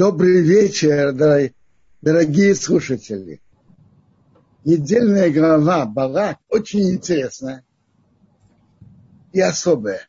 Добрый 0.00 0.40
вечер, 0.40 1.12
дорогие 2.00 2.54
слушатели. 2.54 3.42
Недельная 4.64 5.30
глава 5.30 5.84
Балак 5.84 6.38
очень 6.48 6.90
интересная 6.90 7.66
и 9.34 9.40
особая. 9.42 10.08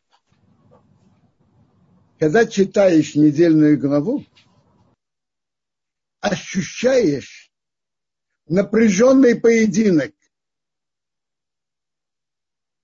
Когда 2.18 2.46
читаешь 2.46 3.14
недельную 3.16 3.78
главу, 3.78 4.24
ощущаешь 6.20 7.52
напряженный 8.46 9.38
поединок, 9.38 10.14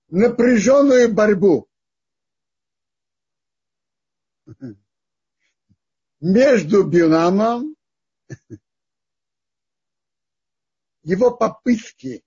напряженную 0.09 1.11
борьбу 1.11 1.67
между 6.19 6.83
Биламом, 6.83 7.75
его 11.03 11.35
попытки 11.35 12.23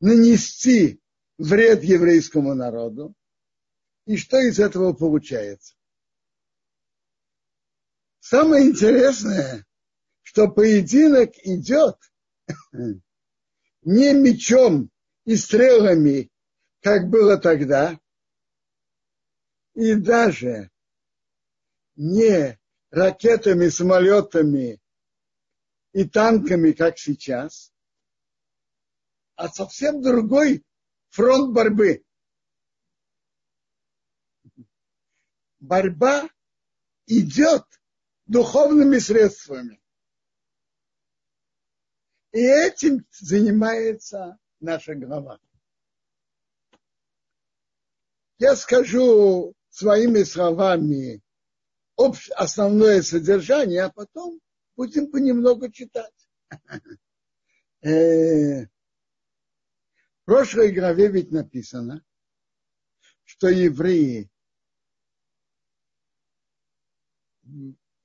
нанести 0.00 1.00
вред 1.38 1.82
еврейскому 1.84 2.54
народу, 2.54 3.14
и 4.06 4.16
что 4.16 4.38
из 4.38 4.58
этого 4.58 4.92
получается. 4.92 5.74
Самое 8.20 8.68
интересное, 8.68 9.66
что 10.22 10.48
поединок 10.48 11.30
идет 11.44 11.96
не 13.82 14.12
мечом 14.12 14.90
и 15.24 15.36
стрелами, 15.36 16.30
как 16.80 17.08
было 17.08 17.38
тогда, 17.38 17.98
и 19.74 19.94
даже 19.94 20.70
не 21.98 22.56
ракетами, 22.90 23.68
самолетами 23.68 24.80
и 25.92 26.08
танками, 26.08 26.70
как 26.70 26.96
сейчас, 26.96 27.72
а 29.34 29.48
совсем 29.48 30.00
другой 30.00 30.64
фронт 31.08 31.52
борьбы. 31.52 32.04
Борьба 35.58 36.28
идет 37.06 37.64
духовными 38.26 38.98
средствами. 38.98 39.82
И 42.30 42.38
этим 42.38 43.04
занимается 43.10 44.38
наша 44.60 44.94
глава. 44.94 45.40
Я 48.38 48.54
скажу 48.54 49.54
своими 49.70 50.22
словами 50.22 51.22
общ, 51.98 52.30
основное 52.30 53.02
содержание, 53.02 53.82
а 53.82 53.90
потом 53.90 54.40
будем 54.76 55.10
понемногу 55.10 55.70
читать. 55.70 56.14
Э, 57.80 58.64
в 58.64 58.70
прошлой 60.24 60.72
главе 60.72 61.06
ведь 61.12 61.30
написано, 61.30 62.04
что 63.22 63.46
евреи, 63.46 64.28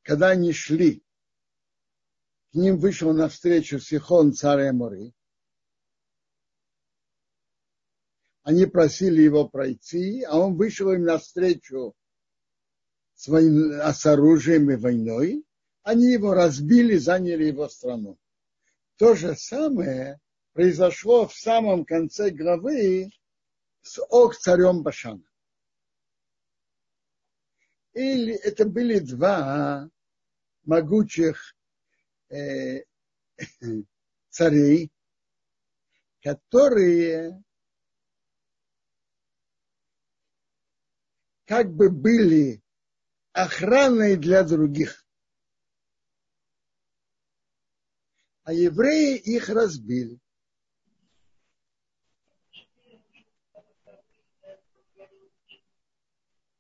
когда 0.04 0.30
они 0.30 0.54
шли, 0.54 1.04
к 2.52 2.54
ним 2.54 2.78
вышел 2.78 3.12
навстречу 3.14 3.80
Сихон, 3.80 4.34
царь 4.34 4.70
Эмори, 4.70 5.16
они 8.44 8.68
просили 8.68 9.24
его 9.24 9.50
пройти, 9.50 10.22
а 10.22 10.38
он 10.38 10.56
вышел 10.56 10.92
им 10.92 11.06
навстречу 11.06 11.96
своим, 13.16 13.80
а 13.82 13.94
с 13.94 14.06
оружием 14.06 14.70
и 14.72 14.76
войной, 14.76 15.46
они 15.84 16.12
его 16.12 16.34
разбили, 16.34 16.98
заняли 16.98 17.46
его 17.46 17.68
страну. 17.68 18.18
То 18.98 19.16
же 19.16 19.36
самое 19.36 20.20
произошло 20.54 21.28
в 21.28 21.36
самом 21.36 21.86
конце 21.86 22.30
главы 22.30 23.10
с 23.82 24.02
Ок 24.10 24.36
царем 24.36 24.84
Башана. 24.84 25.24
Или 27.94 28.34
это 28.34 28.66
были 28.66 29.00
два 29.00 29.90
могучих 30.64 31.56
э, 32.30 32.84
царей, 34.30 34.92
которые 36.22 37.44
как 41.46 41.72
бы 41.72 41.90
были 41.90 42.63
охраной 43.34 44.16
для 44.16 44.44
других. 44.44 45.06
А 48.44 48.54
евреи 48.54 49.18
их 49.18 49.50
разбили. 49.50 50.20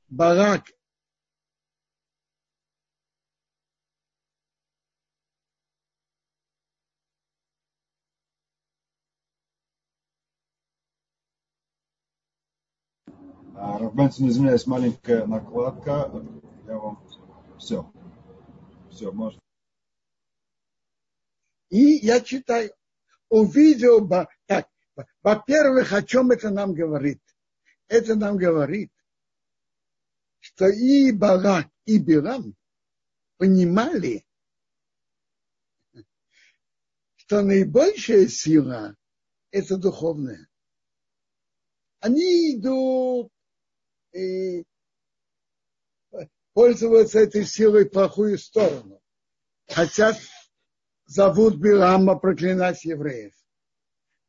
Барак 0.09 0.71
Равбенсон, 13.55 14.29
извиняюсь, 14.29 14.67
маленькая 14.67 15.25
накладка. 15.25 16.11
Я 16.65 16.77
вам 16.77 17.05
все. 17.59 17.91
Все, 18.89 19.11
можно. 19.11 19.41
И 21.69 22.05
я 22.05 22.21
читаю. 22.21 22.73
Увидел, 23.29 24.07
так, 24.07 24.69
во-первых, 25.23 25.91
о 25.91 26.03
чем 26.03 26.29
это 26.31 26.51
нам 26.51 26.73
говорит? 26.73 27.19
Это 27.87 28.15
нам 28.15 28.37
говорит, 28.37 28.91
что 30.39 30.67
и 30.67 31.11
Балак, 31.11 31.67
и 31.85 31.97
Билам 31.97 32.55
понимали, 33.37 34.25
что 37.15 37.41
наибольшая 37.41 38.27
сила– 38.27 38.95
это 39.51 39.77
духовная. 39.77 40.47
Они 41.99 42.55
идут 42.55 43.31
пользоваться 46.53 47.19
этой 47.19 47.45
силой 47.45 47.85
в 47.85 47.91
плохую 47.91 48.37
сторону. 48.37 49.01
Хотят, 49.67 50.17
зовут 51.05 51.55
Билама 51.57 52.17
проклинать 52.17 52.85
евреев. 52.85 53.33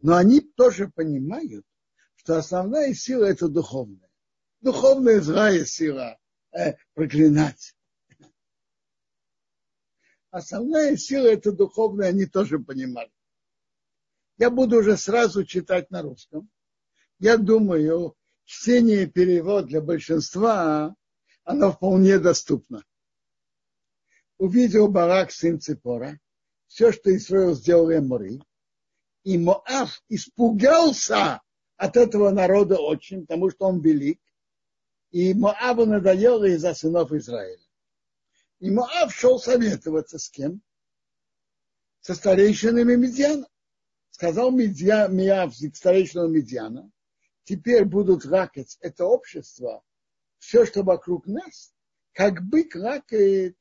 Но 0.01 0.17
они 0.17 0.41
тоже 0.41 0.89
понимают, 0.89 1.65
что 2.17 2.37
основная 2.37 2.95
сила 2.95 3.25
это 3.25 3.49
духовная. 3.49 4.11
Духовная 4.61 5.21
злая 5.21 5.65
сила 5.65 6.19
э, 6.53 6.75
проклинать. 6.95 7.75
Основная 10.31 10.97
сила 10.97 11.29
это 11.29 11.53
духовная, 11.53 12.09
они 12.09 12.27
тоже 12.27 12.59
понимали. 12.59 13.11
Я 14.37 14.51
буду 14.51 14.79
уже 14.79 14.97
сразу 14.97 15.45
читать 15.45 15.91
на 15.91 16.03
русском. 16.03 16.51
Я 17.21 17.37
думаю, 17.37 18.17
чтение 18.45 19.05
и 19.05 19.07
перевод 19.07 19.67
для 19.67 19.81
большинства 19.81 20.97
оно 21.45 21.73
вполне 21.73 22.19
доступно. 22.19 22.85
Увидел 24.39 24.89
Барак, 24.89 25.31
сын 25.31 25.61
Ципора, 25.61 26.19
все, 26.67 26.91
что 26.91 27.15
Исраил 27.15 27.55
сделал 27.55 27.93
Эмори, 27.93 28.43
и 29.23 29.39
Моав 29.39 30.03
испугался 30.09 31.41
от 31.77 31.97
этого 31.97 32.31
народа 32.31 32.79
очень, 32.79 33.23
потому 33.23 33.51
что 33.51 33.67
он 33.67 33.81
велик, 33.81 34.21
и 35.11 35.33
Моаву 35.35 35.87
надоело 35.87 36.45
из-за 36.45 36.75
сынов 36.75 37.13
Израиля. 37.13 37.63
И 38.59 38.71
Моав 38.71 39.15
шел 39.15 39.39
советоваться 39.39 40.19
с 40.19 40.29
кем? 40.29 40.63
Со 42.01 42.15
старейшинами 42.15 42.97
Медьяна. 42.97 43.47
Сказал 44.11 44.51
Медья, 44.51 45.09
Миав 45.09 45.55
старейшинам 45.57 46.33
Медьяна, 46.33 46.91
теперь 47.45 47.85
будут 47.85 48.25
ракать 48.25 48.77
это 48.81 49.05
общество 49.07 49.83
все, 50.45 50.67
что 50.67 50.83
вокруг 50.83 51.27
нас, 51.27 51.75
как 52.13 52.43
бык 52.43 52.75
лакает 52.75 53.57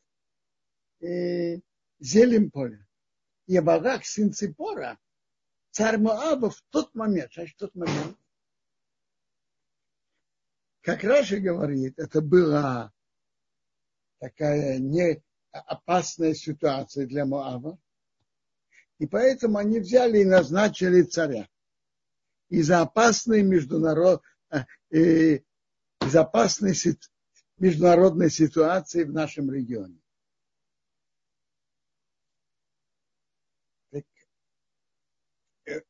э, 0.99 1.59
зелень 1.99 2.51
поля. 2.51 2.85
И 3.45 3.59
Барак, 3.59 4.05
сын 4.05 4.33
Ципора, 4.33 4.99
царь 5.71 5.97
Моаба 5.97 6.49
в 6.49 6.61
тот 6.69 6.93
момент, 6.93 7.31
а 7.37 7.45
в 7.45 7.53
тот 7.55 7.73
момент, 7.75 8.17
как 10.81 11.03
Раша 11.03 11.39
говорит, 11.39 11.97
это 11.97 12.21
была 12.21 12.91
такая 14.19 14.79
не 14.79 15.23
опасная 15.51 16.33
ситуация 16.33 17.05
для 17.05 17.25
Моаба. 17.25 17.79
И 18.99 19.07
поэтому 19.07 19.57
они 19.57 19.79
взяли 19.79 20.19
и 20.19 20.25
назначили 20.25 21.01
царя. 21.03 21.47
Из-за 22.49 22.81
опасной 22.81 23.41
международ, 23.41 24.21
э, 24.91 25.39
безопасной 26.05 26.75
международной 27.57 28.29
ситуации 28.29 29.03
в 29.03 29.11
нашем 29.11 29.51
регионе. 29.51 29.99
Э, 35.65 35.81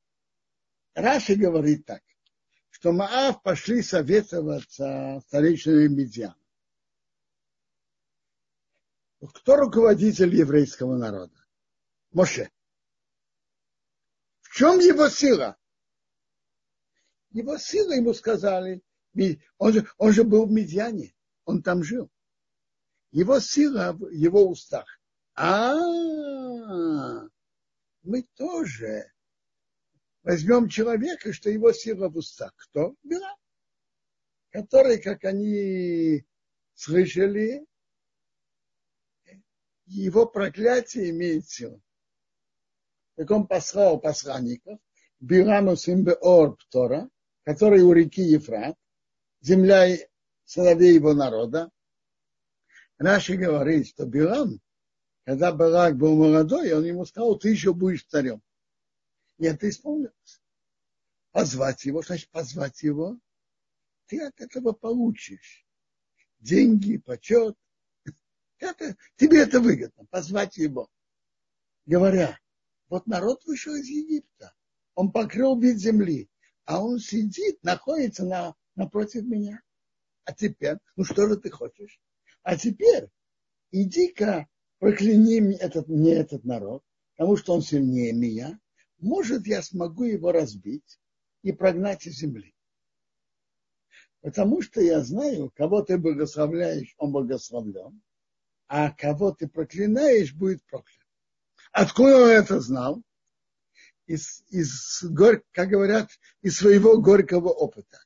Раши 0.93 1.35
говорит 1.35 1.85
так, 1.85 2.03
что 2.69 2.91
Маав 2.91 3.41
пошли 3.41 3.81
советоваться 3.81 5.19
с 5.19 5.27
старейшинами 5.27 5.87
Медиан. 5.87 6.35
Кто 9.33 9.55
руководитель 9.55 10.35
еврейского 10.35 10.97
народа? 10.97 11.33
Моше. 12.11 12.51
В 14.41 14.53
чем 14.53 14.79
его 14.79 15.07
сила? 15.07 15.57
Его 17.31 17.57
сила 17.57 17.93
ему 17.93 18.13
сказали, 18.13 18.83
он 19.57 19.73
же, 19.73 19.87
он 19.97 20.11
же 20.11 20.23
был 20.23 20.45
в 20.45 20.51
Медиане, 20.51 21.13
он 21.45 21.61
там 21.61 21.83
жил. 21.83 22.09
Его 23.11 23.39
сила 23.39 23.93
в 23.93 24.09
его 24.09 24.49
устах. 24.49 24.99
А, 25.35 25.75
мы 28.01 28.23
тоже 28.35 29.11
возьмем 30.23 30.67
человека, 30.67 31.33
что 31.33 31.49
его 31.49 31.71
сила 31.73 32.09
в 32.09 32.17
устах. 32.17 32.53
Кто? 32.55 32.95
Била. 33.03 33.35
Который, 34.49 35.01
как 35.01 35.23
они 35.25 36.25
слышали, 36.73 37.65
его 39.85 40.25
проклятие 40.25 41.09
имеет 41.09 41.47
силу. 41.47 41.81
Так 43.15 43.29
он 43.29 43.47
послал 43.47 43.99
посланников, 43.99 44.79
Биламу 45.19 45.75
сын 45.75 46.03
Беор 46.03 46.57
Птора, 46.57 47.09
который 47.43 47.81
у 47.81 47.93
реки 47.93 48.21
Ефрат, 48.21 48.75
земля 49.43 49.95
сыновей 50.45 50.95
его 50.95 51.13
народа. 51.13 51.69
Раши 52.97 53.35
говорит, 53.35 53.89
что 53.89 54.05
Билам, 54.05 54.59
когда 55.25 55.51
Балак 55.51 55.97
был 55.97 56.15
молодой, 56.15 56.73
он 56.73 56.85
ему 56.85 57.05
сказал, 57.05 57.37
ты 57.37 57.49
еще 57.49 57.73
будешь 57.73 58.05
царем. 58.05 58.41
И 59.37 59.45
это 59.45 59.69
исполнилось. 59.69 60.41
Позвать 61.31 61.83
его, 61.85 62.01
значит, 62.01 62.29
позвать 62.29 62.81
его, 62.83 63.19
ты 64.07 64.21
от 64.21 64.39
этого 64.39 64.71
получишь 64.71 65.65
деньги, 66.39 66.97
почет. 66.97 67.57
Это, 68.59 68.95
тебе 69.17 69.41
это 69.41 69.59
выгодно, 69.59 70.05
позвать 70.05 70.57
его. 70.57 70.89
Говоря, 71.85 72.39
вот 72.87 73.07
народ 73.07 73.43
вышел 73.45 73.73
из 73.73 73.87
Египта, 73.87 74.53
он 74.93 75.11
покрыл 75.11 75.59
вид 75.59 75.77
земли, 75.79 76.29
а 76.65 76.81
он 76.81 76.99
сидит, 76.99 77.61
находится 77.63 78.23
на, 78.23 78.55
напротив 78.75 79.23
меня. 79.23 79.61
А 80.25 80.33
теперь, 80.33 80.77
ну 80.95 81.03
что 81.03 81.27
же 81.27 81.37
ты 81.37 81.49
хочешь? 81.49 81.99
А 82.43 82.57
теперь 82.57 83.07
иди-ка 83.71 84.47
прокляни 84.79 85.55
этот, 85.55 85.87
мне 85.87 86.13
этот 86.13 86.43
народ, 86.43 86.83
потому 87.15 87.37
что 87.37 87.53
он 87.53 87.61
сильнее 87.61 88.13
меня. 88.13 88.59
Может, 88.99 89.47
я 89.47 89.61
смогу 89.61 90.03
его 90.03 90.31
разбить 90.31 90.99
и 91.41 91.51
прогнать 91.51 92.05
из 92.05 92.17
земли. 92.17 92.53
Потому 94.21 94.61
что 94.61 94.79
я 94.79 95.01
знаю, 95.01 95.51
кого 95.55 95.81
ты 95.81 95.97
благословляешь, 95.97 96.93
он 96.97 97.11
благословлен, 97.11 98.01
а 98.67 98.91
кого 98.91 99.33
ты 99.33 99.47
проклинаешь, 99.47 100.33
будет 100.33 100.63
проклят. 100.65 101.05
Откуда 101.73 102.23
он 102.23 102.29
это 102.29 102.61
знал? 102.61 103.03
из, 104.07 104.43
из 104.49 105.03
как 105.51 105.69
говорят, 105.69 106.09
из 106.41 106.57
своего 106.57 106.99
горького 106.99 107.49
опыта. 107.49 107.99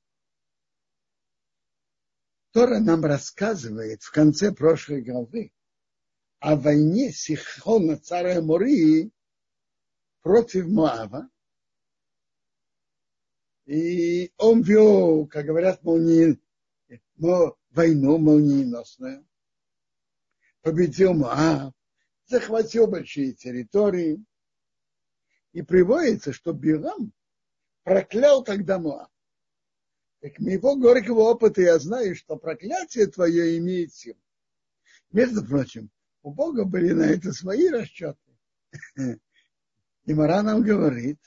Тора 2.58 2.80
нам 2.80 3.06
рассказывает 3.06 4.02
в 4.02 4.10
конце 4.12 4.52
прошлой 4.52 5.04
главы 5.04 5.54
о 6.40 6.56
войне 6.56 7.12
Сихона, 7.12 7.98
царя 7.98 8.42
Мории, 8.42 9.12
против 10.24 10.66
Моава. 10.66 11.30
И 13.68 14.34
он 14.38 14.64
вел, 14.64 15.28
как 15.28 15.46
говорят, 15.46 15.84
молнии, 15.84 16.42
войну 17.18 18.18
молниеносную. 18.18 19.28
Победил 20.64 21.14
Моав, 21.14 21.76
захватил 22.26 22.88
большие 22.88 23.34
территории– 23.34 24.26
и 25.54 25.62
приводится, 25.62 26.34
что 26.34 26.54
Билам 26.54 27.14
проклял 27.84 28.44
тогда 28.44 28.80
Моав. 28.80 29.12
Так 30.20 30.40
моего 30.40 30.76
горького 30.76 31.32
опыта 31.32 31.62
я 31.62 31.78
знаю, 31.78 32.16
что 32.16 32.38
проклятие 32.38 33.08
твое 33.08 33.58
имеет 33.58 33.94
силу. 33.94 34.20
Между 35.12 35.46
прочим, 35.46 35.92
у 36.24 36.32
Бога 36.32 36.66
были 36.66 36.92
на 36.94 37.04
это 37.04 37.32
свои 37.32 37.70
расчеты. 37.70 38.20
И 38.96 40.14
Мара 40.14 40.42
нам 40.42 40.64
говорит, 40.64 41.20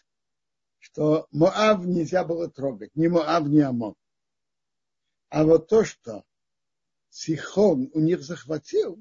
что 0.78 1.28
Моав 1.30 1.84
нельзя 1.84 2.24
было 2.24 2.50
трогать, 2.50 2.94
ни 2.96 3.06
Моав, 3.06 3.46
ни 3.46 3.60
Амон. 3.60 3.94
А 5.28 5.44
вот 5.44 5.68
то, 5.68 5.84
что 5.84 6.24
Сихон 7.10 7.90
у 7.94 8.00
них 8.00 8.22
захватил, 8.22 9.00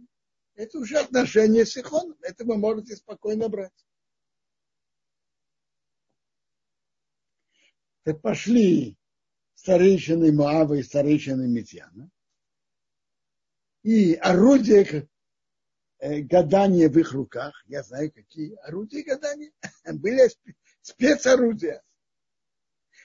это 0.53 0.77
уже 0.77 0.99
отношение 0.99 1.65
с 1.65 1.71
Сихоном. 1.71 2.17
Это 2.21 2.45
вы 2.45 2.57
можете 2.57 2.95
спокойно 2.95 3.49
брать. 3.49 3.85
Так 8.03 8.21
пошли 8.21 8.98
старейшины 9.59 10.31
Моава 10.31 10.75
и 10.75 10.83
старейшины 10.83 11.45
Митьяна. 11.45 12.09
И 13.83 14.13
орудия 14.13 15.09
э, 15.99 16.21
гадания 16.21 16.87
в 16.89 16.97
их 16.97 17.11
руках, 17.11 17.61
я 17.67 17.83
знаю, 17.83 18.09
какие 18.13 18.55
орудия 18.65 19.03
гадания, 19.03 19.51
были 19.93 20.29
спецорудия, 20.81 21.83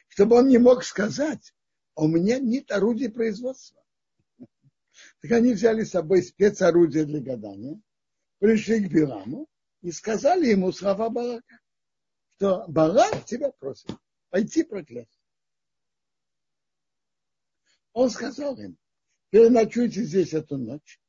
чтобы 0.07 0.37
он 0.37 0.47
не 0.47 0.59
мог 0.59 0.85
сказать, 0.85 1.53
«А 1.97 2.05
у 2.05 2.09
меня 2.09 2.39
нет 2.39 2.71
орудий 2.71 3.11
производства. 3.11 3.83
Так 5.23 5.33
они 5.33 5.55
взяли 5.55 5.83
с 5.83 5.91
собой 5.91 6.23
спецорудия 6.23 7.05
для 7.05 7.21
гадания, 7.21 7.81
пришли 8.39 8.87
к 8.87 8.93
Биламу 8.93 9.49
и 9.83 9.91
сказали 9.91 10.47
ему 10.47 10.71
слова 10.71 11.11
Барака, 11.11 11.59
что 12.37 12.65
Барак 12.69 13.25
тебя 13.25 13.51
просит 13.51 13.91
пойти 14.31 14.63
проклясть. 14.63 15.14
Он 17.95 18.11
сказал 18.11 18.59
им, 18.59 18.77
переночуйте 19.31 20.03
здесь 20.03 20.35
эту 20.35 20.59
ночь, 20.59 21.01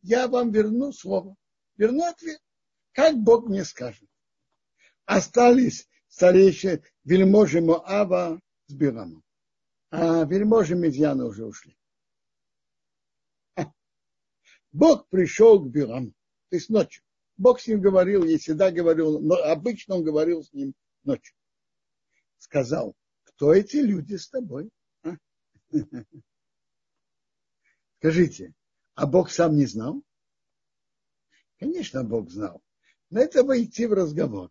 я 0.00 0.26
вам 0.26 0.50
верну 0.50 0.92
слово, 0.92 1.36
верну 1.76 2.04
ответ, 2.04 2.40
как 2.92 3.16
Бог 3.16 3.46
мне 3.46 3.64
скажет. 3.64 4.08
Остались 5.04 5.86
старейшие 6.08 6.82
вельможи 7.04 7.60
Моава 7.60 8.40
с 8.68 8.72
Бирамом, 8.72 9.22
а 9.90 10.24
вельможи 10.24 10.74
Медьяна 10.74 11.26
уже 11.26 11.44
ушли. 11.44 11.76
Бог 14.72 15.08
пришел 15.10 15.60
к 15.60 15.70
Бираму, 15.70 16.12
то 16.48 16.56
есть 16.56 16.70
ночью. 16.70 17.04
Бог 17.36 17.60
с 17.60 17.66
ним 17.66 17.82
говорил, 17.82 18.24
я 18.24 18.38
всегда 18.38 18.70
говорил, 18.70 19.20
но 19.20 19.34
обычно 19.34 19.96
он 19.96 20.04
говорил 20.04 20.42
с 20.42 20.54
ним 20.54 20.74
ночью 21.04 21.34
сказал, 22.42 22.94
кто 23.24 23.54
эти 23.54 23.76
люди 23.76 24.16
с 24.16 24.28
тобой? 24.28 24.68
Скажите, 27.98 28.54
а 28.94 29.06
Бог 29.06 29.30
сам 29.30 29.56
не 29.56 29.66
знал? 29.66 30.02
Конечно, 31.58 32.04
Бог 32.04 32.30
знал. 32.30 32.62
Но 33.10 33.20
это 33.20 33.44
войти 33.44 33.86
в 33.86 33.92
разговор. 33.92 34.50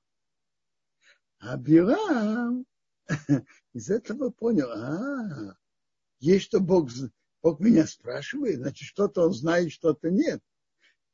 А 1.39 1.57
Бирам 1.57 2.65
из 3.73 3.89
этого 3.89 4.29
понял, 4.29 4.69
а, 4.71 5.57
есть 6.19 6.45
что 6.45 6.59
Бог, 6.59 6.91
Бог 7.41 7.59
меня 7.59 7.87
спрашивает, 7.87 8.57
значит, 8.57 8.87
что-то 8.87 9.25
он 9.25 9.33
знает, 9.33 9.71
что-то 9.71 10.11
нет. 10.11 10.43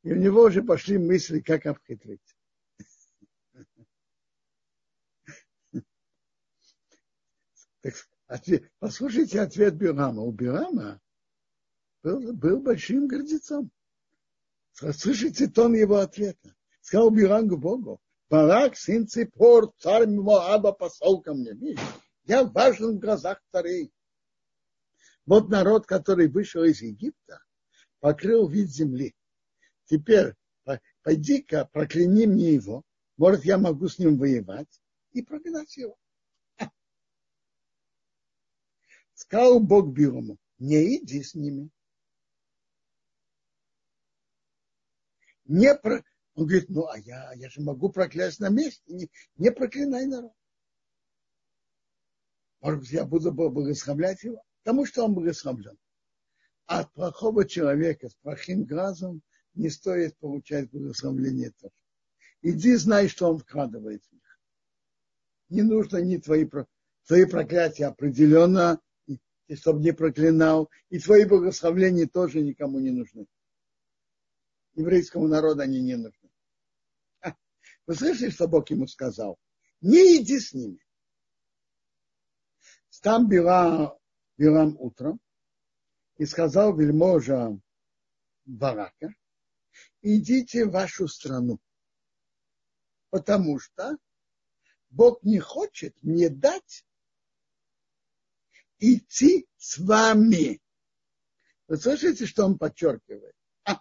И 0.02 0.12
у 0.12 0.16
него 0.16 0.42
уже 0.42 0.62
пошли 0.62 0.98
мысли, 0.98 1.40
как 1.40 1.64
обхитрить. 1.66 2.36
Так, 7.80 7.94
послушайте 8.78 9.40
ответ 9.40 9.74
Бирама. 9.74 10.22
У 10.22 10.32
Бирама 10.32 11.00
был, 12.02 12.32
был 12.32 12.60
большим 12.60 13.08
гордецом. 13.08 13.70
Слышите 14.72 15.48
тон 15.48 15.74
его 15.74 15.96
ответа. 15.96 16.54
Сказал 16.80 17.10
Бирам 17.10 17.48
Богу, 17.48 18.00
Барак, 18.30 18.76
сын 18.76 19.08
Ципор, 19.08 19.72
царь 19.78 20.06
Моаба, 20.06 20.72
посол 20.72 21.20
ко 21.20 21.34
мне. 21.34 21.76
Я 22.24 22.44
важен 22.44 22.96
в 22.96 23.00
глазах 23.00 23.42
царей. 23.50 23.92
Вот 25.26 25.48
народ, 25.48 25.86
который 25.86 26.28
вышел 26.28 26.62
из 26.64 26.80
Египта, 26.80 27.42
покрыл 28.00 28.48
вид 28.48 28.70
земли. 28.70 29.14
Теперь 29.86 30.34
пойди-ка, 31.02 31.68
прокляни 31.72 32.26
мне 32.26 32.54
его. 32.54 32.82
Может, 33.16 33.44
я 33.44 33.58
могу 33.58 33.88
с 33.88 33.98
ним 33.98 34.16
воевать 34.16 34.80
и 35.12 35.22
прогнать 35.22 35.76
его. 35.76 35.98
Сказал 39.18 39.58
Бог 39.58 39.88
Билому, 39.88 40.38
не 40.60 40.96
иди 40.96 41.24
с 41.24 41.34
ними. 41.34 41.70
Не 45.46 45.74
про... 45.74 46.04
Он 46.34 46.46
говорит, 46.46 46.68
ну 46.68 46.86
а 46.86 46.96
я, 47.00 47.32
я 47.32 47.50
же 47.50 47.60
могу 47.60 47.88
проклясть 47.88 48.38
на 48.38 48.48
месте. 48.48 48.80
Не, 48.86 49.10
не 49.34 49.50
проклинай 49.50 50.06
народ. 50.06 50.32
Может 52.60 52.78
быть, 52.78 52.90
я 52.90 53.04
буду 53.04 53.32
благословлять 53.32 54.22
его, 54.22 54.40
потому 54.62 54.86
что 54.86 55.04
он 55.04 55.14
благословлен. 55.14 55.76
А 56.66 56.80
от 56.80 56.92
плохого 56.92 57.44
человека 57.44 58.10
с 58.10 58.14
плохим 58.14 58.66
глазом 58.66 59.22
не 59.54 59.68
стоит 59.68 60.16
получать 60.18 60.70
благословление 60.70 61.50
тоже. 61.60 61.74
Иди, 62.42 62.76
знай, 62.76 63.08
что 63.08 63.32
он 63.32 63.38
вкладывает 63.40 64.04
в 64.04 64.12
них. 64.12 64.40
Не 65.48 65.62
нужно 65.62 65.96
ни 65.96 66.18
твои, 66.18 66.48
твои 67.04 67.24
проклятия 67.24 67.86
определенно, 67.86 68.80
и 69.48 69.56
чтобы 69.56 69.80
не 69.80 69.92
проклинал, 69.92 70.70
и 70.90 70.98
твои 71.00 71.24
благословления 71.24 72.06
тоже 72.06 72.42
никому 72.42 72.78
не 72.78 72.90
нужны. 72.90 73.26
Еврейскому 74.74 75.26
народу 75.26 75.62
они 75.62 75.80
не 75.80 75.96
нужны. 75.96 76.30
Вы 77.86 77.94
слышали, 77.94 78.30
что 78.30 78.46
Бог 78.46 78.70
ему 78.70 78.86
сказал? 78.86 79.38
Не 79.80 80.18
иди 80.18 80.38
с 80.38 80.52
ними. 80.52 80.78
Там 83.00 83.28
Билам, 83.28 83.96
Билам 84.36 84.76
утром 84.78 85.20
и 86.16 86.26
сказал 86.26 86.76
вельможа 86.76 87.58
Барака, 88.44 89.14
идите 90.02 90.66
в 90.66 90.72
вашу 90.72 91.06
страну, 91.06 91.60
потому 93.10 93.60
что 93.60 93.96
Бог 94.90 95.22
не 95.22 95.38
хочет 95.38 95.96
мне 96.02 96.28
дать 96.28 96.84
идти 98.78 99.46
с 99.56 99.78
вами. 99.78 100.60
Вы 101.66 101.76
слышите, 101.76 102.26
что 102.26 102.44
он 102.44 102.58
подчеркивает? 102.58 103.34
А. 103.64 103.80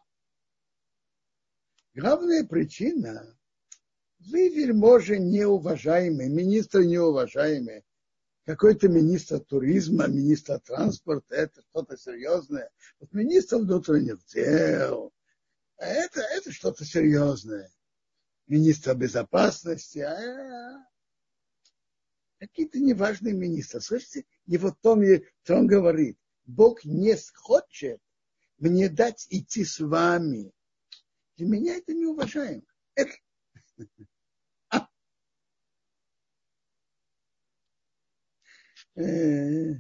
Главная 1.94 2.46
причина, 2.46 3.38
вы, 4.20 4.50
вельможи, 4.50 5.20
неуважаемые, 5.20 6.30
министры 6.30 6.86
неуважаемые, 6.86 7.84
какой-то 8.46 8.88
министр 8.88 9.40
туризма, 9.40 10.08
министр 10.08 10.60
транспорта, 10.60 11.36
это 11.36 11.62
что-то 11.70 11.98
серьезное. 11.98 12.70
Вот 13.00 13.12
министр 13.14 13.58
внутренних 13.58 14.24
дел, 14.28 15.14
это, 15.78 16.22
это 16.22 16.52
что-то 16.52 16.86
серьезное. 16.86 17.70
Министр 18.48 18.96
безопасности, 18.96 20.00
а, 20.00 20.86
какие-то 22.40 22.80
неважные 22.80 23.34
министры. 23.34 23.82
Слышите, 23.82 24.26
и 24.46 24.58
вот 24.58 24.80
том, 24.82 25.02
что 25.44 25.56
он 25.56 25.68
говорит, 25.68 26.18
Бог 26.46 26.84
не 26.86 27.16
хочет 27.34 28.02
мне 28.58 28.90
дать 28.90 29.28
идти 29.30 29.64
с 29.64 29.80
вами. 29.80 30.52
Для 31.36 31.48
меня 31.48 31.78
это 31.78 31.94
неуважаемо. 31.94 32.64
Это... 32.96 33.12
А. 34.70 34.88
Э. 38.96 39.76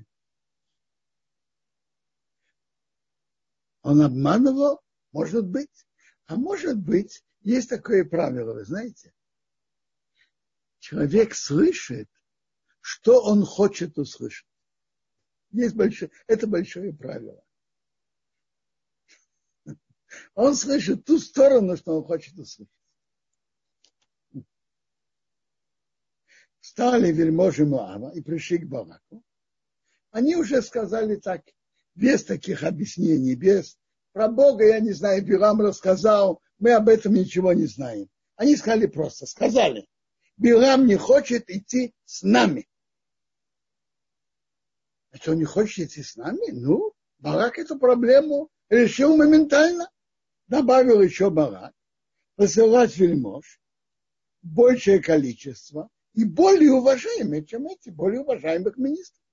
Он 3.82 4.02
обманывал, 4.02 4.82
может 5.12 5.48
быть. 5.48 5.88
А 6.28 6.36
может 6.36 6.78
быть, 6.78 7.24
есть 7.42 7.70
такое 7.70 8.06
правило, 8.06 8.54
вы 8.54 8.66
знаете. 8.66 9.14
Человек 10.80 11.34
слышит 11.34 12.10
что 12.88 13.22
он 13.22 13.44
хочет 13.44 13.98
услышать. 13.98 14.48
Есть 15.51 15.75
большое, 15.75 16.10
это 16.25 16.48
большое 16.48 16.94
правило. 16.94 17.44
Он 20.36 20.56
слышит 20.56 21.03
ту 21.03 21.20
сторону, 21.20 21.75
что 21.75 21.98
он 21.98 22.06
хочет 22.06 22.39
услышать. 22.39 22.72
Встали 26.62 27.12
вельможи 27.12 27.65
Муава 27.65 28.13
и 28.15 28.22
пришли 28.22 28.60
к 28.60 28.70
Балаку. 28.70 29.22
Они 30.12 30.38
уже 30.38 30.62
сказали 30.62 31.17
так, 31.17 31.44
без 31.94 32.24
таких 32.24 32.63
объяснений, 32.63 33.36
без 33.36 33.77
про 34.13 34.29
Бога, 34.29 34.65
я 34.65 34.79
не 34.79 34.94
знаю, 34.94 35.25
Билам 35.25 35.60
рассказал, 35.60 36.41
мы 36.58 36.72
об 36.72 36.88
этом 36.88 37.15
ничего 37.15 37.51
не 37.51 37.65
знаем. 37.65 38.08
Они 38.38 38.56
сказали 38.56 38.86
просто, 38.86 39.25
сказали, 39.25 39.89
Билам 40.38 40.86
не 40.86 40.96
хочет 40.96 41.50
идти 41.50 41.94
с 42.06 42.24
нами. 42.24 42.65
Что, 45.22 45.34
не 45.34 45.46
хочет 45.46 45.90
идти 45.90 46.04
с 46.04 46.16
нами? 46.16 46.52
Ну, 46.52 46.94
Барак 47.20 47.58
эту 47.58 47.80
проблему 47.80 48.50
решил 48.70 49.18
моментально. 49.18 49.90
Добавил 50.48 51.02
еще 51.02 51.30
Барак. 51.30 51.74
Посылать 52.36 52.96
вельмож 52.98 53.60
большее 54.44 55.02
количество 55.02 55.90
и 56.14 56.24
более 56.24 56.74
уважаемые, 56.74 57.46
чем 57.46 57.68
эти, 57.68 57.90
более 57.90 58.22
уважаемых 58.22 58.78
министров. 58.78 59.24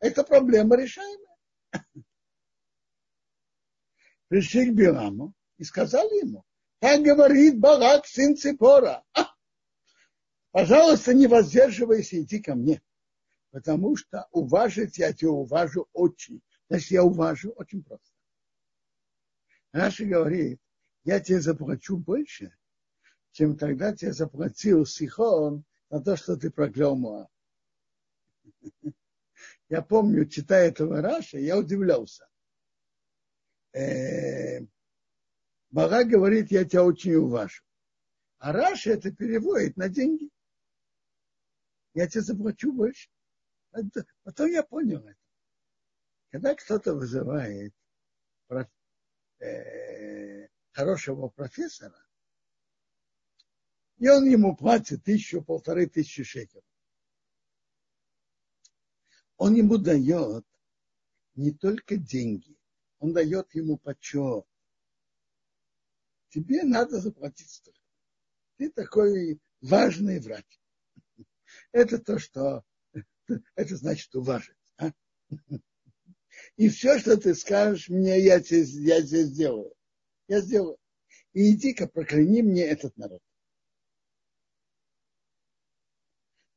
Эта 0.00 0.24
проблема 0.24 0.76
решаемая. 0.76 1.36
Пришли 4.28 4.70
к 4.70 4.74
Бираму 4.74 5.32
и 5.58 5.64
сказали 5.64 6.26
ему, 6.26 6.44
как 6.80 7.02
говорит 7.02 7.58
Барак, 7.58 8.06
сын 8.06 8.36
Ципора, 8.36 9.04
пожалуйста, 10.50 11.14
не 11.14 11.28
воздерживайся, 11.28 12.20
иди 12.20 12.40
ко 12.40 12.54
мне 12.54 12.82
потому 13.50 13.96
что 13.96 14.26
уважить 14.30 14.98
я 14.98 15.12
тебя 15.12 15.30
уважу 15.30 15.88
очень. 15.92 16.42
Значит, 16.68 16.90
я 16.92 17.04
уважу 17.04 17.50
очень 17.50 17.82
просто. 17.82 18.12
Раша 19.72 20.04
говорит, 20.04 20.60
я 21.04 21.20
тебе 21.20 21.40
заплачу 21.40 21.96
больше, 21.96 22.56
чем 23.32 23.56
тогда 23.56 23.94
тебе 23.94 24.12
заплатил 24.12 24.84
Сихон 24.86 25.64
за 25.88 26.00
то, 26.00 26.16
что 26.16 26.36
ты 26.36 26.50
проклял 26.50 26.96
Моа. 26.96 27.28
Я 29.68 29.82
помню, 29.82 30.26
читая 30.26 30.68
этого 30.68 31.00
Раши, 31.00 31.38
я 31.38 31.56
удивлялся. 31.56 32.28
Э, 33.72 34.66
Балак 35.70 36.02
говорит, 36.02 36.50
я 36.50 36.64
тебя 36.64 36.82
очень 36.82 37.14
уважу. 37.14 37.62
А 38.38 38.52
Раши 38.52 38.90
это 38.90 39.12
переводит 39.12 39.76
на 39.76 39.88
деньги. 39.88 40.28
Я 41.94 42.08
тебе 42.08 42.22
заплачу 42.22 42.72
больше. 42.72 43.08
Потом 44.22 44.50
я 44.50 44.62
понял 44.62 45.06
это. 45.06 45.18
Когда 46.30 46.54
кто-то 46.54 46.94
вызывает 46.94 47.74
э, 49.38 50.48
хорошего 50.72 51.28
профессора, 51.28 52.06
и 53.98 54.08
он 54.08 54.24
ему 54.26 54.56
платит 54.56 55.04
тысячу, 55.04 55.42
полторы 55.42 55.86
тысячи 55.86 56.22
шекелей, 56.22 56.64
он 59.36 59.54
ему 59.54 59.78
дает 59.78 60.46
не 61.34 61.52
только 61.52 61.96
деньги, 61.96 62.56
он 62.98 63.12
дает 63.12 63.54
ему 63.54 63.78
почет. 63.78 64.46
Тебе 66.28 66.62
надо 66.62 67.00
заплатить 67.00 67.50
столько. 67.50 67.80
Ты 68.56 68.70
такой 68.70 69.40
важный 69.60 70.20
врач. 70.20 70.60
Это 71.72 71.98
то, 71.98 72.18
что 72.18 72.64
это 73.54 73.76
значит 73.76 74.14
уважить. 74.14 74.56
А? 74.78 74.92
И 76.56 76.68
все, 76.68 76.98
что 76.98 77.16
ты 77.16 77.34
скажешь 77.34 77.88
мне, 77.88 78.20
я 78.20 78.40
тебе, 78.40 78.62
я 78.62 79.02
тебе 79.02 79.24
сделаю. 79.24 79.72
Я 80.28 80.40
сделаю. 80.40 80.78
И 81.32 81.52
иди-ка 81.52 81.86
прокляни 81.86 82.42
мне 82.42 82.64
этот 82.64 82.96
народ. 82.96 83.22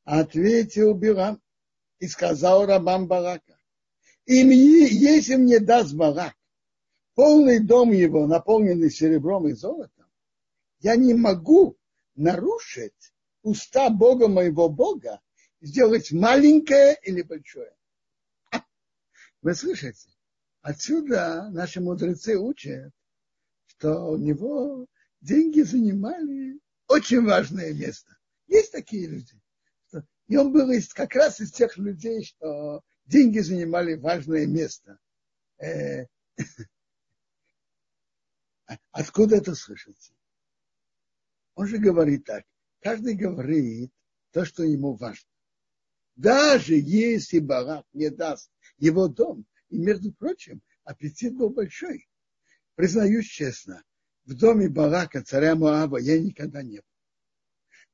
Ответил 0.04 0.94
Билам 0.94 1.40
и 1.98 2.08
сказал 2.08 2.66
рабам 2.66 3.06
Барака. 3.06 3.58
И 4.26 4.44
мне, 4.44 4.86
если 4.88 5.36
мне 5.36 5.60
даст 5.60 5.94
Барак 5.94 6.34
полный 7.14 7.60
дом 7.60 7.92
его, 7.92 8.26
наполненный 8.26 8.90
серебром 8.90 9.48
и 9.48 9.52
золотом, 9.52 10.06
я 10.80 10.96
не 10.96 11.14
могу 11.14 11.76
нарушить 12.14 13.14
уста 13.42 13.90
Бога 13.90 14.28
моего 14.28 14.68
Бога 14.68 15.20
сделать 15.64 16.12
маленькое 16.12 16.98
или 17.02 17.22
большое. 17.22 17.74
Вы 19.40 19.54
слышите? 19.54 20.10
Отсюда 20.60 21.48
наши 21.50 21.80
мудрецы 21.80 22.38
учат, 22.38 22.92
что 23.66 24.10
у 24.10 24.16
него 24.16 24.86
деньги 25.20 25.62
занимали 25.62 26.60
очень 26.86 27.24
важное 27.24 27.72
место. 27.72 28.16
Есть 28.46 28.72
такие 28.72 29.06
люди. 29.06 29.40
И 30.26 30.36
он 30.36 30.52
был 30.52 30.70
из, 30.70 30.92
как 30.92 31.14
раз 31.14 31.40
из 31.40 31.52
тех 31.52 31.76
людей, 31.76 32.24
что 32.24 32.82
деньги 33.04 33.40
занимали 33.40 33.94
важное 33.94 34.46
место. 34.46 34.98
Э, 35.58 36.06
откуда 38.90 39.36
это 39.36 39.54
слышится? 39.54 40.14
Он 41.54 41.66
же 41.66 41.78
говорит 41.78 42.24
так. 42.24 42.44
Каждый 42.80 43.14
говорит 43.14 43.92
то, 44.30 44.46
что 44.46 44.62
ему 44.62 44.94
важно. 44.94 45.33
Даже 46.16 46.74
если 46.74 47.40
Барак 47.40 47.86
не 47.92 48.10
даст 48.10 48.50
его 48.78 49.08
дом, 49.08 49.46
и, 49.68 49.78
между 49.78 50.12
прочим, 50.12 50.62
аппетит 50.84 51.34
был 51.34 51.50
большой. 51.50 52.08
Признаюсь 52.76 53.26
честно, 53.26 53.82
в 54.24 54.34
доме 54.34 54.68
Барака, 54.68 55.22
царя 55.22 55.54
Моаба, 55.54 55.98
я 55.98 56.18
никогда 56.20 56.62
не 56.62 56.76
был. 56.76 56.84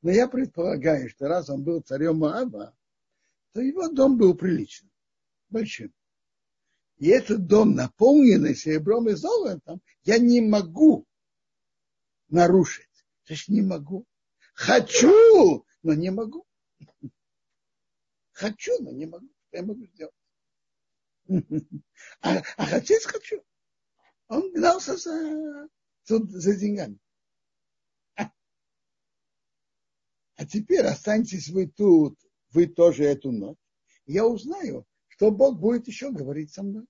Но 0.03 0.11
я 0.11 0.29
предполагаю, 0.29 1.09
что 1.11 1.29
раз 1.29 1.49
он 1.51 1.63
был 1.63 1.81
царем 1.81 2.19
Моаба, 2.19 2.77
то 3.53 3.61
его 3.61 3.89
дом 3.89 4.17
был 4.17 4.35
приличным, 4.35 4.91
большим. 5.49 5.93
И 6.99 7.09
этот 7.09 7.47
дом, 7.47 7.75
наполненный 7.75 8.55
серебром 8.55 9.09
и 9.09 9.15
золотом, 9.15 9.81
я 10.03 10.19
не 10.19 10.41
могу 10.41 11.07
нарушить. 12.29 12.87
Значит, 13.27 13.49
не 13.49 13.63
могу. 13.63 14.07
Хочу, 14.55 15.65
но 15.83 15.95
не 15.95 16.11
могу. 16.11 16.47
Хочу, 18.41 18.73
но 18.83 18.91
не 18.91 19.05
могу. 19.05 19.29
Что 19.49 19.59
я 19.59 19.63
могу 19.63 19.85
сделать? 19.85 20.15
А, 22.23 22.43
а 22.57 22.67
хотеть 22.67 23.05
хочу. 23.05 23.45
Он 24.29 24.51
гнался 24.53 24.97
за, 24.97 25.69
за 26.07 26.57
деньгами. 26.57 26.99
А, 28.17 28.31
а 30.37 30.47
теперь 30.47 30.87
останьтесь 30.87 31.51
вы 31.51 31.67
тут, 31.67 32.19
вы 32.53 32.67
тоже 32.67 33.05
эту 33.05 33.31
ночь. 33.31 33.59
Я 34.07 34.27
узнаю, 34.27 34.87
что 35.09 35.31
Бог 35.31 35.59
будет 35.59 35.87
еще 35.87 36.11
говорить 36.11 36.51
со 36.51 36.63
мной. 36.63 36.87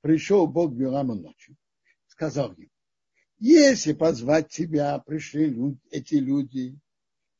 Пришел 0.00 0.46
Бог 0.46 0.72
Биламу 0.72 1.14
ночью, 1.14 1.56
сказал 2.06 2.52
ему, 2.52 2.70
если 3.38 3.94
позвать 3.94 4.48
тебя, 4.50 4.96
пришли 5.00 5.46
люди, 5.50 5.80
эти 5.90 6.14
люди, 6.14 6.78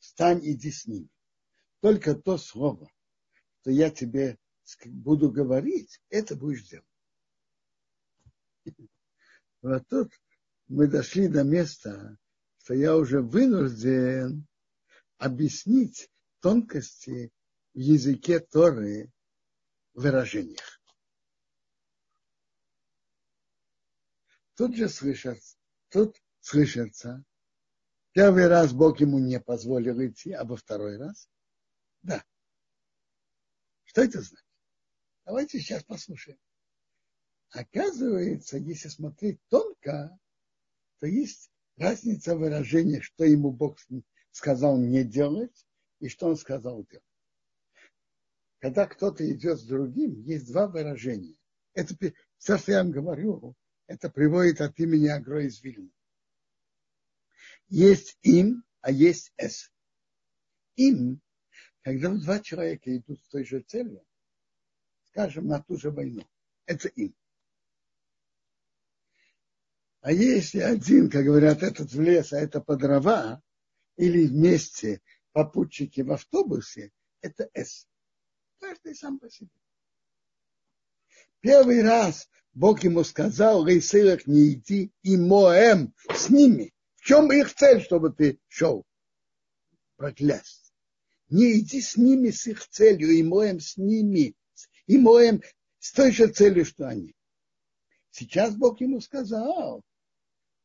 стань, 0.05 0.41
иди 0.43 0.71
с 0.71 0.87
ними. 0.87 1.09
Только 1.81 2.15
то 2.15 2.37
слово, 2.39 2.91
что 3.61 3.71
я 3.71 3.91
тебе 3.91 4.39
буду 4.85 5.31
говорить, 5.31 6.01
это 6.11 6.37
будешь 6.37 6.69
делать. 6.69 6.87
Вот 9.63 9.89
тут 9.89 10.13
мы 10.69 10.89
дошли 10.89 11.27
до 11.27 11.43
места, 11.43 12.19
что 12.59 12.75
я 12.75 12.97
уже 12.99 13.23
вынужден 13.23 14.47
объяснить 15.17 16.11
тонкости 16.41 17.33
в 17.73 17.79
языке 17.79 18.41
Торы 18.41 19.11
в 19.95 20.03
выражениях. 20.03 20.83
Тут 24.55 24.77
же 24.77 24.91
слышится, 24.91 25.57
тут 25.89 26.23
слышится, 26.41 27.25
первый 28.14 28.47
раз 28.47 28.73
Бог 28.73 29.00
ему 29.00 29.18
не 29.18 29.38
позволил 29.40 30.00
идти, 30.06 30.33
а 30.33 30.44
во 30.44 30.56
второй 30.56 30.97
раз– 30.97 31.28
да. 32.02 32.25
Что 33.85 34.02
это 34.02 34.21
значит? 34.21 34.47
Давайте 35.25 35.59
сейчас 35.59 35.83
послушаем. 35.85 36.38
Оказывается, 37.50 38.59
если 38.59 38.88
смотреть 38.88 39.40
тонко, 39.49 40.18
то 41.00 41.06
есть 41.06 41.50
разница 41.76 42.37
выражения, 42.37 43.00
что 43.00 43.25
ему 43.25 43.50
Бог 43.52 43.78
сказал 44.30 44.76
не 44.78 45.02
делать 45.04 45.66
и 46.00 46.09
что 46.09 46.28
он 46.28 46.37
сказал 46.37 46.85
делать. 46.85 47.04
Когда 48.59 48.87
кто-то 48.87 49.28
идет 49.30 49.59
с 49.59 49.64
другим, 49.64 50.21
есть 50.23 50.50
два 50.50 50.66
выражения. 50.66 51.38
Это 51.75 51.94
все, 52.38 52.59
что 52.59 52.73
я 52.73 52.78
вам 52.78 52.90
говорю, 52.90 53.54
это 53.87 54.11
приводит 54.11 54.61
от 54.61 54.78
имени 54.78 55.09
Агро 55.09 55.44
из 55.44 55.62
Вильна. 55.62 55.90
Есть 57.68 58.18
им, 58.23 58.64
а 58.80 58.90
есть 58.90 59.33
с. 59.38 59.71
Им, 60.76 61.21
когда 61.83 62.11
два 62.11 62.40
человека 62.40 62.97
идут 62.97 63.21
с 63.21 63.28
той 63.28 63.44
же 63.44 63.61
целью, 63.61 64.04
скажем, 65.04 65.47
на 65.47 65.62
ту 65.62 65.76
же 65.76 65.90
войну, 65.90 66.26
это 66.66 66.88
им. 66.88 67.14
А 70.00 70.12
если 70.12 70.59
один, 70.59 71.09
как 71.09 71.25
говорят, 71.25 71.62
этот 71.62 71.90
в 71.92 72.00
лес, 72.00 72.33
а 72.35 72.38
это 72.38 72.61
по 72.61 72.76
дрова, 72.76 73.42
или 73.96 74.27
вместе 74.27 75.00
попутчики 75.33 76.03
в 76.03 76.12
автобусе, 76.12 76.92
это 77.22 77.48
С. 77.55 77.87
Каждый 78.61 78.94
сам 78.94 79.18
по 79.18 79.31
себе. 79.31 79.48
Первый 81.40 81.83
раз 81.83 82.29
Бог 82.53 82.85
ему 82.85 83.03
сказал, 83.03 83.62
Лейсеях 83.62 84.27
не 84.27 84.53
иди 84.53 84.92
и 85.03 85.16
Моэм 85.16 85.94
с 86.14 86.29
ними. 86.29 86.74
Чем 87.05 87.31
их 87.31 87.55
цель, 87.55 87.83
чтобы 87.83 88.14
ты 88.14 88.38
шел? 88.49 88.83
Проклясть. 89.97 90.73
Не 91.29 91.61
иди 91.61 91.83
с 91.83 91.99
ними 91.99 92.31
с 92.31 92.47
их 92.47 92.67
целью, 92.67 93.11
и 93.11 93.23
Моэм 93.23 93.61
с 93.61 93.77
ними. 93.77 94.35
И 94.87 94.97
Моэм 94.97 95.43
с 95.81 95.93
той 95.93 96.12
же 96.12 96.29
целью, 96.29 96.64
что 96.64 96.88
они. 96.88 97.14
Сейчас 98.11 98.57
Бог 98.57 98.81
ему 98.81 99.03
сказал, 99.03 99.83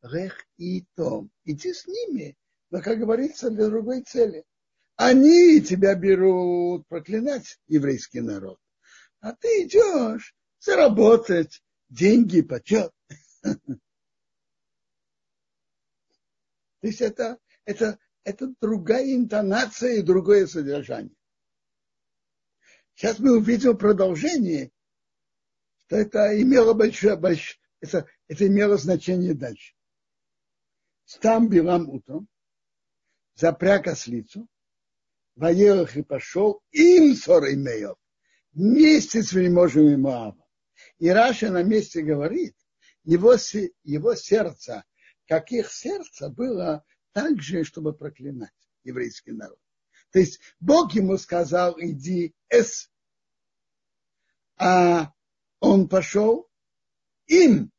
Рех 0.00 0.46
и 0.56 0.86
Том. 0.94 1.30
Иди 1.44 1.74
с 1.74 1.86
ними, 1.86 2.38
но, 2.70 2.80
как 2.80 2.98
говорится, 2.98 3.50
для 3.50 3.68
другой 3.68 4.00
цели. 4.02 4.44
Они 4.96 5.60
тебя 5.60 5.94
берут 5.94 6.86
проклинать 6.88 7.58
еврейский 7.68 8.20
народ. 8.20 8.58
А 9.20 9.34
ты 9.34 9.64
идешь 9.64 10.34
заработать 10.58 11.62
деньги, 11.90 12.40
почет. 12.40 12.92
То 16.80 16.88
есть 16.88 17.00
это, 17.00 17.38
это, 17.64 17.98
это 18.24 18.54
другая 18.60 19.14
интонация 19.14 19.94
и 19.94 20.02
другое 20.02 20.46
содержание. 20.46 21.14
Сейчас 22.94 23.18
мы 23.18 23.36
увидим 23.36 23.76
продолжение, 23.76 24.70
что 25.86 25.96
это 25.96 26.40
имело 26.40 26.74
большое, 26.74 27.16
большое 27.16 27.60
это, 27.80 28.06
это 28.28 28.46
имело 28.46 28.76
значение 28.76 29.34
дальше. 29.34 29.74
Там 31.20 31.48
Билам 31.48 31.88
утром, 31.88 32.28
запряг 33.34 33.88
ослицу, 33.88 34.46
воелах 35.34 35.96
и 35.96 36.02
пошел, 36.02 36.62
им 36.70 37.14
сор 37.14 37.46
имеев, 37.46 37.96
вместе 38.52 39.22
с 39.22 39.32
вельможами 39.32 39.96
Моаба. 39.96 40.46
И 40.98 41.08
Раша 41.08 41.50
на 41.50 41.62
месте 41.62 42.02
говорит, 42.02 42.54
его, 43.04 43.34
его 43.82 44.14
сердце, 44.14 44.84
как 45.30 45.52
их 45.52 45.70
сердце, 45.70 46.28
было 46.28 46.84
так 47.12 47.40
же, 47.40 47.62
чтобы 47.62 47.92
проклинать 47.92 48.50
еврейский 48.82 49.30
народ. 49.30 49.60
То 50.10 50.18
есть 50.18 50.40
Бог 50.58 50.92
ему 50.94 51.16
сказал, 51.18 51.80
иди 51.80 52.34
с, 52.48 52.90
а 54.56 55.14
он 55.60 55.88
пошел 55.88 56.50
им 57.26 57.70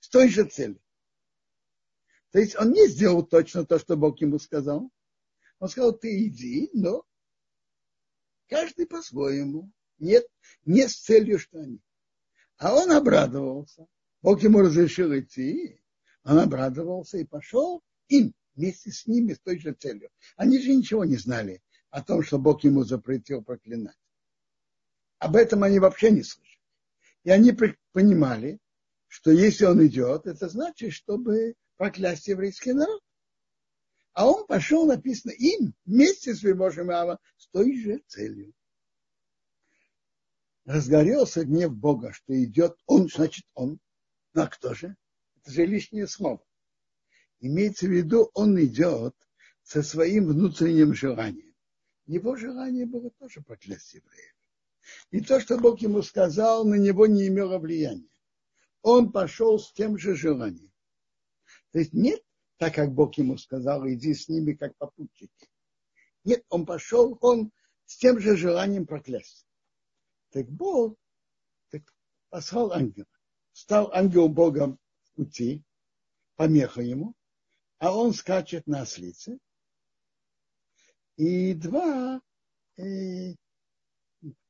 с 0.00 0.08
той 0.08 0.30
же 0.30 0.44
целью. 0.44 0.80
То 2.30 2.38
есть 2.38 2.56
он 2.56 2.72
не 2.72 2.88
сделал 2.88 3.26
точно 3.26 3.66
то, 3.66 3.78
что 3.78 3.98
Бог 3.98 4.18
ему 4.22 4.38
сказал. 4.38 4.90
Он 5.58 5.68
сказал, 5.68 5.92
ты 5.92 6.26
иди, 6.26 6.70
но 6.72 7.04
каждый 8.48 8.86
по-своему. 8.86 9.70
Нет, 9.98 10.26
не 10.64 10.88
с 10.88 10.96
целью, 10.98 11.38
что 11.38 11.60
они. 11.60 11.78
А 12.56 12.74
он 12.74 12.90
обрадовался. 12.90 13.86
Бог 14.22 14.42
ему 14.42 14.60
разрешил 14.60 15.14
идти. 15.14 15.78
Он 16.26 16.40
обрадовался 16.40 17.18
и 17.18 17.24
пошел 17.24 17.84
им 18.08 18.34
вместе 18.56 18.90
с 18.90 19.06
ними 19.06 19.34
с 19.34 19.38
той 19.38 19.60
же 19.60 19.72
целью. 19.72 20.10
Они 20.36 20.58
же 20.58 20.74
ничего 20.74 21.04
не 21.04 21.16
знали 21.16 21.62
о 21.90 22.02
том, 22.02 22.22
что 22.24 22.38
Бог 22.38 22.64
ему 22.64 22.82
запретил 22.82 23.44
проклинать. 23.44 23.96
Об 25.18 25.36
этом 25.36 25.62
они 25.62 25.78
вообще 25.78 26.10
не 26.10 26.24
слышали. 26.24 26.58
И 27.22 27.30
они 27.30 27.52
понимали, 27.92 28.58
что 29.06 29.30
если 29.30 29.66
он 29.66 29.86
идет, 29.86 30.26
это 30.26 30.48
значит, 30.48 30.92
чтобы 30.94 31.54
проклясть 31.76 32.26
еврейский 32.26 32.72
народ. 32.72 33.00
А 34.12 34.28
он 34.28 34.46
пошел, 34.46 34.84
написано, 34.84 35.30
им 35.30 35.74
вместе 35.84 36.34
с 36.34 36.42
Божьим 36.42 36.90
Ава 36.90 37.20
с 37.36 37.46
той 37.48 37.78
же 37.78 38.02
целью. 38.08 38.52
Разгорелся 40.64 41.44
гнев 41.44 41.72
Бога, 41.72 42.12
что 42.12 42.42
идет 42.42 42.76
он, 42.86 43.08
значит 43.08 43.46
он. 43.54 43.78
Ну 44.34 44.42
а 44.42 44.48
кто 44.48 44.74
же? 44.74 44.96
Же 45.46 45.64
лишнее 45.64 46.08
слово. 46.08 46.44
Имеется 47.40 47.86
в 47.86 47.90
виду, 47.90 48.30
он 48.34 48.60
идет 48.62 49.14
со 49.62 49.82
своим 49.82 50.26
внутренним 50.28 50.92
желанием. 50.92 51.54
Его 52.06 52.36
желание 52.36 52.86
было 52.86 53.10
тоже 53.10 53.42
проклясть 53.42 53.94
евреев. 53.94 54.34
И 55.10 55.20
то, 55.20 55.40
что 55.40 55.58
Бог 55.58 55.80
ему 55.80 56.02
сказал, 56.02 56.64
на 56.64 56.74
него 56.74 57.06
не 57.06 57.28
имело 57.28 57.58
влияния. 57.58 58.08
Он 58.82 59.10
пошел 59.10 59.58
с 59.58 59.72
тем 59.72 59.98
же 59.98 60.14
желанием. 60.14 60.72
То 61.72 61.80
есть 61.80 61.92
нет, 61.92 62.20
так 62.56 62.74
как 62.74 62.92
Бог 62.92 63.16
ему 63.18 63.36
сказал, 63.36 63.88
иди 63.88 64.14
с 64.14 64.28
ними 64.28 64.52
как 64.52 64.76
попутчики. 64.76 65.48
Нет, 66.24 66.44
он 66.48 66.66
пошел, 66.66 67.18
он 67.20 67.52
с 67.84 67.96
тем 67.98 68.18
же 68.18 68.36
желанием 68.36 68.86
проклясть. 68.86 69.46
Так 70.30 70.48
Бог 70.48 70.96
так 71.70 71.82
послал 72.30 72.72
ангела. 72.72 73.06
Стал 73.52 73.92
ангел 73.92 74.28
Богом 74.28 74.78
пути, 75.16 75.64
помеха 76.36 76.82
ему, 76.82 77.14
а 77.78 77.96
он 77.96 78.12
скачет 78.12 78.66
на 78.66 78.82
ослице. 78.82 79.38
И 81.16 81.54
два 81.54 82.20
э, 82.76 83.34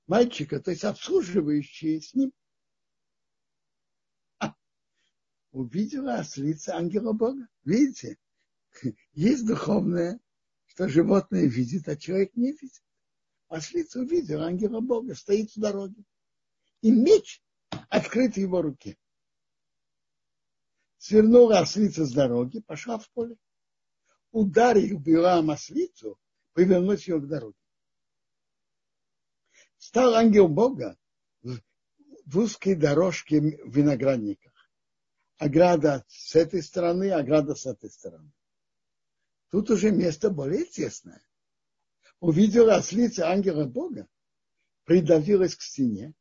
мальчика, 0.06 0.60
то 0.60 0.70
есть 0.70 0.84
обслуживающие 0.84 2.00
с 2.00 2.12
ним, 2.14 2.32
увидела 5.52 6.16
ослица 6.16 6.76
ангела 6.76 7.12
Бога. 7.12 7.48
Видите, 7.64 8.18
есть 9.14 9.46
духовное, 9.46 10.20
что 10.66 10.88
животное 10.88 11.46
видит, 11.46 11.88
а 11.88 11.96
человек 11.96 12.34
не 12.36 12.52
видит. 12.52 12.82
Ослица 13.48 14.00
увидел 14.00 14.42
ангела 14.42 14.80
Бога, 14.80 15.14
стоит 15.14 15.50
в 15.52 15.60
дороге. 15.60 16.04
И 16.82 16.90
меч 16.90 17.42
открыт 17.88 18.34
в 18.34 18.38
его 18.38 18.60
руке. 18.60 18.98
Свернула 21.06 21.60
ослица 21.60 22.04
с 22.04 22.12
дороги, 22.12 22.58
пошла 22.58 22.98
в 22.98 23.08
поле. 23.12 23.36
Ударил 24.32 24.98
Билам 24.98 25.52
ослицу, 25.52 26.18
повернуть 26.52 27.06
ее 27.06 27.20
к 27.20 27.28
дороге. 27.28 27.60
Стал 29.78 30.16
ангел 30.16 30.48
Бога 30.48 30.98
в 31.42 32.36
узкой 32.36 32.74
дорожке 32.74 33.40
в 33.40 33.72
виноградниках. 33.72 34.52
Ограда 35.38 36.04
с 36.08 36.34
этой 36.34 36.60
стороны, 36.60 37.12
ограда 37.12 37.54
с 37.54 37.66
этой 37.66 37.88
стороны. 37.88 38.32
Тут 39.52 39.70
уже 39.70 39.92
место 39.92 40.28
более 40.28 40.64
тесное. 40.64 41.24
Увидела 42.18 42.74
ослица 42.74 43.28
ангела 43.28 43.64
Бога, 43.64 44.08
придавилась 44.82 45.54
к 45.54 45.62
стене, 45.62 46.14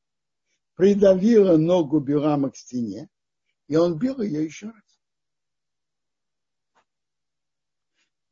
придавила 0.76 1.58
ногу 1.58 2.02
Бюрама 2.02 2.52
к 2.52 2.56
стене, 2.56 3.10
и 3.68 3.76
он 3.76 3.98
бил 3.98 4.22
ее 4.22 4.44
еще 4.44 4.68
раз. 4.68 5.00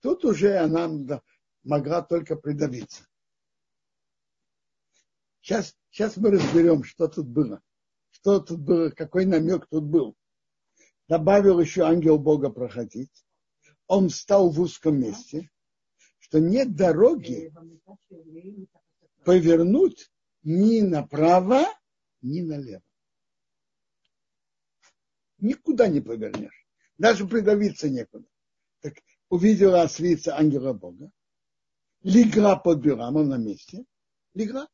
Тут 0.02 0.26
уже 0.26 0.58
она 0.58 0.89
могла 1.63 2.02
только 2.02 2.36
придавиться. 2.36 3.08
Сейчас, 5.41 5.76
сейчас 5.89 6.17
мы 6.17 6.32
разберем, 6.32 6.84
что 6.84 7.08
тут 7.08 7.28
было. 7.28 7.62
Что 8.12 8.39
тут 8.39 8.60
было, 8.60 8.89
какой 8.89 9.26
намек 9.26 9.67
тут 9.67 9.84
был. 9.84 10.15
Добавил 11.08 11.60
еще 11.60 11.84
ангел 11.84 12.17
Бога 12.17 12.50
проходить. 12.50 13.26
Он 13.88 14.10
встал 14.10 14.50
в 14.50 14.60
узком 14.60 15.00
месте, 15.00 15.50
что 16.19 16.39
нет 16.39 16.76
дороги 16.76 17.54
повернуть 19.26 20.12
ни 20.43 20.82
направо, 20.82 21.65
ни 22.22 22.41
налево. 22.41 22.84
Никуда 25.43 25.89
не 25.89 25.99
повернешь. 25.99 26.65
Даже 26.97 27.27
придавиться 27.27 27.89
некуда. 27.89 28.25
Так 28.79 28.93
увидела 29.27 29.82
ослица 29.82 30.38
ангела 30.38 30.71
Бога, 30.71 31.12
легла 32.01 32.56
под 32.56 32.79
Бирамом 32.79 33.27
на 33.27 33.38
месте, 33.38 33.84
легла, 34.34 34.69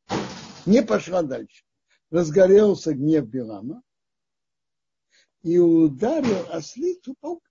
не 0.67 0.84
пошла 0.84 1.23
дальше. 1.23 1.63
Разгорелся 2.12 2.93
гнев 2.93 3.25
Билама 3.25 3.82
и 5.41 5.58
ударил 5.58 6.51
ослицу 6.51 7.15
паука. 7.19 7.49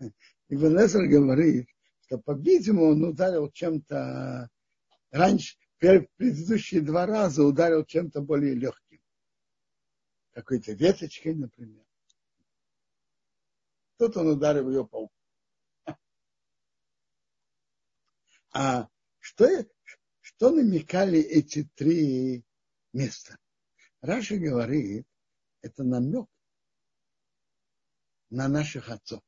И 0.00 0.10
Венезер 0.50 1.06
говорит, 1.06 1.68
что, 2.02 2.18
по-видимому, 2.18 2.90
он 2.90 3.04
ударил 3.04 3.50
чем-то 3.50 4.50
раньше, 5.10 5.56
предыдущие 5.78 6.82
два 6.82 7.06
раза 7.06 7.44
ударил 7.44 7.82
чем-то 7.86 8.20
более 8.20 8.54
легким. 8.54 9.00
Какой-то 10.32 10.72
веточкой, 10.72 11.34
например. 11.34 11.85
Тут 13.98 14.16
он 14.16 14.28
ударил 14.28 14.68
ее 14.70 14.86
паук. 14.86 15.12
А 18.52 18.88
что, 19.18 19.46
что 20.20 20.50
намекали 20.50 21.18
эти 21.18 21.68
три 21.74 22.44
места? 22.92 23.38
Раша 24.00 24.36
говорит, 24.38 25.06
это 25.62 25.82
намек 25.82 26.28
на 28.30 28.48
наших 28.48 28.88
отцов. 28.88 29.22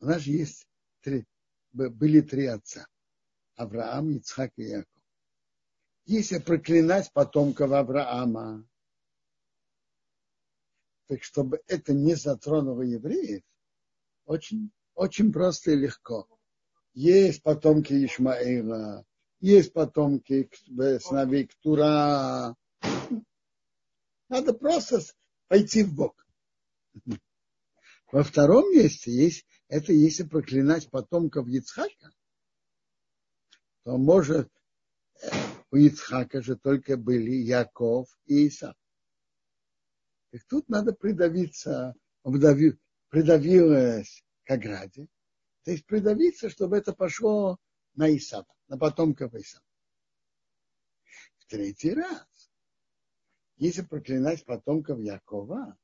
У 0.00 0.06
нас 0.06 0.22
есть 0.22 0.66
три, 1.00 1.26
были 1.72 2.20
три 2.20 2.46
отца. 2.46 2.86
Авраам, 3.56 4.10
Ицхак 4.10 4.52
и 4.56 4.62
Яков. 4.62 5.02
Если 6.06 6.38
проклинать 6.38 7.12
потомков 7.12 7.72
Авраама, 7.72 8.66
так 11.10 11.24
чтобы 11.24 11.60
это 11.66 11.92
не 11.92 12.14
затронуло 12.14 12.82
евреев, 12.82 13.42
очень, 14.26 14.70
очень 14.94 15.32
просто 15.32 15.72
и 15.72 15.74
легко. 15.74 16.28
Есть 16.92 17.42
потомки 17.42 17.92
Ишмаила, 18.04 19.04
есть 19.40 19.72
потомки 19.72 20.48
сыновей 21.00 21.48
Ктура. 21.48 22.54
Надо 24.28 24.52
просто 24.52 25.00
пойти 25.48 25.82
в 25.82 25.92
Бог. 25.96 26.24
Во 28.12 28.22
втором 28.22 28.72
месте 28.72 29.10
есть, 29.10 29.44
это 29.66 29.92
если 29.92 30.22
проклинать 30.22 30.88
потомков 30.90 31.48
Ицхака, 31.48 32.12
то 33.82 33.98
может 33.98 34.48
у 35.72 35.76
Ицхака 35.76 36.40
же 36.40 36.54
только 36.54 36.96
были 36.96 37.32
Яков 37.32 38.16
и 38.26 38.46
Исаак. 38.46 38.76
Так 40.30 40.44
тут 40.44 40.68
надо 40.68 40.92
придавиться, 40.92 41.94
вдавил, 42.22 42.78
придавилась 43.08 44.24
к 44.44 44.50
ограде. 44.52 45.08
То 45.64 45.72
есть 45.72 45.84
придавиться, 45.86 46.48
чтобы 46.48 46.76
это 46.76 46.92
пошло 46.92 47.58
на 47.94 48.16
Исава, 48.16 48.54
на 48.68 48.78
потомков 48.78 49.34
Исава. 49.34 49.64
В 51.38 51.46
третий 51.46 51.94
раз, 51.94 52.50
если 53.56 53.82
проклинать 53.82 54.44
потомков 54.44 55.00
Якова, 55.00 55.76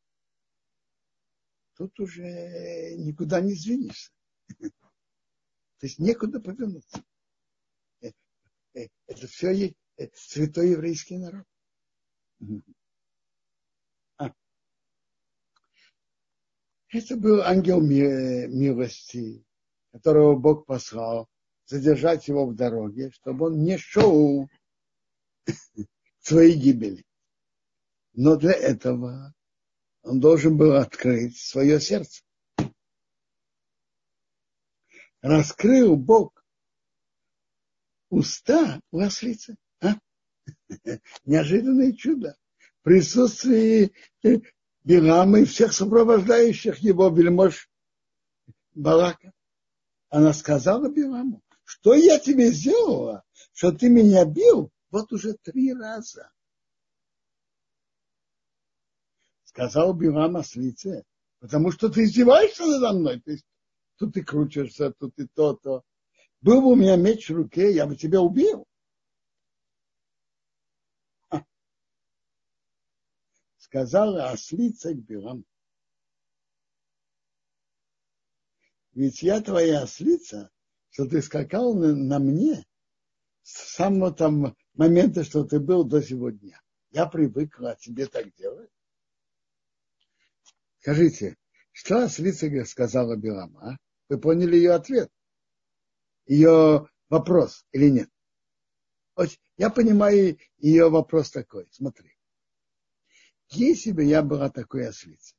тут 1.75 1.99
уже 1.99 2.95
никуда 2.97 3.41
не 3.41 3.55
сдвинешься. 3.55 4.13
То 5.79 5.87
есть 5.87 5.99
некуда 5.99 6.41
повернуться. 6.41 7.05
Э, 8.01 8.13
э, 8.75 8.87
это 9.07 9.27
все 9.27 9.75
э, 9.97 10.09
святой 10.15 10.71
еврейский 10.71 11.19
народ. 11.19 11.45
Это 16.97 17.15
был 17.15 17.43
ангел 17.43 17.83
милости, 17.83 19.45
которого 19.93 20.35
Бог 20.35 20.65
послал 20.65 21.29
задержать 21.67 22.27
его 22.27 22.47
в 22.47 22.55
дороге, 22.55 23.11
чтобы 23.11 23.49
он 23.49 23.63
не 23.65 23.77
шел 23.77 24.49
к 25.45 25.53
своей 26.21 26.59
гибели. 26.59 27.05
Но 28.15 28.37
для 28.37 28.55
этого 28.55 29.35
он 30.05 30.21
должен 30.21 30.57
был 30.57 30.75
открыть 30.75 31.37
свое 31.37 31.81
сердце. 31.81 32.23
Раскрыл 35.21 35.97
Бог 35.97 36.47
уста 38.09 38.81
у 38.91 39.01
ослицы. 39.01 39.57
А? 39.83 39.97
Неожиданное 41.27 41.93
чудо. 41.93 42.39
В 42.81 42.85
присутствии 42.85 43.93
Билама 44.87 45.41
и 45.41 45.45
всех 45.45 45.73
сопровождающих 45.73 46.79
его 46.79 47.09
вельмож 47.09 47.69
Балака. 48.73 49.33
Она 50.11 50.33
сказала 50.33 50.89
Биламу, 50.89 51.43
что 51.65 51.95
я 51.95 52.21
тебе 52.21 52.53
сделала, 52.53 53.25
что 53.53 53.73
ты 53.73 53.89
меня 53.89 54.25
бил 54.25 54.71
вот 54.93 55.13
уже 55.13 55.35
три 55.43 55.75
раза. 55.75 56.31
Сказал 59.43 59.93
Билам 59.93 60.37
ослице, 60.37 61.03
потому 61.41 61.73
что 61.73 61.89
ты 61.89 62.05
издеваешься 62.05 62.65
надо 62.65 62.93
мной. 62.93 63.21
То 63.21 63.33
есть, 63.33 63.45
тут 63.97 64.15
ты 64.15 64.23
крутишься, 64.23 64.93
тут 64.93 65.17
ты 65.17 65.27
то-то. 65.35 65.83
Был 66.43 66.61
бы 66.61 66.69
у 66.69 66.77
меня 66.77 66.95
меч 66.95 67.29
в 67.29 67.35
руке, 67.35 67.75
я 67.75 67.87
бы 67.87 67.97
тебя 67.97 68.21
убил. 68.21 68.65
Сказала 73.67 74.31
ослица 74.31 74.95
к 74.95 74.99
Билам. 74.99 75.45
Ведь 78.93 79.23
я 79.23 79.41
твоя 79.41 79.83
ослица, 79.83 80.51
что 80.91 81.07
ты 81.07 81.21
скакал 81.21 81.75
на, 81.75 81.95
на 81.95 82.19
мне 82.21 82.65
с 83.43 83.75
самого 83.75 84.15
там 84.15 84.57
момента, 84.75 85.25
что 85.25 85.45
ты 85.45 85.59
был 85.59 85.85
до 85.85 86.01
сегодня. 86.01 86.61
Я 86.91 87.07
привыкла, 87.07 87.73
а 87.73 87.77
тебе 87.77 88.07
так 88.07 88.33
делать. 88.37 88.71
Скажите, 90.79 91.37
что 91.73 92.05
ослица 92.05 92.65
сказала 92.65 93.17
Билам, 93.17 93.59
а? 93.59 93.77
Вы 94.09 94.19
поняли 94.19 94.57
ее 94.57 94.73
ответ? 94.75 95.11
Ее 96.27 96.89
вопрос 97.09 97.67
или 97.73 97.91
нет? 97.91 98.11
Я 99.57 99.71
понимаю 99.71 100.39
ее 100.59 100.89
вопрос 100.89 101.31
такой. 101.33 101.67
Смотри. 101.73 102.16
Если 103.51 103.93
бы 103.93 104.05
я 104.05 104.23
была 104.23 104.51
такой 104.51 104.89
ослицей, 104.89 105.37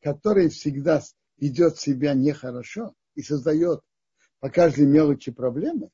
которая 0.00 0.48
всегда 0.48 1.02
ведет 1.38 1.78
себя 1.78 2.14
нехорошо 2.14 2.94
и 3.14 3.22
создает 3.22 3.80
по 4.40 4.50
каждой 4.50 4.86
мелочи 4.86 5.30
проблемы, 5.30 5.90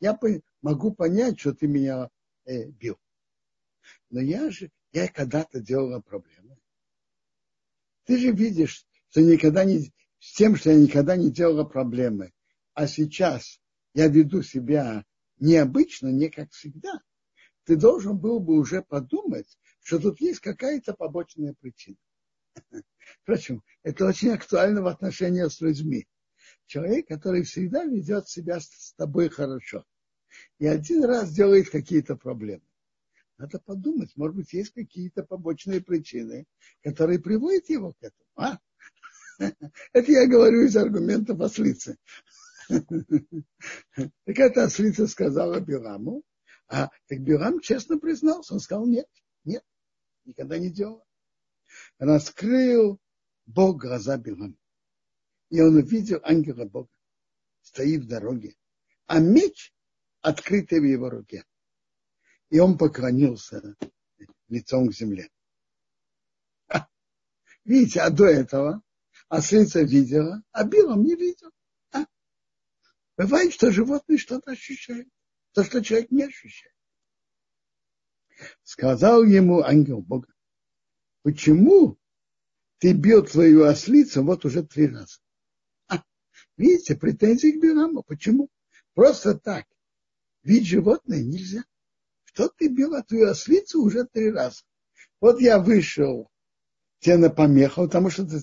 я 0.00 0.18
могу 0.62 0.92
понять, 0.92 1.38
что 1.38 1.54
ты 1.54 1.66
меня 1.66 2.10
э, 2.44 2.66
бил. 2.66 2.98
Но 4.10 4.20
я 4.20 4.50
же, 4.50 4.70
я 4.92 5.08
когда-то 5.08 5.60
делала 5.60 6.00
проблемы. 6.00 6.56
Ты 8.04 8.18
же 8.18 8.32
видишь, 8.32 8.86
что 9.10 9.20
никогда 9.20 9.64
не, 9.64 9.92
с 10.18 10.34
тем, 10.34 10.56
что 10.56 10.70
я 10.70 10.78
никогда 10.78 11.16
не 11.16 11.30
делала 11.30 11.64
проблемы, 11.64 12.32
а 12.74 12.86
сейчас 12.86 13.60
я 13.94 14.08
веду 14.08 14.42
себя 14.42 15.04
необычно, 15.38 16.08
не 16.08 16.28
как 16.28 16.52
всегда, 16.52 17.00
ты 17.64 17.76
должен 17.76 18.18
был 18.18 18.40
бы 18.40 18.54
уже 18.54 18.82
подумать, 18.82 19.58
что 19.82 19.98
тут 19.98 20.20
есть 20.20 20.40
какая-то 20.40 20.94
побочная 20.94 21.54
причина. 21.54 21.96
Впрочем, 23.22 23.62
это 23.82 24.06
очень 24.06 24.30
актуально 24.30 24.82
в 24.82 24.86
отношениях 24.86 25.52
с 25.52 25.60
людьми. 25.60 26.06
Человек, 26.66 27.08
который 27.08 27.42
всегда 27.42 27.84
ведет 27.84 28.28
себя 28.28 28.60
с 28.60 28.94
тобой 28.96 29.28
хорошо, 29.28 29.84
и 30.58 30.66
один 30.66 31.04
раз 31.04 31.32
делает 31.32 31.70
какие-то 31.70 32.16
проблемы. 32.16 32.64
Надо 33.36 33.58
подумать, 33.58 34.12
может 34.16 34.36
быть, 34.36 34.52
есть 34.52 34.72
какие-то 34.72 35.24
побочные 35.24 35.80
причины, 35.80 36.46
которые 36.82 37.18
приводят 37.18 37.68
его 37.68 37.92
к 37.92 37.96
этому. 38.00 38.30
А? 38.36 38.58
Это 39.92 40.12
я 40.12 40.26
говорю 40.26 40.62
из 40.62 40.76
аргументов 40.76 41.40
ослицы. 41.40 41.96
Так 44.24 44.38
это 44.38 44.64
ослица 44.64 45.06
сказала 45.06 45.60
Бираму, 45.60 46.22
а 46.68 46.88
так 47.06 47.20
Бирам 47.20 47.60
честно 47.60 47.98
признался, 47.98 48.54
он 48.54 48.60
сказал, 48.60 48.86
нет, 48.86 49.08
нет, 49.44 49.64
никогда 50.24 50.58
не 50.58 50.70
делал. 50.70 51.04
Раскрыл 51.98 53.00
Бог 53.46 53.80
глаза 53.80 54.16
Бираму. 54.16 54.56
И 55.50 55.60
он 55.60 55.76
увидел 55.76 56.20
ангела 56.22 56.64
Бога, 56.64 56.90
стоит 57.62 58.02
в 58.02 58.08
дороге, 58.08 58.56
а 59.06 59.20
меч 59.20 59.72
открытый 60.20 60.80
в 60.80 60.84
его 60.84 61.10
руке. 61.10 61.44
И 62.50 62.58
он 62.58 62.78
поклонился 62.78 63.76
лицом 64.48 64.88
к 64.88 64.94
земле. 64.94 65.30
Видите, 67.64 68.00
а 68.00 68.10
до 68.10 68.26
этого 68.26 68.82
ослица 69.28 69.82
видела, 69.82 70.42
а 70.52 70.64
Билом 70.64 71.02
не 71.02 71.14
видел. 71.14 71.50
А? 71.92 72.04
Бывает, 73.16 73.52
что 73.54 73.70
животные 73.70 74.18
что-то 74.18 74.52
ощущают, 74.52 75.08
то, 75.54 75.64
что 75.64 75.82
человек 75.82 76.10
не 76.10 76.24
ощущает. 76.24 76.74
Сказал 78.62 79.22
ему 79.24 79.62
ангел 79.62 80.00
Бога, 80.02 80.28
почему 81.22 81.98
ты 82.78 82.92
бьет 82.92 83.30
твою 83.30 83.64
ослицу 83.64 84.22
вот 84.24 84.44
уже 84.44 84.64
три 84.64 84.88
раза? 84.88 85.18
А, 85.88 86.02
видите, 86.56 86.96
претензии 86.96 87.52
к 87.52 87.62
Бираму. 87.62 88.02
Почему? 88.02 88.50
Просто 88.94 89.38
так. 89.38 89.66
Вид 90.42 90.64
животное 90.64 91.22
нельзя. 91.22 91.64
Что 92.24 92.48
ты 92.48 92.68
бил 92.68 93.00
твою 93.04 93.30
ослицу 93.30 93.82
уже 93.82 94.04
три 94.04 94.30
раза? 94.30 94.62
Вот 95.20 95.40
я 95.40 95.58
вышел 95.58 96.30
тебе 96.98 97.16
на 97.16 97.30
помеху, 97.30 97.84
потому 97.84 98.10
что 98.10 98.26
ты 98.26 98.40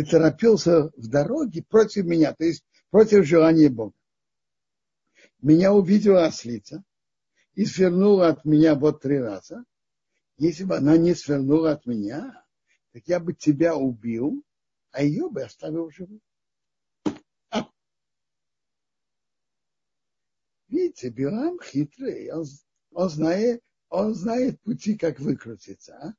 ты 0.00 0.04
торопился 0.04 0.90
в 0.96 1.08
дороге 1.08 1.62
против 1.68 2.04
меня, 2.04 2.32
то 2.32 2.44
есть 2.44 2.64
против 2.90 3.26
желания 3.26 3.68
Бога. 3.68 3.92
Меня 5.42 5.72
увидела 5.72 6.26
ослица 6.26 6.84
и 7.54 7.64
свернула 7.64 8.28
от 8.28 8.44
меня 8.44 8.74
вот 8.74 9.00
три 9.00 9.18
раза. 9.18 9.64
Если 10.36 10.64
бы 10.64 10.76
она 10.76 10.98
не 10.98 11.14
свернула 11.14 11.72
от 11.72 11.86
меня, 11.86 12.44
так 12.92 13.06
я 13.06 13.20
бы 13.20 13.32
тебя 13.32 13.74
убил, 13.74 14.44
а 14.90 15.02
ее 15.02 15.30
бы 15.30 15.42
оставил 15.42 15.90
живым. 15.90 16.20
А. 17.50 17.70
Видите, 20.68 21.08
Билам 21.08 21.58
хитрый, 21.60 22.30
он, 22.32 22.44
он, 22.92 23.08
знает, 23.08 23.62
он 23.88 24.14
знает 24.14 24.60
пути, 24.60 24.96
как 24.96 25.20
выкрутиться. 25.20 25.94
А? 25.96 26.14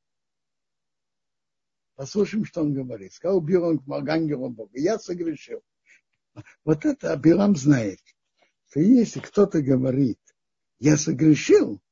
Послушаем, 1.94 2.44
что 2.44 2.62
он 2.62 2.74
говорит. 2.74 3.12
Сказал 3.12 3.40
Билам 3.40 3.78
к 3.78 4.08
ангелу 4.08 4.48
Бога, 4.48 4.78
я 4.78 4.98
согрешил. 4.98 5.62
Вот 6.64 6.84
это 6.84 7.16
Билам 7.16 7.54
знает, 7.54 8.00
что 8.72 8.80
если 8.80 9.20
кто-то 9.20 9.60
говорит, 9.60 10.18
я 10.78 10.96
согрешил, 10.96 11.82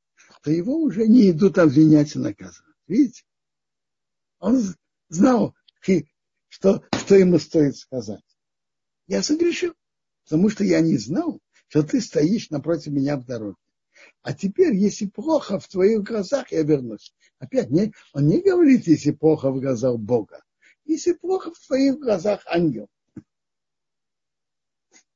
то 0.42 0.50
его 0.50 0.78
уже 0.78 1.06
не 1.06 1.30
идут 1.30 1.58
обвинять 1.58 2.16
и 2.16 2.18
наказывать. 2.18 2.74
Видите? 2.86 3.22
Он 4.38 4.62
знал, 5.10 5.54
что, 6.48 6.82
что 6.90 7.16
ему 7.16 7.38
стоит 7.38 7.76
сказать. 7.76 8.24
Я 9.08 9.22
согрешил, 9.22 9.74
потому 10.24 10.48
что 10.48 10.64
я 10.64 10.80
не 10.80 10.96
знал, 10.96 11.38
что 11.68 11.82
ты 11.82 12.00
стоишь 12.00 12.48
напротив 12.48 12.92
меня 12.92 13.18
в 13.18 13.26
дороге. 13.26 13.58
А 14.22 14.32
теперь, 14.32 14.74
если 14.74 15.04
плохо 15.04 15.60
в 15.60 15.68
твоих 15.68 16.02
глазах, 16.02 16.50
я 16.50 16.62
вернусь. 16.62 17.14
Опять, 17.38 17.68
не, 17.68 17.92
он 18.14 18.26
не 18.26 18.40
говорит, 18.40 18.86
если 18.86 19.10
плохо 19.10 19.50
в 19.50 19.60
глазах 19.60 19.98
Бога. 19.98 20.42
Если 20.86 21.12
плохо 21.12 21.52
в 21.52 21.58
твоих 21.58 21.98
глазах 21.98 22.40
ангел. 22.46 22.88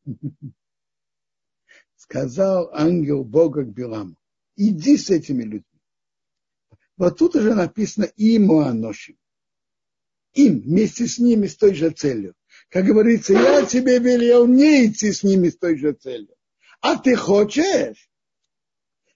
Сказал 2.04 2.68
ангел 2.74 3.24
Бога 3.24 3.64
к 3.64 3.72
Биламу, 3.72 4.14
иди 4.56 4.98
с 4.98 5.08
этими 5.08 5.42
людьми. 5.42 5.80
Вот 6.98 7.16
тут 7.16 7.34
уже 7.34 7.54
написано 7.54 8.10
ему 8.16 8.60
аношим. 8.60 9.16
Им, 10.34 10.60
вместе 10.60 11.06
с 11.06 11.18
ними, 11.18 11.46
с 11.46 11.56
той 11.56 11.72
же 11.74 11.88
целью. 11.88 12.34
Как 12.68 12.84
говорится, 12.84 13.32
я 13.32 13.64
тебе 13.64 13.98
велел 14.00 14.46
не 14.46 14.86
идти 14.86 15.12
с 15.12 15.22
ними 15.22 15.48
с 15.48 15.56
той 15.56 15.78
же 15.78 15.92
целью. 15.94 16.36
А 16.82 16.98
ты 16.98 17.16
хочешь? 17.16 18.10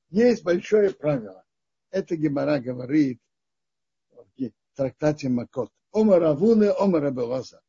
Есть 0.08 0.42
большое 0.42 0.90
правило. 0.90 1.44
Это 1.90 2.16
Гемора 2.16 2.58
говорит 2.58 3.20
в 4.34 4.50
трактате 4.74 5.28
Макот. 5.28 5.70
Омар 5.92 6.22
Авуны, 6.22 6.72
Омар 6.78 7.04
Абелаза. 7.04 7.60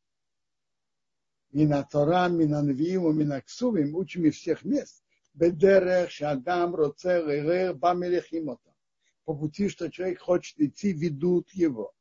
Мина 1.52 1.86
Тора, 1.92 2.28
Мина 2.28 2.62
Нвиим, 2.62 3.18
Мина 3.18 3.42
Ксувим, 3.42 3.94
учим 3.96 4.24
из 4.24 4.36
всех 4.36 4.64
мест. 4.64 4.99
Бедерех, 5.34 6.10
Шадам, 6.10 6.74
Роцер, 6.74 7.28
Ирер, 7.30 7.74
Бамелехимота. 7.74 8.74
По 9.24 9.34
пути, 9.34 9.68
что 9.68 9.90
человек 9.90 10.20
хочет 10.20 10.58
идти, 10.60 10.92
ведут 10.92 11.50
его. 11.52 11.94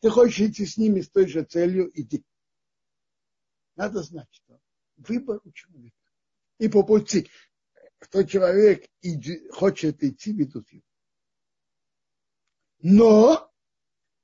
Ты 0.00 0.10
хочешь 0.10 0.40
идти 0.40 0.66
с 0.66 0.76
ними 0.76 1.00
с 1.00 1.08
той 1.08 1.26
же 1.26 1.42
целью, 1.44 1.90
иди. 1.98 2.24
Надо 3.76 4.02
знать, 4.02 4.28
что 4.30 4.60
выбор 4.96 5.40
у 5.44 5.50
человека. 5.52 5.96
И 6.58 6.68
по 6.68 6.82
пути, 6.82 7.30
кто 7.98 8.22
человек 8.22 8.86
иди, 9.00 9.48
хочет 9.48 10.02
идти, 10.02 10.32
ведут 10.32 10.70
его. 10.70 10.84
Но 12.80 13.50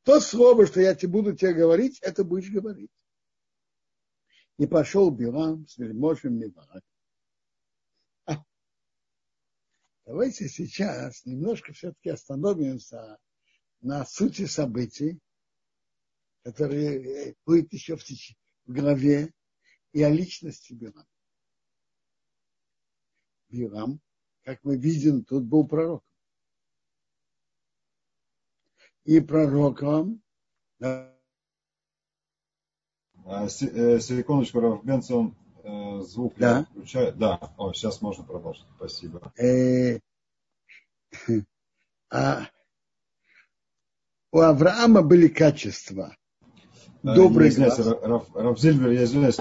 то 0.02 0.20
слово, 0.20 0.66
что 0.66 0.80
я 0.80 0.94
тебе 0.94 1.12
буду 1.12 1.34
тебе 1.34 1.54
говорить, 1.54 1.98
это 2.00 2.24
будешь 2.24 2.50
говорить. 2.50 2.90
И 4.60 4.66
пошел 4.66 5.10
Билам 5.10 5.66
с 5.66 5.78
вельможем 5.78 6.38
Мибарак. 6.38 6.84
А, 8.26 8.44
давайте 10.04 10.50
сейчас 10.50 11.24
немножко 11.24 11.72
все-таки 11.72 12.10
остановимся 12.10 13.18
на 13.80 14.04
сути 14.04 14.44
событий, 14.44 15.18
которые 16.42 17.36
будет 17.46 17.72
еще 17.72 17.96
в, 17.96 18.02
в 18.02 18.72
главе, 18.74 19.32
и 19.92 20.02
о 20.02 20.10
личности 20.10 20.74
Билама. 20.74 21.08
Бирам, 23.48 23.98
как 24.42 24.62
мы 24.62 24.76
видим, 24.76 25.24
тут 25.24 25.44
был 25.44 25.66
пророк. 25.66 26.04
И 29.04 29.20
пророком... 29.20 30.22
А, 33.26 33.48
секундочку, 33.48 34.61
Раф 34.61 34.85
Бенсон 34.85 35.35
звук 36.02 36.35
да. 36.37 36.66
включает. 36.70 37.18
Да, 37.18 37.38
О, 37.56 37.72
сейчас 37.72 38.00
можно 38.00 38.24
продолжить. 38.24 38.64
Спасибо. 38.76 39.33
Э, 39.38 39.98
а, 42.11 42.46
у 44.33 44.38
Авраама 44.38 45.02
были 45.02 45.28
качества. 45.28 46.14
Э, 47.02 47.14
Добрый 47.14 47.50
глаз. 47.50 47.80
Рафзильбер, 48.35 48.90
я 48.90 49.04
извиняюсь, 49.04 49.38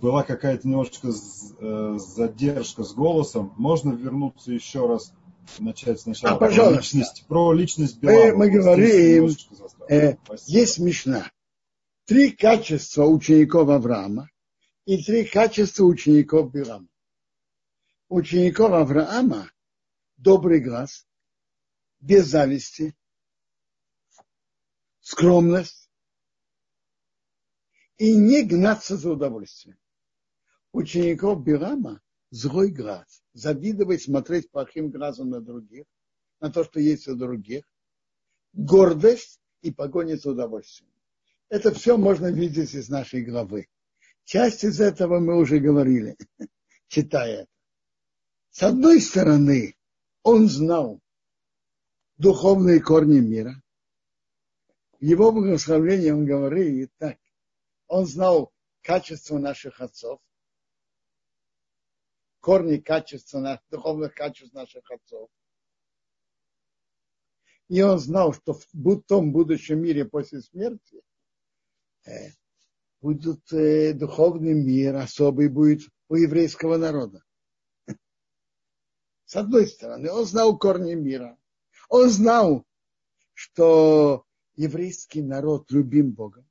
была 0.00 0.22
какая-то 0.22 0.66
немножечко 0.66 1.08
э, 1.08 1.98
задержка 1.98 2.84
с 2.84 2.94
голосом. 2.94 3.52
Можно 3.56 3.92
вернуться 3.92 4.52
еще 4.52 4.86
раз, 4.86 5.12
начать 5.58 6.00
сначала? 6.00 6.36
А, 6.36 6.38
пожалуйста. 6.38 6.72
Про 6.72 6.80
личность, 6.80 7.24
про 7.26 7.52
личность 7.52 7.98
Белава. 7.98 8.32
Мы, 8.32 8.36
мы 8.36 8.50
говорим, 8.50 9.30
э, 9.88 10.16
есть 10.46 10.78
Мишна. 10.78 11.30
Три 12.10 12.32
качества 12.32 13.04
учеников 13.04 13.68
Авраама 13.68 14.28
и 14.84 15.00
три 15.00 15.24
качества 15.24 15.84
учеников 15.84 16.50
Билама. 16.52 16.88
Учеников 18.08 18.72
Авраама 18.72 19.52
добрый 20.16 20.58
глаз, 20.58 21.06
без 22.00 22.26
зависти, 22.26 22.96
скромность, 24.98 25.88
и 27.96 28.16
не 28.16 28.42
гнаться 28.42 28.96
за 28.96 29.12
удовольствием. 29.12 29.78
Учеников 30.72 31.44
Бирама 31.44 32.02
злой 32.30 32.72
глаз, 32.72 33.22
завидовать, 33.34 34.02
смотреть 34.02 34.50
плохим 34.50 34.90
глазом 34.90 35.30
на 35.30 35.40
других, 35.40 35.84
на 36.40 36.50
то, 36.50 36.64
что 36.64 36.80
есть 36.80 37.06
у 37.06 37.14
других, 37.14 37.62
гордость 38.52 39.40
и 39.62 39.70
погоня 39.70 40.16
за 40.16 40.32
удовольствием. 40.32 40.89
Это 41.50 41.74
все 41.74 41.96
можно 41.96 42.28
видеть 42.28 42.74
из 42.74 42.88
нашей 42.88 43.24
главы. 43.24 43.66
Часть 44.24 44.62
из 44.62 44.80
этого 44.80 45.18
мы 45.18 45.36
уже 45.36 45.58
говорили, 45.58 46.16
читая. 46.86 47.48
С 48.50 48.62
одной 48.62 49.00
стороны, 49.00 49.76
он 50.22 50.48
знал 50.48 51.00
духовные 52.18 52.80
корни 52.80 53.18
мира. 53.18 53.60
Его 55.00 55.32
благословении 55.32 56.10
он 56.10 56.24
говорит 56.24 56.92
так. 56.98 57.18
Он 57.88 58.06
знал 58.06 58.52
качество 58.82 59.38
наших 59.38 59.80
отцов, 59.80 60.20
корни 62.38 62.76
качества, 62.76 63.60
духовных 63.70 64.14
качеств 64.14 64.54
наших 64.54 64.88
отцов. 64.88 65.28
И 67.66 67.82
он 67.82 67.98
знал, 67.98 68.34
что 68.34 68.52
в 68.52 69.00
том 69.02 69.32
будущем 69.32 69.82
мире 69.82 70.04
после 70.04 70.42
смерти 70.42 71.02
э, 72.10 72.32
будет 73.00 73.52
э, 73.52 73.92
духовный 73.94 74.54
мир, 74.54 74.96
особый 74.96 75.48
будет 75.48 75.88
у 76.08 76.16
еврейского 76.16 76.76
народа. 76.76 77.22
С 79.24 79.36
одной 79.36 79.66
стороны, 79.68 80.10
он 80.10 80.26
знал 80.26 80.58
корни 80.58 80.94
мира. 80.94 81.38
Он 81.88 82.10
знал, 82.10 82.66
что 83.32 84.26
еврейский 84.54 85.22
народ 85.22 85.70
любим 85.70 86.10
Богом. 86.12 86.48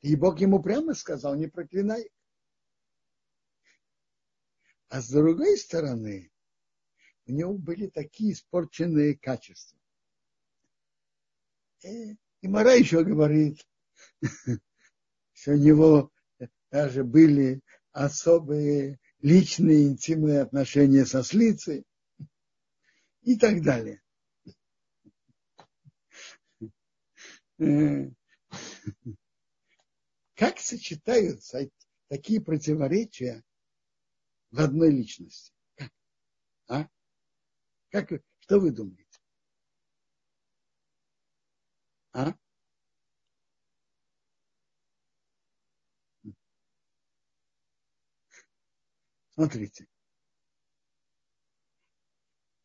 И 0.00 0.16
Бог 0.16 0.40
ему 0.40 0.60
прямо 0.60 0.94
сказал, 0.94 1.36
не 1.36 1.46
проклинай. 1.46 2.10
А 4.88 5.00
с 5.00 5.08
другой 5.08 5.56
стороны, 5.56 6.32
у 7.26 7.32
него 7.32 7.56
были 7.56 7.86
такие 7.86 8.32
испорченные 8.32 9.16
качества. 9.16 9.78
И, 11.84 12.16
и 12.40 12.48
Мара 12.48 12.72
еще 12.72 13.04
говорит, 13.04 13.64
у 15.46 15.52
него 15.52 16.10
даже 16.70 17.04
были 17.04 17.60
особые 17.92 18.98
личные 19.20 19.88
интимные 19.88 20.42
отношения 20.42 21.04
со 21.04 21.22
слицей 21.22 21.84
и 23.22 23.36
так 23.36 23.62
далее. 23.62 24.00
Как 30.34 30.58
сочетаются 30.58 31.68
такие 32.08 32.40
противоречия 32.40 33.44
в 34.50 34.60
одной 34.60 34.90
личности? 34.90 35.52
А? 36.66 36.88
Как, 37.90 38.10
что 38.38 38.58
вы 38.58 38.70
думаете? 38.70 39.20
А? 42.12 42.34
Смотрите. 49.40 49.86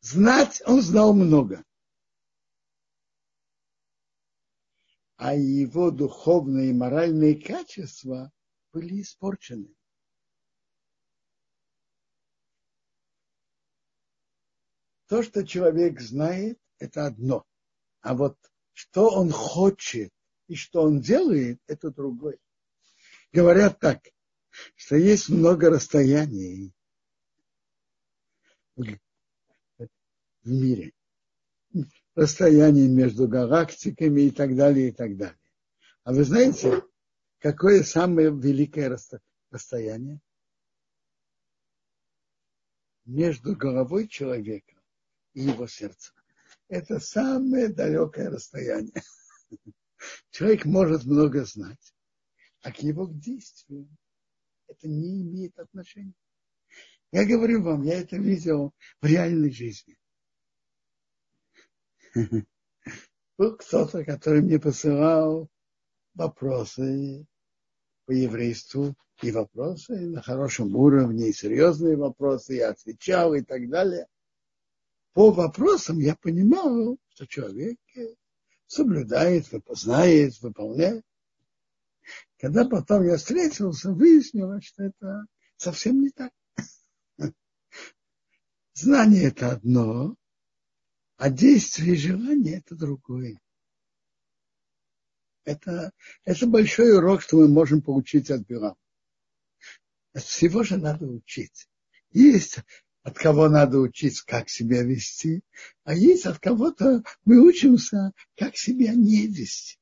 Знать 0.00 0.62
он 0.66 0.82
знал 0.82 1.14
много. 1.14 1.64
А 5.16 5.34
его 5.34 5.90
духовные 5.90 6.68
и 6.68 6.74
моральные 6.74 7.40
качества 7.40 8.30
были 8.74 9.00
испорчены. 9.00 9.74
То, 15.06 15.22
что 15.22 15.46
человек 15.46 15.98
знает, 16.02 16.60
это 16.76 17.06
одно. 17.06 17.46
А 18.02 18.14
вот 18.14 18.36
что 18.74 19.08
он 19.18 19.30
хочет 19.30 20.12
и 20.46 20.54
что 20.54 20.82
он 20.82 21.00
делает, 21.00 21.58
это 21.68 21.90
другое. 21.90 22.38
Говорят 23.32 23.80
так, 23.80 24.06
что 24.74 24.96
есть 24.96 25.28
много 25.28 25.70
расстояний 25.70 26.72
в 28.76 28.98
мире. 30.44 30.92
Расстояние 32.14 32.88
между 32.88 33.28
галактиками 33.28 34.22
и 34.22 34.30
так 34.30 34.56
далее, 34.56 34.88
и 34.88 34.92
так 34.92 35.16
далее. 35.16 35.38
А 36.04 36.12
вы 36.12 36.24
знаете, 36.24 36.82
какое 37.38 37.82
самое 37.82 38.30
великое 38.30 38.96
расстояние? 39.50 40.20
Между 43.04 43.54
головой 43.54 44.08
человека 44.08 44.74
и 45.34 45.42
его 45.42 45.66
сердцем. 45.66 46.14
Это 46.68 46.98
самое 46.98 47.68
далекое 47.68 48.30
расстояние. 48.30 49.02
Человек 50.30 50.64
может 50.64 51.04
много 51.04 51.44
знать, 51.44 51.94
а 52.62 52.72
к 52.72 52.78
его 52.80 53.06
действию 53.08 53.88
это 54.68 54.88
не 54.88 55.22
имеет 55.22 55.58
отношения. 55.58 56.14
Я 57.12 57.24
говорю 57.24 57.62
вам, 57.62 57.82
я 57.82 58.00
это 58.00 58.16
видел 58.16 58.74
в 59.00 59.06
реальной 59.06 59.50
жизни. 59.50 59.96
Был 63.38 63.56
кто-то, 63.56 64.04
который 64.04 64.42
мне 64.42 64.58
посылал 64.58 65.48
вопросы 66.14 67.26
по 68.06 68.12
еврейству, 68.12 68.96
и 69.22 69.30
вопросы 69.30 69.98
на 69.98 70.20
хорошем 70.20 70.76
уровне, 70.76 71.28
и 71.28 71.32
серьезные 71.32 71.96
вопросы, 71.96 72.54
я 72.54 72.70
отвечал 72.70 73.34
и 73.34 73.40
так 73.40 73.68
далее. 73.68 74.06
По 75.14 75.30
вопросам 75.30 75.98
я 75.98 76.14
понимал, 76.16 76.98
что 77.08 77.26
человек 77.26 77.78
соблюдает, 78.66 79.46
знает, 79.70 80.38
выполняет. 80.42 81.05
Когда 82.38 82.64
потом 82.64 83.04
я 83.04 83.16
встретился, 83.16 83.92
выяснилось, 83.92 84.64
что 84.64 84.84
это 84.84 85.26
совсем 85.56 86.02
не 86.02 86.10
так. 86.10 86.32
Знание 88.74 89.24
это 89.24 89.52
одно, 89.52 90.16
а 91.16 91.30
действие 91.30 91.94
и 91.94 91.98
желание 91.98 92.58
это 92.58 92.74
другое. 92.74 93.40
Это, 95.44 95.92
это 96.24 96.46
большой 96.46 96.96
урок, 96.96 97.22
что 97.22 97.36
мы 97.36 97.48
можем 97.48 97.80
получить 97.80 98.30
от 98.30 98.46
Бюра. 98.46 98.74
От 100.12 100.24
всего 100.24 100.62
же 100.62 100.76
надо 100.76 101.06
учить. 101.06 101.68
Есть 102.10 102.58
от 103.02 103.16
кого 103.16 103.48
надо 103.48 103.78
учить, 103.78 104.20
как 104.22 104.48
себя 104.48 104.82
вести, 104.82 105.42
а 105.84 105.94
есть 105.94 106.26
от 106.26 106.40
кого-то 106.40 107.04
мы 107.24 107.40
учимся, 107.40 108.10
как 108.36 108.56
себя 108.56 108.94
не 108.94 109.28
вести. 109.28 109.78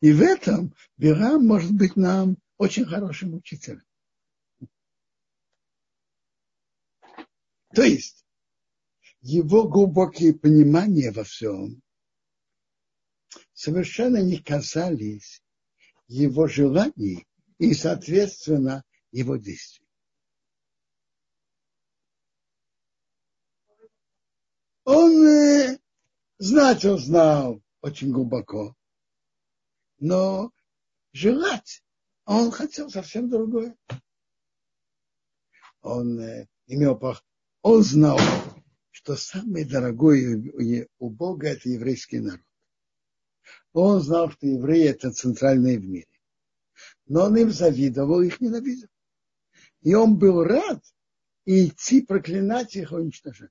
И 0.00 0.12
в 0.12 0.20
этом 0.20 0.74
Бирам 0.96 1.46
может 1.46 1.72
быть 1.72 1.96
нам 1.96 2.36
очень 2.56 2.84
хорошим 2.84 3.34
учителем. 3.34 3.84
То 7.74 7.82
есть 7.82 8.24
его 9.20 9.66
глубокие 9.66 10.32
понимания 10.32 11.10
во 11.10 11.24
всем 11.24 11.82
совершенно 13.52 14.22
не 14.22 14.38
касались 14.38 15.42
его 16.06 16.46
желаний 16.46 17.26
и, 17.58 17.74
соответственно, 17.74 18.84
его 19.10 19.36
действий. 19.36 19.86
Он 24.84 25.26
э, 25.26 25.78
знать 26.38 26.84
он 26.84 27.62
очень 27.80 28.12
глубоко, 28.12 28.76
но 29.98 30.50
желать 31.12 31.82
он 32.24 32.50
хотел 32.50 32.90
совсем 32.90 33.28
другое. 33.28 33.76
Он 35.82 36.18
э, 36.18 36.46
имел, 36.66 37.00
он 37.62 37.82
знал, 37.82 38.18
что 38.90 39.16
самое 39.16 39.66
дорогое 39.66 40.88
у 40.98 41.10
Бога 41.10 41.48
это 41.48 41.68
еврейский 41.68 42.20
народ. 42.20 42.40
Он 43.72 44.00
знал, 44.00 44.30
что 44.30 44.46
евреи 44.46 44.88
это 44.88 45.12
центральные 45.12 45.78
в 45.78 45.84
мире. 45.84 46.08
Но 47.06 47.24
он 47.24 47.36
им 47.36 47.50
завидовал, 47.50 48.22
их 48.22 48.40
ненавидел. 48.40 48.88
И 49.82 49.94
он 49.94 50.18
был 50.18 50.42
рад 50.42 50.82
идти 51.44 52.00
проклинать 52.00 52.74
их, 52.76 52.92
уничтожать. 52.92 53.50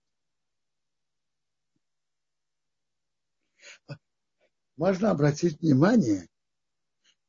Можно 4.75 5.11
обратить 5.11 5.59
внимание, 5.59 6.27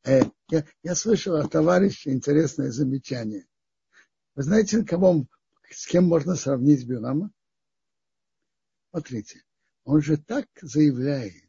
Э, 0.05 0.21
я, 0.51 0.65
я 0.83 0.95
слышал 0.95 1.37
от 1.37 1.51
товарища 1.51 2.13
интересное 2.13 2.71
замечание. 2.71 3.47
Вы 4.35 4.43
знаете, 4.43 4.85
кого, 4.85 5.27
с 5.71 5.87
кем 5.87 6.05
можно 6.05 6.35
сравнить 6.37 6.87
Билама? 6.87 7.31
Смотрите, 8.91 9.43
он 9.85 10.03
же 10.03 10.19
так 10.19 10.47
заявляет, 10.61 11.49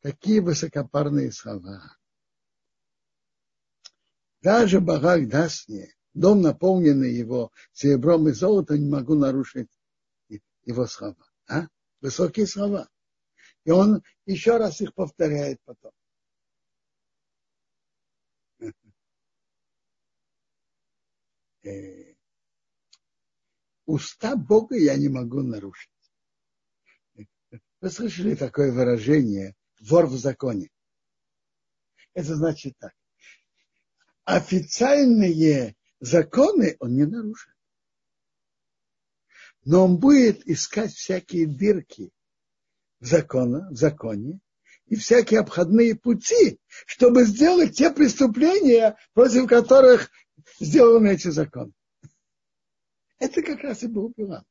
такие 0.00 0.40
высокопарные 0.40 1.32
слова. 1.32 1.96
Даже 4.40 4.80
Багак 4.80 5.28
даст 5.28 5.68
мне, 5.68 5.94
дом, 6.14 6.40
наполненный 6.40 7.12
его 7.12 7.52
серебром 7.72 8.28
и 8.28 8.32
золотом, 8.32 8.78
не 8.78 8.88
могу 8.88 9.14
нарушить 9.14 9.70
его 10.64 10.86
слова. 10.86 11.30
А? 11.46 11.66
Высокие 12.00 12.46
слова. 12.46 12.88
И 13.64 13.70
он 13.70 14.02
еще 14.24 14.56
раз 14.56 14.80
их 14.80 14.94
повторяет 14.94 15.60
потом. 15.64 15.92
Э, 21.64 22.14
уста 23.86 24.36
Бога 24.36 24.76
я 24.76 24.96
не 24.96 25.08
могу 25.08 25.42
нарушить. 25.42 25.90
Вы 27.80 27.90
слышали 27.90 28.34
такое 28.34 28.72
выражение 28.72 29.54
«вор 29.80 30.06
в 30.06 30.16
законе»? 30.16 30.70
Это 32.14 32.36
значит 32.36 32.74
так. 32.78 32.92
Официальные 34.24 35.76
законы 36.00 36.76
он 36.78 36.94
не 36.94 37.06
нарушит. 37.06 37.52
Но 39.64 39.84
он 39.84 39.98
будет 39.98 40.46
искать 40.46 40.92
всякие 40.92 41.46
дырки 41.46 42.10
в, 43.00 43.06
закона, 43.06 43.68
в 43.70 43.76
законе 43.76 44.40
и 44.86 44.96
всякие 44.96 45.40
обходные 45.40 45.94
пути, 45.94 46.58
чтобы 46.86 47.24
сделать 47.24 47.76
те 47.76 47.90
преступления, 47.90 48.96
против 49.14 49.46
которых 49.46 50.10
сделаны 50.60 51.08
эти 51.08 51.28
законы. 51.28 51.72
Это 53.18 53.42
как 53.42 53.60
раз 53.60 53.82
и 53.82 53.86
был 53.86 54.12
Билам. 54.16 54.44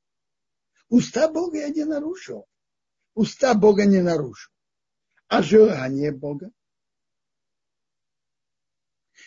Уста 0.90 1.30
Бога 1.30 1.58
я 1.58 1.70
не 1.70 1.84
нарушил. 1.84 2.48
Уста 3.14 3.54
Бога 3.54 3.86
не 3.86 4.02
нарушил. 4.02 4.52
А 5.28 5.42
желание 5.42 6.12
Бога? 6.12 6.52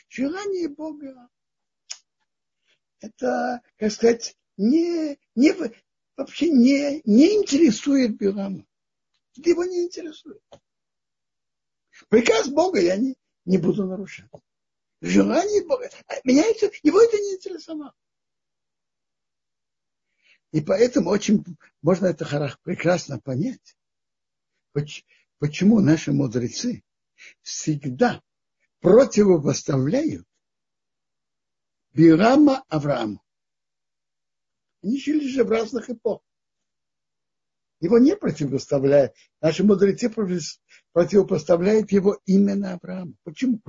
Желание 0.09 0.69
Бога 0.69 1.29
это, 3.05 3.61
как 3.77 3.93
сказать, 3.93 4.37
не, 4.57 5.19
не, 5.35 5.53
вообще 6.17 6.51
не, 6.51 7.03
не 7.05 7.35
интересует 7.35 8.17
Билама. 8.17 8.65
Его 9.35 9.65
не 9.65 9.85
интересует. 9.85 10.43
Приказ 12.09 12.49
Бога 12.49 12.81
я 12.81 12.97
не, 12.97 13.17
не 13.45 13.59
буду 13.59 13.87
нарушать. 13.87 14.27
Желание 15.05 15.63
Бога. 15.67 15.91
Меня 16.25 16.47
это, 16.47 16.71
его 16.83 16.99
это 16.99 17.19
не 17.19 17.35
интересовало. 17.35 17.95
И 20.51 20.63
поэтому 20.63 21.11
очень 21.11 21.45
можно 21.83 22.07
это 22.07 22.25
прекрасно 22.63 23.21
понять, 23.21 23.77
почему 25.39 25.81
наши 25.81 26.11
мудрецы 26.11 26.83
всегда 27.43 28.23
противопоставляют 28.81 30.27
Бирама 31.93 32.65
Аврааму. 32.69 33.23
Они 34.83 34.99
жили 34.99 35.29
же 35.29 35.45
в 35.45 35.51
разных 35.51 35.91
эпохах. 35.91 36.27
Его 37.81 37.99
не 37.99 38.17
противопоставляют. 38.17 39.15
Наши 39.43 39.65
мудрецы 39.65 40.09
противопоставляют 40.93 41.93
его 41.93 42.19
именно 42.25 42.73
Аврааму. 42.73 43.17
Почему? 43.23 43.61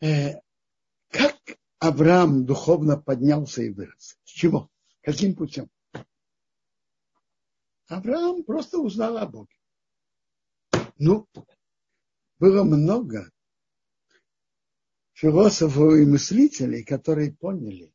Как 0.00 1.36
Авраам 1.78 2.44
духовно 2.44 2.96
поднялся 2.96 3.62
и 3.62 3.70
вырос? 3.70 4.18
С 4.24 4.30
чего? 4.30 4.70
Каким 5.02 5.34
путем? 5.34 5.70
Авраам 7.86 8.44
просто 8.44 8.78
узнал 8.78 9.16
о 9.16 9.26
Боге. 9.26 9.54
Ну, 10.98 11.26
было 12.38 12.64
много 12.64 13.30
философов 15.12 15.94
и 15.94 16.04
мыслителей, 16.04 16.84
которые 16.84 17.32
поняли, 17.32 17.92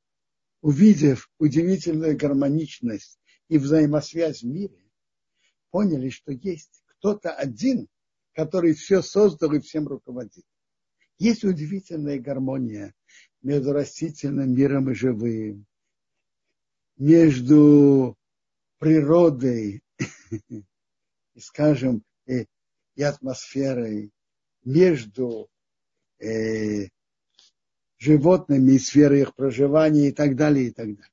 увидев 0.61 1.29
удивительную 1.37 2.17
гармоничность 2.17 3.19
и 3.47 3.57
взаимосвязь 3.57 4.41
в 4.41 4.47
мире, 4.47 4.81
поняли, 5.69 6.09
что 6.09 6.31
есть 6.31 6.83
кто-то 6.85 7.31
один, 7.31 7.87
который 8.33 8.73
все 8.73 9.01
создал 9.01 9.53
и 9.53 9.59
всем 9.59 9.87
руководит. 9.87 10.45
Есть 11.19 11.43
удивительная 11.43 12.19
гармония 12.19 12.93
между 13.41 13.73
растительным 13.73 14.53
миром 14.53 14.89
и 14.89 14.93
живым, 14.93 15.65
между 16.97 18.17
природой 18.79 19.83
и, 20.29 21.39
скажем, 21.39 22.03
и, 22.25 22.47
и 22.95 23.03
атмосферой, 23.03 24.11
между 24.63 25.49
э, 26.19 26.87
животными 27.97 28.73
и 28.73 28.79
сферой 28.79 29.21
их 29.21 29.35
проживания 29.35 30.09
и 30.09 30.11
так 30.11 30.35
далее, 30.35 30.67
и 30.67 30.71
так 30.71 30.87
далее. 30.95 31.11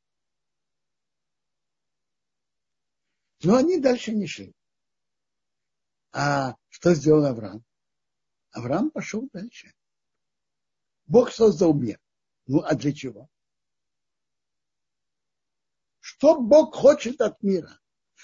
Но 3.42 3.56
они 3.56 3.78
дальше 3.78 4.12
не 4.12 4.26
шли. 4.26 4.52
А 6.12 6.56
что 6.68 6.94
сделал 6.94 7.24
Авраам? 7.24 7.64
Авраам 8.50 8.90
пошел 8.90 9.28
дальше. 9.32 9.72
Бог 11.10 11.32
создал 11.32 11.74
мир. 11.74 11.98
Ну, 12.46 12.60
а 12.60 12.76
для 12.76 12.92
чего? 12.92 13.28
Что 15.98 16.40
Бог 16.40 16.76
хочет 16.76 17.20
от 17.20 17.42
мира? 17.42 17.80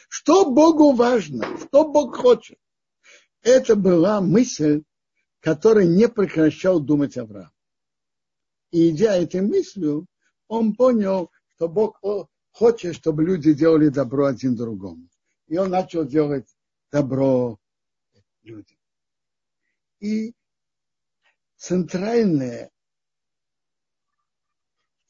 Что 0.09 0.49
Богу 0.49 0.93
важно? 0.93 1.59
Что 1.59 1.91
Бог 1.91 2.17
хочет? 2.17 2.59
Это 3.43 3.75
была 3.75 4.21
мысль, 4.21 4.85
которой 5.41 5.89
не 5.89 6.09
прекращал 6.09 6.79
думать 6.79 7.17
Авраам. 7.17 7.51
И 8.71 8.91
идя 8.91 9.17
этой 9.17 9.41
мыслью, 9.41 10.07
он 10.47 10.75
понял, 10.75 11.33
что 11.57 11.69
Бог 11.69 12.01
хочет, 12.53 12.95
чтобы 12.95 13.25
люди 13.25 13.53
делали 13.53 13.89
добро 13.89 14.27
один 14.27 14.55
другому. 14.55 15.09
И 15.49 15.59
он 15.59 15.71
начал 15.71 16.05
делать 16.05 16.49
добро 16.93 17.59
людям. 18.43 18.79
И 19.99 20.35
центральная, 21.57 22.71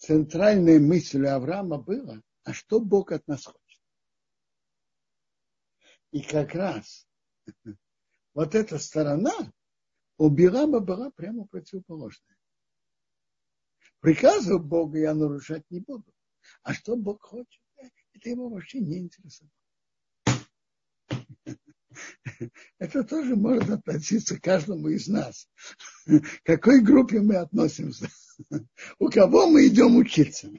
центральная 0.07 0.79
мысль 0.79 1.27
Авраама 1.27 1.79
была, 1.79 2.23
а 2.45 2.53
что 2.53 2.79
Бог 2.79 3.11
от 3.11 3.27
нас 3.27 3.45
хочет? 3.45 3.83
И 6.13 6.23
как 6.23 6.55
раз 6.55 7.09
вот 8.35 8.55
эта 8.55 8.79
сторона 8.79 9.53
у 10.19 10.29
Билама 10.29 10.79
была 10.79 11.11
прямо 11.11 11.47
противоположная. 11.49 12.39
Приказы 13.99 14.59
Бога 14.59 14.99
я 14.99 15.13
нарушать 15.13 15.65
не 15.71 15.81
буду. 15.81 16.15
А 16.63 16.73
что 16.73 16.95
Бог 16.97 17.23
хочет, 17.23 17.61
это 18.13 18.29
ему 18.29 18.49
вообще 18.49 18.79
не 18.79 18.99
интересно. 18.99 19.51
Это 22.79 23.05
тоже 23.05 23.37
может 23.37 23.71
относиться 23.71 24.39
к 24.39 24.43
каждому 24.43 24.89
из 24.89 25.09
нас. 25.09 25.49
К 26.07 26.23
какой 26.45 26.83
группе 26.83 27.21
мы 27.21 27.37
относимся? 27.37 28.09
У 28.99 29.09
кого 29.09 29.49
мы 29.49 29.67
идем 29.67 29.97
учиться? 29.97 30.51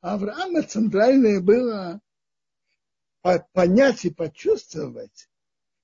Авраама 0.00 0.62
центральное 0.62 1.40
было 1.40 2.00
понять 3.52 4.04
и 4.04 4.10
почувствовать, 4.10 5.28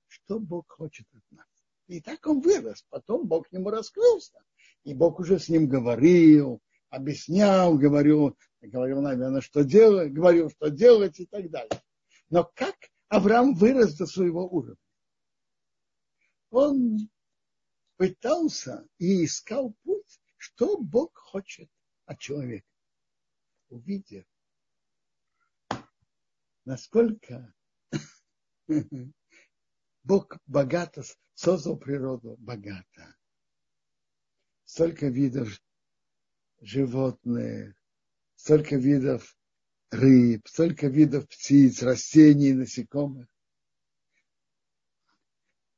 что 0.07 0.39
Бог 0.39 0.71
хочет 0.71 1.05
от 1.13 1.23
нас. 1.31 1.47
И 1.87 2.01
так 2.01 2.25
он 2.25 2.39
вырос. 2.39 2.85
Потом 2.89 3.27
Бог 3.27 3.49
к 3.49 3.51
нему 3.51 3.69
раскрылся. 3.69 4.41
И 4.83 4.93
Бог 4.93 5.19
уже 5.19 5.39
с 5.39 5.49
ним 5.49 5.67
говорил, 5.67 6.61
объяснял, 6.89 7.77
говорил, 7.77 8.37
говорил, 8.61 9.01
наверное, 9.01 9.41
что 9.41 9.63
делать, 9.63 10.13
говорил, 10.13 10.49
что 10.49 10.69
делать 10.69 11.19
и 11.19 11.25
так 11.25 11.49
далее. 11.49 11.81
Но 12.29 12.43
как 12.55 12.75
Авраам 13.09 13.55
вырос 13.55 13.95
до 13.95 14.05
своего 14.05 14.47
уровня? 14.47 14.81
Он 16.49 17.09
пытался 17.97 18.87
и 18.97 19.25
искал 19.25 19.73
путь, 19.83 20.19
что 20.37 20.77
Бог 20.77 21.15
хочет 21.17 21.69
от 22.05 22.19
человека. 22.19 22.67
Увидев, 23.69 24.25
насколько 26.65 27.53
Бог 30.03 30.37
богато 30.45 31.03
создал 31.33 31.77
природу 31.77 32.35
богато. 32.37 33.15
Столько 34.65 35.07
видов 35.07 35.61
животных, 36.61 37.75
столько 38.35 38.77
видов 38.77 39.37
рыб, 39.95 40.47
столько 40.47 40.87
видов 40.87 41.27
птиц, 41.27 41.81
растений, 41.81 42.53
насекомых. 42.53 43.27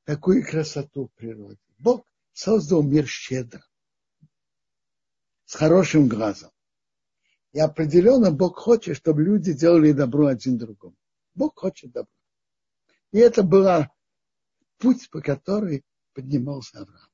Такую 0.03 0.45
красоту 0.45 1.07
в 1.07 1.13
природе. 1.13 1.59
Бог 1.78 2.05
создал 2.34 2.84
мир 2.84 3.07
щедро, 3.07 3.65
с 5.45 5.55
хорошим 5.55 6.07
глазом. 6.07 6.51
И 7.53 7.59
определенно 7.59 8.32
Бог 8.32 8.57
хочет, 8.57 8.97
чтобы 8.97 9.24
люди 9.24 9.53
делали 9.53 9.91
добро 9.91 10.28
один 10.28 10.57
другому. 10.57 10.95
Бог 11.34 11.57
хочет 11.57 11.91
добро. 11.91 12.11
И 13.11 13.18
это 13.18 13.43
была 13.43 13.91
путь, 14.78 15.09
по 15.09 15.22
которой 15.22 15.84
поднимался 16.13 16.82
Авраам. 16.82 17.09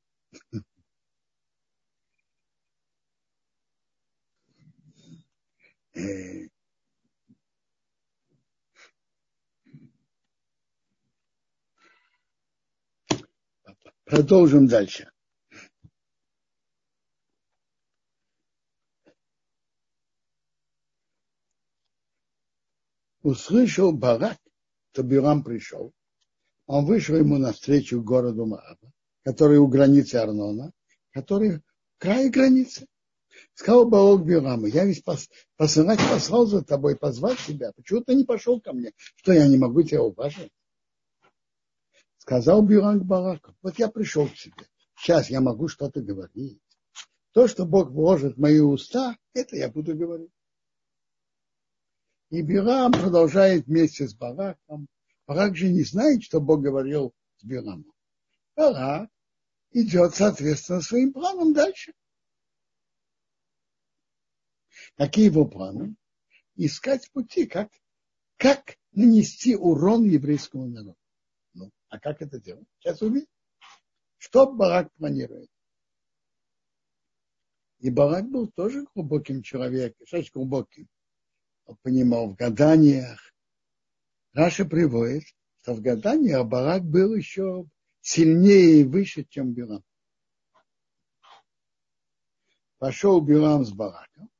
Э, 5.95 6.53
Продолжим 14.14 14.68
дальше. 14.68 15.09
Услышал 23.24 23.91
Барак, 23.91 24.38
что 24.91 25.01
Бирам 25.01 25.43
пришел. 25.43 25.93
Он 26.68 26.86
вышел 26.86 27.16
ему 27.16 27.39
навстречу 27.39 28.03
городу 28.03 28.45
Мааба, 28.45 28.91
который 29.24 29.57
у 29.57 29.66
границы 29.66 30.18
Арнона, 30.18 30.72
который 31.09 31.57
в 31.57 31.61
крае 31.97 32.30
границы. 32.30 32.86
Сказал 33.55 33.89
Бог 33.89 34.24
Бираму, 34.28 34.68
я 34.68 34.86
ведь 34.86 35.03
пос, 35.03 35.28
посылать 35.57 35.97
послал 35.97 36.45
за 36.45 36.64
тобой, 36.64 36.95
позвать 36.95 37.39
тебя. 37.39 37.72
Почему 37.72 38.01
ты 38.01 38.14
не 38.14 38.26
пошел 38.26 38.61
ко 38.61 38.74
мне? 38.74 38.91
Что 39.16 39.34
я 39.34 39.47
не 39.47 39.57
могу 39.57 39.82
тебя 39.82 40.03
уважать? 40.03 40.51
Сказал 42.24 42.62
Бирам 42.62 43.02
к 43.02 43.04
Бараку, 43.04 43.54
вот 43.62 43.78
я 43.80 43.90
пришел 43.90 44.30
к 44.30 44.34
тебе. 44.36 44.66
Сейчас 44.96 45.30
я 45.30 45.42
могу 45.42 45.68
что-то 45.68 46.00
говорить. 46.00 46.62
То, 47.34 47.50
что 47.50 47.66
Бог 47.66 47.90
вложит 47.92 48.38
в 48.38 48.40
мои 48.40 48.62
уста, 48.62 49.18
это 49.34 49.58
я 49.58 49.70
буду 49.70 49.94
говорить. 49.94 50.32
И 52.30 52.42
Бирам 52.42 52.94
продолжает 52.94 53.66
вместе 53.66 54.08
с 54.08 54.16
Бараком. 54.16 54.88
Барак 55.28 55.58
же 55.58 55.68
не 55.68 55.84
знает, 55.84 56.24
что 56.24 56.40
Бог 56.40 56.62
говорил 56.62 57.14
с 57.40 57.44
Бирамом. 57.44 57.92
Барак 58.56 59.10
идет, 59.72 60.16
соответственно, 60.16 60.80
своим 60.80 61.12
планам 61.12 61.54
дальше. 61.54 61.92
Какие 64.96 65.26
его 65.26 65.46
планы? 65.46 65.98
Искать 66.56 67.12
пути, 67.12 67.48
как, 67.48 67.70
как 68.38 68.78
нанести 68.94 69.58
урон 69.58 70.06
еврейскому 70.06 70.68
народу. 70.68 71.03
А 71.94 72.00
как 72.00 72.24
это 72.24 72.39
делать? 72.39 72.66
Сейчас 72.80 73.04
увидим. 73.04 73.28
Что 74.18 74.52
Барак 74.52 74.91
планирует? 74.94 75.48
И 77.78 77.91
Барак 77.91 78.32
был 78.32 78.48
тоже 78.48 78.88
глубоким 78.96 79.44
человеком, 79.44 80.08
что 80.08 80.24
глубоким. 80.34 80.88
Он 81.66 81.78
понимал 81.84 82.30
в 82.30 82.36
гаданиях. 82.36 83.20
Раша 84.32 84.66
приводит, 84.66 85.24
что 85.62 85.76
в 85.76 85.82
гаданиях 85.82 86.48
Барак 86.48 86.84
был 86.84 87.14
еще 87.14 87.66
сильнее 88.02 88.82
и 88.82 88.84
выше, 88.84 89.24
чем 89.26 89.54
Билам. 89.54 89.84
Пошел 92.80 93.22
Билам 93.22 93.66
с 93.66 93.72
Бараком 93.72 94.32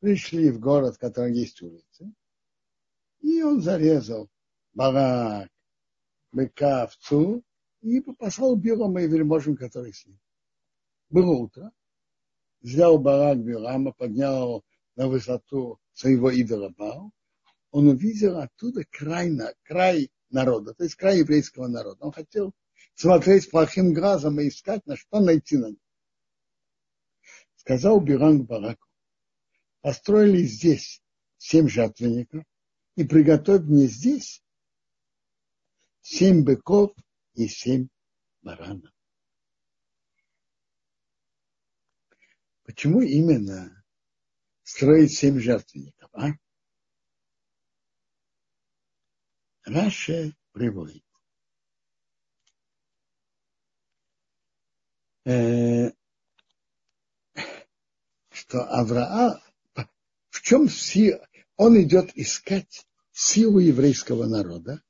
пришли 0.00 0.50
в 0.50 0.60
город, 0.60 0.96
в 0.96 0.98
котором 0.98 1.32
есть 1.32 1.62
улицы, 1.62 2.12
и 3.20 3.42
он 3.42 3.62
зарезал 3.62 4.28
барак, 4.74 5.48
быка, 6.38 6.84
овцу, 6.84 7.42
и 7.80 8.00
послал 8.00 8.54
Билама 8.54 9.02
и 9.02 9.08
вельможам, 9.08 9.56
которые 9.56 9.92
с 9.92 10.06
ним. 10.06 10.20
Было 11.10 11.32
утро, 11.32 11.72
взял 12.60 12.98
барак 12.98 13.38
Билама, 13.38 13.92
поднял 13.92 14.64
на 14.94 15.08
высоту 15.08 15.80
своего 15.94 16.30
идола 16.30 16.68
Бау, 16.70 17.12
он 17.72 17.88
увидел 17.88 18.38
оттуда 18.38 18.84
край, 18.84 19.30
на, 19.30 19.52
край 19.64 20.10
народа, 20.30 20.74
то 20.74 20.84
есть 20.84 20.94
край 20.94 21.18
еврейского 21.18 21.66
народа. 21.66 22.04
Он 22.04 22.12
хотел 22.12 22.52
смотреть 22.94 23.50
плохим 23.50 23.92
глазом 23.92 24.38
и 24.38 24.48
искать, 24.48 24.86
на 24.86 24.96
что 24.96 25.18
найти 25.20 25.56
на 25.56 25.70
них. 25.70 25.86
Сказал 27.56 28.00
Биран 28.00 28.44
Бараку, 28.44 28.86
построили 29.80 30.42
здесь 30.44 31.02
семь 31.36 31.68
жертвенников 31.68 32.44
и 32.94 33.04
приготовь 33.04 33.62
мне 33.62 33.86
здесь 33.86 34.42
семь 36.00 36.44
быков 36.44 36.92
и 37.34 37.48
семь 37.48 37.88
баранов. 38.42 38.92
Почему 42.64 43.00
именно 43.00 43.84
строить 44.62 45.12
семь 45.16 45.38
жертвенников, 45.38 46.10
а? 46.12 46.32
Раша 49.64 50.36
приводит. 50.52 51.04
Э, 55.24 55.90
что 58.30 58.64
Авраам, 58.64 59.40
в 60.30 60.40
чем 60.42 60.68
сила? 60.68 61.26
Он 61.56 61.80
идет 61.82 62.16
искать 62.16 62.86
силу 63.12 63.58
еврейского 63.58 64.26
народа 64.26 64.82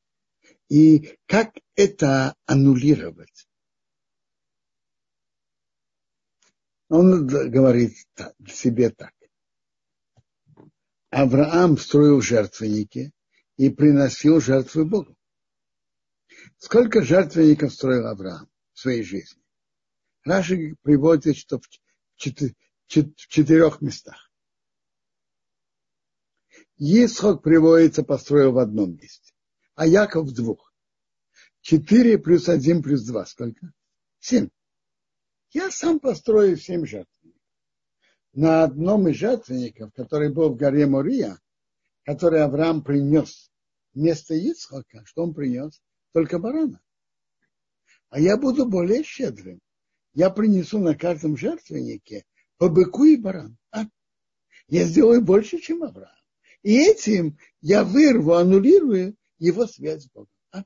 и 0.69 1.19
как 1.27 1.55
это 1.77 2.35
аннулировать. 2.47 3.49
Он 6.89 7.27
говорит 7.27 7.97
себе 8.47 8.91
так. 8.91 9.15
Авраам 11.11 11.77
строил 11.79 12.21
жертвенники 12.21 13.13
и 13.57 13.71
приносил 13.71 14.41
жертвы 14.41 14.85
Богу. 14.85 15.17
Сколько 16.59 17.03
жертвенников 17.03 17.73
строил 17.73 18.07
Авраам 18.07 18.49
в 18.73 18.79
своей 18.79 19.03
жизни? 19.03 19.43
Раши 20.25 20.77
приводит, 20.83 21.37
что 21.37 21.59
в 21.59 21.69
четырех 22.17 23.81
местах. 23.81 24.31
Исхок 26.77 27.43
приводится, 27.43 28.03
построил 28.03 28.53
в 28.53 28.59
одном 28.59 28.97
месте, 28.97 29.33
а 29.79 29.87
Яков 29.87 30.33
двух. 30.33 30.75
Четыре 31.61 32.19
плюс 32.19 32.49
один 32.49 32.83
плюс 32.83 33.05
два. 33.05 33.25
Сколько? 33.27 33.73
Семь. 34.19 34.49
Я 35.53 35.71
сам 35.71 36.01
построю 36.01 36.57
семь 36.57 36.85
жертвенников. 36.85 37.41
На 38.33 38.65
одном 38.65 39.07
из 39.07 39.15
жертвенников, 39.15 39.93
который 39.95 40.33
был 40.33 40.51
в 40.51 40.57
горе 40.57 40.87
Мория, 40.87 41.39
который 42.03 42.43
Авраам 42.43 42.83
принес 42.83 43.53
вместо 43.95 44.35
Ицхака, 44.35 45.05
что 45.07 45.23
он 45.23 45.33
принес? 45.33 45.81
Только 46.13 46.41
барана. 46.41 46.83
А 48.11 48.19
я 48.19 48.37
буду 48.37 48.67
более 48.67 49.05
щедрым. 49.05 49.61
Я 50.13 50.31
принесу 50.31 50.81
на 50.81 50.97
каждом 50.97 51.37
жертвеннике 51.37 52.25
по 52.57 52.69
быку 52.69 53.05
и 53.05 53.17
баран. 53.17 53.57
А? 53.71 53.85
Я 54.67 54.87
сделаю 54.87 55.23
больше, 55.23 55.59
чем 55.59 55.85
Авраам. 55.85 56.19
И 56.63 56.77
этим 56.77 57.39
я 57.61 57.85
вырву, 57.85 58.33
аннулирую 58.33 59.17
его 59.39 59.67
связь 59.67 60.05
с 60.05 60.11
Богом. 60.11 60.31
А? 60.53 60.65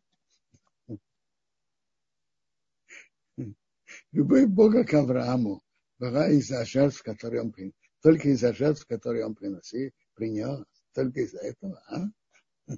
Любовь 4.12 4.46
Бога 4.46 4.84
к 4.84 4.94
Аврааму 4.94 5.62
была 5.98 6.28
из-за 6.30 6.64
жертв, 6.64 7.02
которые 7.02 7.42
он 7.42 7.52
принес. 7.52 7.74
Только 8.00 8.30
из-за 8.30 8.52
жертв, 8.52 8.86
которые 8.86 9.26
он 9.26 9.34
приносил, 9.34 9.90
принес. 10.14 10.64
Только 10.94 11.20
из-за 11.20 11.38
этого. 11.38 11.82
А? 11.88 12.76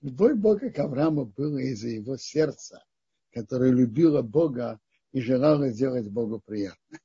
Любовь 0.00 0.36
Бога 0.36 0.70
к 0.70 0.78
Аврааму 0.78 1.26
была 1.26 1.62
из-за 1.62 1.88
его 1.88 2.16
сердца, 2.16 2.84
которое 3.32 3.70
любило 3.70 4.22
Бога 4.22 4.80
и 5.12 5.20
желало 5.20 5.68
сделать 5.70 6.08
Богу 6.08 6.40
приятно. 6.40 6.98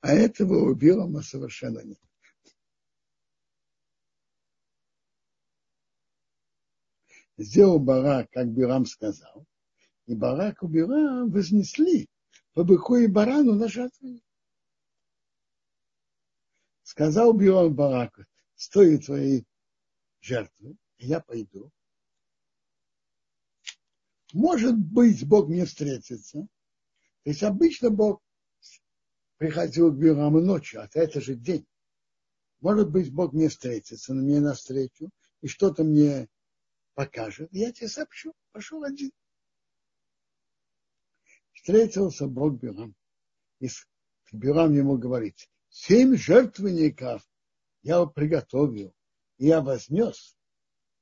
А 0.00 0.14
этого 0.14 0.70
у 0.70 0.74
Билама 0.74 1.22
совершенно 1.22 1.80
нет. 1.80 2.00
Сделал 7.36 7.78
Барак, 7.78 8.30
как 8.30 8.48
Бирам 8.48 8.86
сказал, 8.86 9.46
и 10.06 10.14
Барак 10.14 10.62
и 10.62 10.66
Бирам 10.66 11.30
вознесли 11.30 12.08
по 12.52 12.64
быку 12.64 12.96
и 12.96 13.06
барану 13.06 13.54
на 13.54 13.68
жертву. 13.68 14.20
Сказал 16.82 17.32
Бирам 17.32 17.74
Бараку, 17.74 18.22
стоит 18.54 19.06
твоей 19.06 19.44
жертвы, 20.20 20.76
я 20.98 21.20
пойду. 21.20 21.70
Может 24.32 24.76
быть, 24.76 25.26
Бог 25.26 25.48
мне 25.48 25.64
встретится. 25.64 26.46
То 27.22 27.30
есть 27.30 27.42
обычно 27.42 27.90
Бог 27.90 28.22
приходил 29.36 29.92
к 29.92 29.98
Бираму 29.98 30.40
ночью, 30.40 30.82
а 30.82 30.88
это 30.92 31.20
же 31.20 31.34
день. 31.34 31.66
Может 32.60 32.90
быть, 32.90 33.12
Бог 33.12 33.32
мне 33.32 33.48
встретится, 33.48 34.14
на 34.14 34.22
мне 34.22 34.40
навстречу, 34.40 35.10
и 35.42 35.48
что-то 35.48 35.84
мне 35.84 36.28
покажет, 36.96 37.50
я 37.52 37.70
тебе 37.72 37.88
сообщу. 37.88 38.32
Пошел 38.52 38.82
один. 38.82 39.12
Встретился 41.52 42.26
Бог 42.26 42.54
Билам. 42.54 42.96
И 43.60 43.68
Билам 44.32 44.72
ему 44.72 44.96
говорит, 44.96 45.48
семь 45.68 46.16
жертвенников 46.16 47.22
я 47.82 48.04
приготовил, 48.06 48.94
и 49.36 49.46
я 49.46 49.60
вознес 49.60 50.36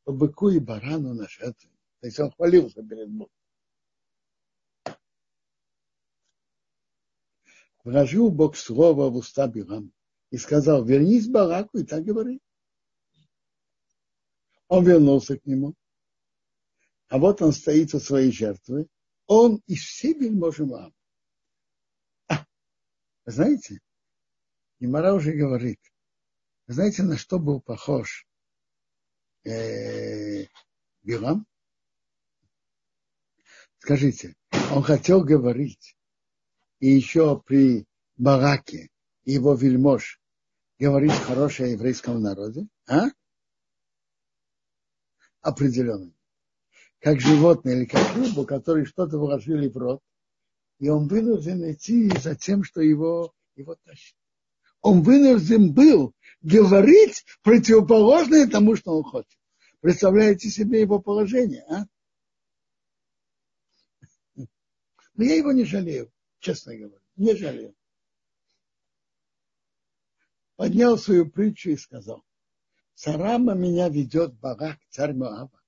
по 0.03 0.13
быку 0.13 0.51
и 0.51 0.59
барану 0.59 1.15
на 1.15 1.29
жертву. 1.29 1.71
То 2.01 2.07
есть 2.09 2.19
он 2.19 2.33
хвалился 2.33 2.83
перед 2.83 3.09
Богом. 3.11 3.33
Вложил 7.85 8.31
Бог 8.31 8.57
слово 8.57 9.11
в 9.11 9.17
уста 9.17 9.47
Билам, 9.47 9.93
и 10.31 10.39
сказал, 10.39 10.85
вернись 10.85 11.29
к 11.29 11.31
Балаку 11.31 11.79
и 11.79 11.85
так 11.85 12.03
говори. 12.03 12.41
Он 14.69 14.85
вернулся 14.85 15.39
к 15.39 15.47
нему. 15.47 15.75
А 17.09 17.19
вот 17.19 17.43
он 17.43 17.53
стоит 17.53 17.95
у 17.95 18.01
своей 18.01 18.33
жертвы. 18.33 18.89
Он 19.27 19.61
из 19.67 19.83
всей 19.83 20.15
вельможи 20.15 20.67
Моаба. 20.67 20.95
А, 22.29 22.45
знаете, 23.25 23.81
Имара 24.81 25.15
уже 25.15 25.33
говорит, 25.33 25.81
знаете, 26.67 27.03
на 27.03 27.17
что 27.17 27.39
был 27.39 27.61
похож 27.61 28.27
э, 29.45 30.47
Билам? 31.03 31.47
Скажите, 33.79 34.35
он 34.73 34.83
хотел 34.83 35.23
говорить, 35.23 35.97
и 36.81 36.89
еще 36.89 37.41
при 37.41 37.87
Бараке 38.17 38.89
его 39.25 39.55
вельмож 39.55 40.21
говорить 40.79 41.13
хорошее 41.13 41.71
о 41.71 41.73
еврейском 41.73 42.21
народе, 42.21 42.67
а? 42.87 43.09
Определенно. 45.41 46.13
Как 47.05 47.21
животное 47.21 47.75
или 47.75 47.85
как 47.85 48.17
рыбу, 48.17 48.47
который 48.47 48.87
что-то 48.87 49.19
вложили 49.19 49.69
в 49.69 49.77
рот, 49.77 50.01
и 50.79 50.89
он 50.89 51.07
вынужден 51.07 51.71
идти 51.71 52.09
за 52.19 52.35
тем, 52.35 52.65
что 52.65 52.81
его, 52.81 53.35
его 53.57 53.77
тащит. 53.85 54.17
Он 54.81 55.03
вынужден 55.03 55.75
был 55.75 56.15
говорить 56.41 57.27
противоположное 57.43 58.49
тому, 58.49 58.75
что 58.75 58.97
он 58.97 59.05
хочет. 59.05 59.39
Представляете 59.81 60.49
себе 60.49 60.81
его 60.81 60.99
положение, 60.99 61.67
а? 61.69 61.85
Но 65.15 65.25
я 65.25 65.35
его 65.35 65.53
не 65.53 65.65
жалею, 65.65 66.11
честно 66.39 66.75
говоря, 66.75 67.03
не 67.17 67.37
жалею. 67.37 67.75
Поднял 70.57 70.97
свою 70.97 71.31
притчу 71.31 71.69
и 71.69 71.77
сказал, 71.77 72.25
Сарама 72.95 73.53
меня 73.53 73.91
ведет 73.91 74.33
Барак, 74.39 74.79
царь 74.89 75.13
Моаба, 75.13 75.61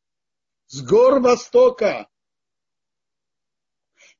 с 0.69 0.83
гор 0.83 1.21
Востока. 1.21 2.09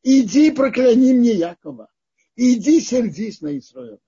Иди 0.03 0.53
прокляни 0.53 1.13
мне 1.13 1.33
Якова, 1.33 1.89
иди 2.37 2.81
сердись 2.81 3.41
на 3.41 3.59
Исраила. 3.59 3.99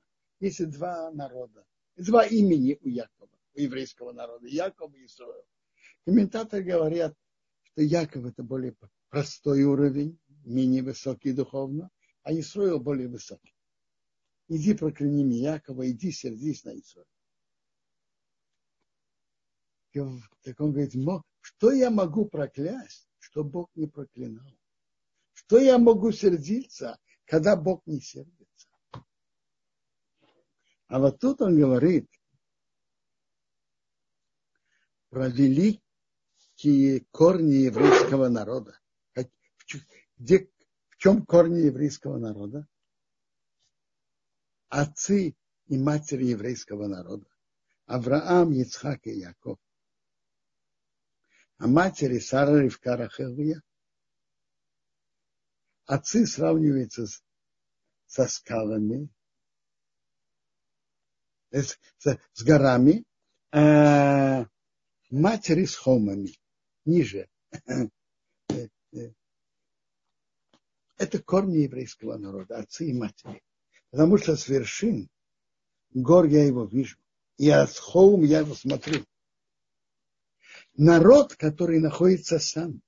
Есть 0.40 0.70
два 0.70 1.10
народа, 1.10 1.64
два 1.96 2.24
имени 2.24 2.78
у 2.80 2.88
Якова, 2.88 3.30
у 3.54 3.60
еврейского 3.60 4.12
народа, 4.12 4.46
Яков 4.46 4.94
и 4.94 5.04
Исраил. 5.06 5.44
Комментаторы 6.06 6.62
говорят, 6.62 7.16
что 7.64 7.82
Яков 7.82 8.26
это 8.26 8.44
более 8.44 8.76
простой 9.08 9.64
уровень, 9.64 10.20
менее 10.44 10.82
высокий 10.84 11.32
духовно, 11.32 11.90
а 12.22 12.32
Исраил 12.32 12.78
более 12.78 13.08
высокий. 13.08 13.54
Иди 14.46 14.74
прокляни 14.74 15.24
меня 15.24 15.54
Якова, 15.54 15.90
иди 15.90 16.12
сердись 16.12 16.64
на 16.64 16.78
Исраил. 16.78 17.06
Так 20.42 20.60
он 20.60 20.70
говорит, 20.70 20.94
что 21.48 21.72
я 21.72 21.90
могу 21.90 22.26
проклясть, 22.26 23.08
что 23.18 23.42
Бог 23.42 23.70
не 23.74 23.86
проклинал? 23.86 24.46
Что 25.32 25.58
я 25.58 25.78
могу 25.78 26.12
сердиться, 26.12 26.98
когда 27.24 27.56
Бог 27.56 27.86
не 27.86 28.00
сердится? 28.02 28.68
А 30.88 30.98
вот 30.98 31.18
тут 31.18 31.40
он 31.40 31.58
говорит 31.58 32.06
про 35.08 35.28
великие 35.28 37.06
корни 37.12 37.64
еврейского 37.64 38.28
народа. 38.28 38.78
Где, 40.18 40.50
в 40.90 40.96
чем 40.98 41.24
корни 41.24 41.60
еврейского 41.60 42.18
народа? 42.18 42.68
Отцы 44.68 45.34
и 45.66 45.78
матери 45.78 46.26
еврейского 46.26 46.88
народа. 46.88 47.26
Авраам, 47.86 48.52
Ицхак 48.52 49.06
и 49.06 49.12
Яков. 49.12 49.58
А 51.58 51.66
матери 51.66 52.18
Сара, 52.18 52.60
Ривка, 52.60 52.96
Рахелия. 52.96 53.62
Отцы 55.86 56.26
сравниваются 56.26 57.06
с, 57.06 57.22
со 58.06 58.26
скалами, 58.28 59.08
с, 61.50 61.78
с, 61.98 62.18
с 62.32 62.42
горами, 62.42 63.04
а 63.52 64.46
матери 65.10 65.64
с 65.64 65.74
холмами, 65.74 66.38
ниже 66.84 67.28
это 70.98 71.22
корни 71.22 71.58
еврейского 71.58 72.18
народа, 72.18 72.58
отцы 72.58 72.90
и 72.90 72.92
матери. 72.92 73.42
Потому 73.90 74.18
что 74.18 74.36
с 74.36 74.48
вершин 74.48 75.08
гор 75.94 76.26
я 76.26 76.44
его 76.44 76.64
вижу, 76.64 76.98
и 77.38 77.48
от 77.48 77.76
холм 77.78 78.24
я 78.24 78.40
его 78.40 78.54
смотрю. 78.54 79.04
Народ, 80.78 81.34
который 81.34 81.80
находится 81.80 82.38
сам, 82.38 82.82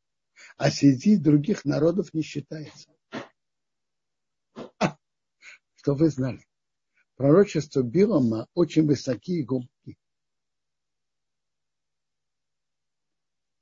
а 0.56 0.70
среди 0.70 1.16
других 1.16 1.64
народов 1.64 2.14
не 2.14 2.22
считается. 2.22 2.88
Что 5.74 5.94
вы 5.96 6.08
знали. 6.08 6.46
Пророчество 7.16 7.82
Билома 7.82 8.46
очень 8.54 8.86
высокие 8.86 9.44
губки. 9.44 9.98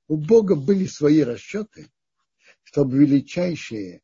У 0.08 0.18
Бога 0.18 0.56
были 0.56 0.84
свои 0.84 1.22
расчеты, 1.22 1.90
чтобы 2.64 2.98
величайшие 2.98 4.02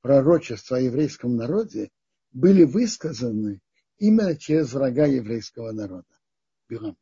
пророчества 0.00 0.78
о 0.78 0.80
еврейском 0.80 1.36
народе 1.36 1.92
были 2.32 2.64
высказаны 2.64 3.60
именно 3.98 4.36
через 4.36 4.72
врага 4.72 5.06
еврейского 5.06 5.70
народа. 5.70 6.18
Билам. 6.68 6.96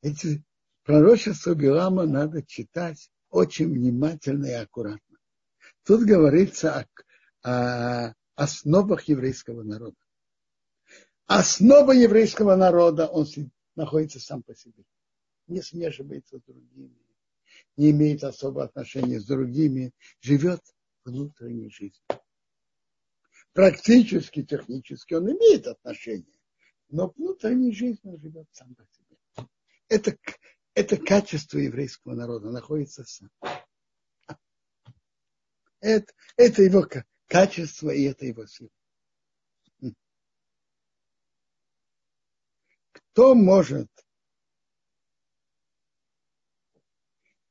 Эти 0.00 0.44
пророчества 0.88 1.54
Билама 1.54 2.06
надо 2.06 2.42
читать 2.42 3.10
очень 3.28 3.70
внимательно 3.70 4.46
и 4.46 4.52
аккуратно. 4.52 5.18
Тут 5.84 6.06
говорится 6.06 6.86
о, 7.42 8.06
о 8.06 8.14
основах 8.36 9.02
еврейского 9.02 9.64
народа. 9.64 9.98
Основа 11.26 11.92
еврейского 11.92 12.56
народа, 12.56 13.06
он 13.06 13.26
находится 13.76 14.18
сам 14.18 14.42
по 14.42 14.54
себе. 14.54 14.82
Не 15.46 15.60
смешивается 15.60 16.38
с 16.38 16.42
другими, 16.44 16.96
не 17.76 17.90
имеет 17.90 18.24
особого 18.24 18.64
отношения 18.64 19.20
с 19.20 19.26
другими, 19.26 19.92
живет 20.22 20.62
внутренней 21.04 21.68
жизни. 21.68 22.00
Практически, 23.52 24.42
технически 24.42 25.12
он 25.12 25.30
имеет 25.32 25.66
отношение, 25.66 26.40
но 26.88 27.12
внутренней 27.14 27.74
жизнью 27.74 28.14
он 28.14 28.20
живет 28.22 28.46
сам 28.52 28.74
по 28.74 28.86
себе. 28.86 29.18
Это, 29.90 30.16
это 30.74 30.96
качество 30.96 31.58
еврейского 31.58 32.14
народа 32.14 32.50
находится 32.50 33.04
сам. 33.04 33.30
Это, 35.80 36.12
это 36.36 36.62
его 36.62 36.86
качество 37.26 37.90
и 37.90 38.04
это 38.04 38.26
его 38.26 38.46
сила. 38.46 38.70
Кто 42.92 43.34
может 43.34 43.90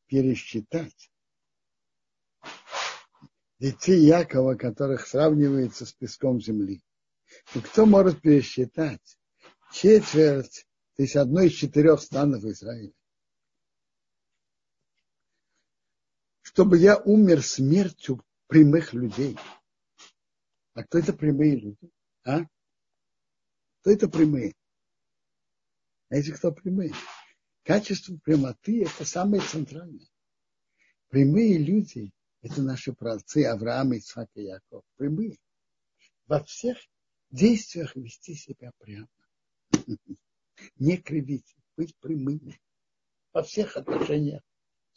пересчитать 0.08 1.12
детей 3.60 4.00
Якова, 4.06 4.56
которых 4.56 5.08
сравнивается 5.08 5.86
с 5.86 5.94
песком 5.94 6.42
земли. 6.42 6.82
И 7.54 7.60
кто 7.60 7.86
может 7.86 8.22
пересчитать 8.22 9.20
четверть, 9.74 10.66
то 10.96 11.04
есть 11.04 11.16
одно 11.16 11.42
из 11.42 11.54
четырех 11.54 12.02
станов 12.02 12.44
Израиля? 12.46 12.94
Чтобы 16.58 16.80
я 16.80 16.98
умер 16.98 17.44
смертью 17.44 18.26
прямых 18.48 18.92
людей. 18.92 19.38
А 20.74 20.84
кто 20.84 20.98
это 20.98 21.14
прямые 21.14 21.56
люди? 21.56 21.92
А? 22.24 22.46
Кто 23.82 23.92
это 23.92 24.10
прямые? 24.10 24.56
Знаете, 26.10 26.34
кто 26.34 26.52
прямые? 26.52 26.94
Качество 27.62 28.18
прямоты– 28.18 28.84
это 28.86 29.06
самое 29.06 29.44
центральное. 29.44 30.08
Прямые 31.10 31.60
люди 31.60 32.10
это 32.42 32.64
наши 32.64 32.92
праотцы 32.92 33.46
Авраам, 33.46 33.94
Ицхак 33.94 34.32
и 34.34 34.46
Яков. 34.46 34.84
Прямые. 34.96 35.38
Во 36.26 36.44
всех 36.44 36.80
действиях 37.30 37.96
вести 37.96 38.34
себя 38.34 38.72
прямо. 38.80 39.08
Не 40.78 40.98
кривить, 40.98 41.56
быть 41.76 41.96
прямыми. 41.98 42.60
Во 43.32 43.44
всех 43.44 43.78
отношениях 43.78 44.42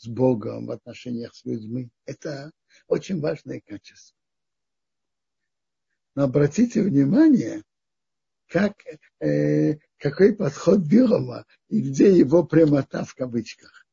с 0.01 0.09
Богом, 0.09 0.67
в 0.67 0.71
отношениях 0.71 1.35
с 1.35 1.45
людьми. 1.45 1.91
Это 2.07 2.53
очень 2.87 3.21
важное 3.21 3.61
качество. 3.61 4.17
Но 6.15 6.25
обратите 6.25 6.83
внимание, 6.83 7.63
как, 8.47 8.83
э, 9.21 9.79
какой 9.99 10.35
подход 10.35 10.81
Билома 10.81 11.45
и 11.69 11.83
где 11.83 12.17
его 12.17 12.45
прямота 12.45 13.05
в 13.05 13.15
кавычках. 13.15 13.87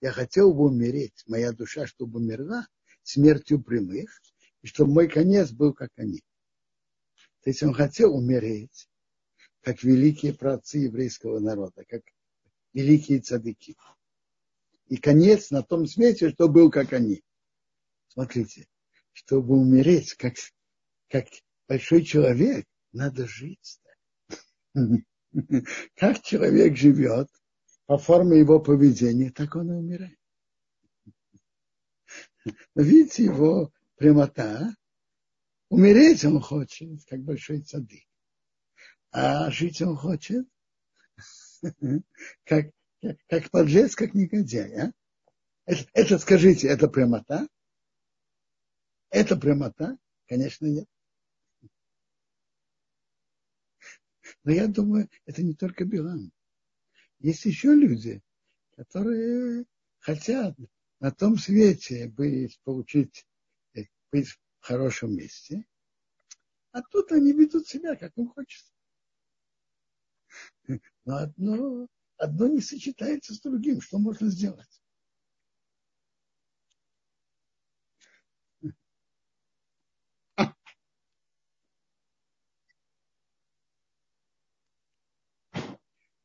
Я 0.00 0.10
хотел 0.10 0.52
бы 0.52 0.64
умереть, 0.64 1.22
моя 1.26 1.52
душа, 1.52 1.86
чтобы 1.86 2.18
умерла 2.18 2.66
смертью 3.02 3.62
прямых, 3.62 4.20
и 4.62 4.66
чтобы 4.66 4.92
мой 4.92 5.08
конец 5.08 5.52
был 5.52 5.72
как 5.72 5.90
они. 5.96 6.18
То 7.42 7.50
есть 7.50 7.62
он 7.62 7.72
хотел 7.74 8.14
умереть, 8.14 8.88
как 9.60 9.84
великие 9.84 10.34
праотцы 10.34 10.78
еврейского 10.78 11.38
народа, 11.38 11.84
как 11.86 12.02
великие 12.72 13.20
цадыки. 13.20 13.76
И 14.90 14.96
конец 14.96 15.50
на 15.50 15.62
том 15.62 15.86
свете, 15.86 16.30
что 16.30 16.48
был, 16.48 16.68
как 16.68 16.92
они. 16.92 17.22
Смотрите, 18.08 18.66
чтобы 19.12 19.54
умереть, 19.54 20.14
как, 20.14 20.34
как 21.08 21.26
большой 21.68 22.04
человек, 22.04 22.66
надо 22.92 23.26
жить. 23.26 23.80
Как 25.94 26.22
человек 26.22 26.76
живет, 26.76 27.28
по 27.86 27.98
форме 27.98 28.40
его 28.40 28.58
поведения, 28.58 29.30
так 29.30 29.54
он 29.54 29.70
и 29.70 29.76
умирает. 29.76 30.18
Но 32.74 32.82
видите, 32.82 33.24
его 33.24 33.72
прямота, 33.94 34.74
умереть 35.68 36.24
он 36.24 36.40
хочет, 36.40 37.04
как 37.04 37.20
большой 37.20 37.60
цадык. 37.60 38.02
А 39.12 39.52
жить 39.52 39.80
он 39.82 39.96
хочет, 39.96 40.48
как, 42.44 42.72
как 43.28 43.50
подлец, 43.50 43.94
как 43.94 44.14
негодяй. 44.14 44.74
А? 44.74 44.92
Это, 45.66 45.88
это, 45.94 46.18
скажите, 46.18 46.68
это 46.68 46.88
прямота? 46.88 47.46
Это 49.10 49.36
прямота? 49.36 49.98
Конечно, 50.26 50.66
нет. 50.66 50.86
Но 54.44 54.52
я 54.52 54.68
думаю, 54.68 55.08
это 55.26 55.42
не 55.42 55.54
только 55.54 55.84
Билам. 55.84 56.32
Есть 57.18 57.44
еще 57.44 57.74
люди, 57.74 58.22
которые 58.76 59.66
хотят 59.98 60.56
на 61.00 61.10
том 61.10 61.36
свете 61.36 62.08
быть, 62.08 62.58
получить, 62.64 63.26
э, 63.74 63.82
быть 64.10 64.28
в 64.28 64.38
хорошем 64.60 65.14
месте, 65.14 65.66
а 66.72 66.82
тут 66.82 67.12
они 67.12 67.32
ведут 67.32 67.66
себя, 67.66 67.96
как 67.96 68.16
им 68.16 68.28
хочется. 68.28 68.72
Но 71.04 71.16
одно, 71.16 71.88
одно 72.20 72.46
не 72.46 72.60
сочетается 72.60 73.34
с 73.34 73.40
другим. 73.40 73.80
Что 73.80 73.98
можно 73.98 74.28
сделать? 74.28 74.68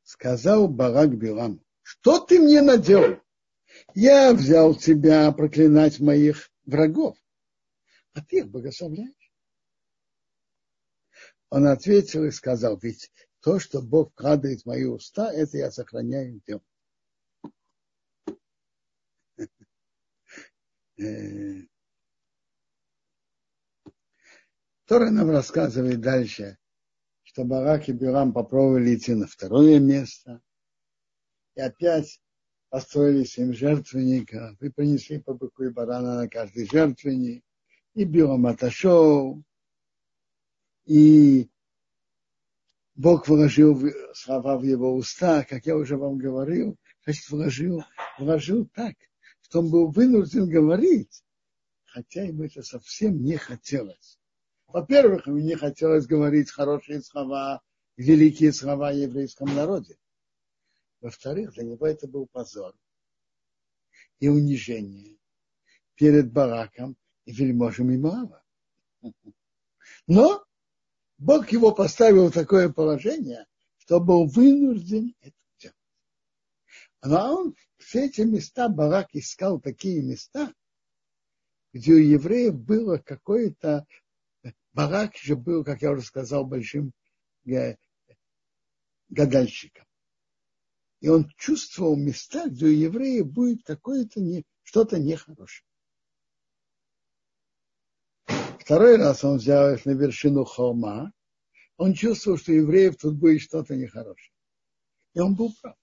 сказал 0.04 0.70
Барак 0.70 1.18
Билам, 1.18 1.62
что 1.82 2.20
ты 2.20 2.40
мне 2.40 2.62
наделал? 2.62 3.20
Я 3.94 4.34
взял 4.34 4.74
тебя 4.74 5.30
проклинать 5.34 6.00
моих 6.00 6.50
врагов, 6.66 7.18
а 8.14 8.24
ты 8.24 8.40
их 8.40 8.48
благословляешь. 8.48 9.34
Он 11.50 11.68
ответил 11.68 12.24
и 12.24 12.32
сказал, 12.32 12.78
ведь 12.78 13.12
то, 13.46 13.60
что 13.60 13.80
Бог 13.80 14.12
вкладывает 14.12 14.64
в 14.64 14.66
мои 14.66 14.86
уста, 14.86 15.32
это 15.32 15.58
я 15.60 15.70
сохраняю 15.70 16.42
днем. 16.48 16.62
Э, 20.98 21.68
Тора 24.86 25.12
нам 25.12 25.30
рассказывает 25.30 26.02
дальше, 26.02 26.58
что 27.22 27.44
Барак 27.46 27.88
и 27.88 27.92
Бирам 27.92 28.34
попробовали 28.34 28.96
идти 28.96 29.14
на 29.14 29.28
второе 29.28 29.80
место. 29.80 30.42
И 31.54 31.62
опять 31.62 32.20
построили 32.70 33.26
семь 33.26 33.54
жертвенников 33.54 34.60
и 34.60 34.70
принесли 34.70 35.20
по 35.20 35.36
быку 35.36 35.66
и 35.66 35.70
барана 35.70 36.16
на 36.16 36.28
каждый 36.28 36.66
жертвенник. 36.66 37.44
И 37.94 38.06
Бирам 38.06 38.48
отошел. 38.48 39.44
И 40.86 41.48
Бог 42.96 43.28
вложил 43.28 43.78
слова 44.14 44.58
в 44.58 44.64
его 44.64 44.96
уста, 44.96 45.44
как 45.44 45.66
я 45.66 45.76
уже 45.76 45.98
вам 45.98 46.18
говорил, 46.18 46.78
значит, 47.04 47.30
вложил, 47.30 47.84
вложил 48.18 48.70
так, 48.74 48.96
что 49.42 49.60
он 49.60 49.70
был 49.70 49.92
вынужден 49.92 50.48
говорить, 50.48 51.24
хотя 51.84 52.24
ему 52.24 52.46
это 52.46 52.64
совсем 52.64 53.22
не 53.22 53.36
хотелось. 53.36 54.18
Во-первых, 54.68 55.28
ему 55.28 55.40
не 55.40 55.56
хотелось 55.56 56.08
говорить 56.08 56.50
хорошие 56.50 57.02
слова, 57.02 57.62
великие 57.98 58.54
слова 58.54 58.90
о 58.90 58.94
еврейском 58.94 59.54
народе. 59.54 59.98
Во-вторых, 61.02 61.54
для 61.54 61.66
него 61.66 61.86
это 61.86 62.08
был 62.08 62.28
позор 62.28 62.74
и 64.20 64.30
унижение 64.30 65.18
перед 65.96 66.32
Бараком 66.32 66.96
и 67.26 67.34
вельможами 67.34 67.98
Моава. 67.98 68.42
Но 70.08 70.45
Бог 71.26 71.52
его 71.52 71.74
поставил 71.74 72.28
в 72.28 72.34
такое 72.34 72.70
положение, 72.70 73.48
что 73.78 74.00
был 74.00 74.28
вынужден 74.28 75.16
это 75.22 75.36
делать. 75.58 75.76
Но 77.04 77.36
он 77.36 77.56
все 77.80 78.06
эти 78.06 78.22
места, 78.22 78.70
Барак 78.70 79.08
искал 79.14 79.60
такие 79.60 80.04
места, 80.04 80.54
где 81.74 81.94
у 81.94 81.98
евреев 81.98 82.54
было 82.54 83.00
какое-то 83.00 83.88
Барак 84.74 85.16
же 85.16 85.36
был, 85.36 85.64
как 85.64 85.82
я 85.82 85.94
уже 85.94 86.04
сказал, 86.04 86.46
большим 86.46 86.94
э, 87.48 87.76
гадальщиком. 89.10 89.88
И 91.00 91.10
он 91.10 91.28
чувствовал 91.38 91.96
места, 91.96 92.50
где 92.50 92.66
у 92.66 92.70
евреев 92.70 93.26
будет 93.26 93.64
какое-то 93.64 94.22
не, 94.22 94.44
что-то 94.62 95.00
нехорошее. 95.00 95.68
Второй 98.66 98.98
раз 98.98 99.24
он 99.24 99.38
взял 99.38 99.76
их 99.76 99.86
на 99.86 99.92
вершину 99.92 100.44
холма. 100.44 101.12
Он 101.78 101.94
чувствовал, 101.94 102.40
что 102.40 102.52
евреев 102.52 102.98
тут 102.98 103.16
будет 103.16 103.42
что-то 103.42 103.76
нехорошее. 103.76 104.34
И 105.14 105.20
он 105.20 105.36
был 105.36 105.54
прав. 105.62 105.78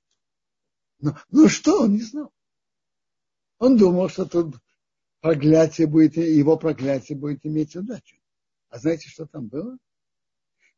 Но, 0.98 1.16
но 1.30 1.48
что, 1.48 1.82
он 1.82 1.92
не 1.92 2.02
знал. 2.02 2.32
Он 3.58 3.76
думал, 3.76 4.08
что 4.08 4.26
тут 4.26 4.56
проклятие 5.20 5.86
будет, 5.86 6.16
его 6.16 6.58
проклятие 6.58 7.16
будет 7.16 7.46
иметь 7.46 7.76
удачу. 7.76 8.16
А 8.68 8.80
знаете, 8.80 9.08
что 9.08 9.26
там 9.26 9.46
было? 9.46 9.78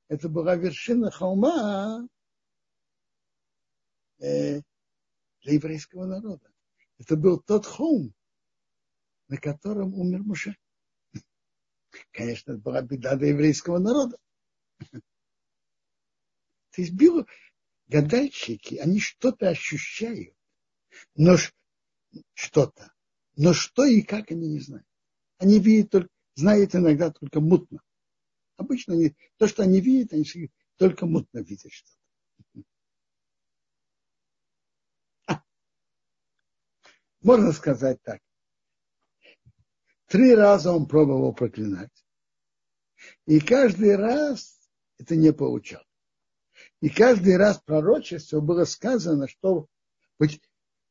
Это 0.08 0.28
была 0.28 0.56
вершина 0.56 1.10
холма 1.10 2.06
э, 4.18 4.60
для 5.40 5.52
еврейского 5.54 6.04
народа. 6.04 6.52
Это 6.98 7.16
был 7.16 7.40
тот 7.40 7.64
холм, 7.64 8.12
на 9.28 9.38
котором 9.38 9.94
умер 9.94 10.22
Муше. 10.22 10.54
Конечно, 12.10 12.52
это 12.52 12.60
была 12.60 12.82
беда 12.82 13.16
для 13.16 13.28
еврейского 13.28 13.78
народа. 13.78 14.16
То 14.90 16.82
есть 16.82 16.92
было, 16.92 17.26
гадальщики, 17.86 18.76
они 18.76 18.98
что-то 18.98 19.48
ощущают, 19.48 20.34
но 21.14 21.36
что-то. 22.34 22.92
Но 23.36 23.52
что 23.52 23.84
и 23.84 24.02
как 24.02 24.30
они 24.30 24.48
не 24.48 24.60
знают. 24.60 24.86
Они 25.38 25.60
видят 25.60 25.90
только, 25.90 26.08
знают 26.34 26.74
иногда 26.74 27.10
только 27.10 27.40
мутно. 27.40 27.80
Обычно 28.56 28.94
они, 28.94 29.16
то, 29.36 29.46
что 29.48 29.62
они 29.62 29.80
видят, 29.80 30.12
они 30.12 30.50
только 30.76 31.06
мутно 31.06 31.38
видят 31.40 31.72
что-то. 31.72 32.64
Можно 37.22 37.52
сказать 37.52 38.00
так. 38.02 38.20
Три 40.14 40.32
раза 40.32 40.70
он 40.70 40.86
пробовал 40.86 41.34
проклинать. 41.34 41.90
И 43.26 43.40
каждый 43.40 43.96
раз 43.96 44.60
это 44.96 45.16
не 45.16 45.32
получалось. 45.32 45.88
И 46.80 46.88
каждый 46.88 47.36
раз 47.36 47.58
пророчество 47.58 48.38
было 48.38 48.64
сказано, 48.64 49.26
что 49.26 49.66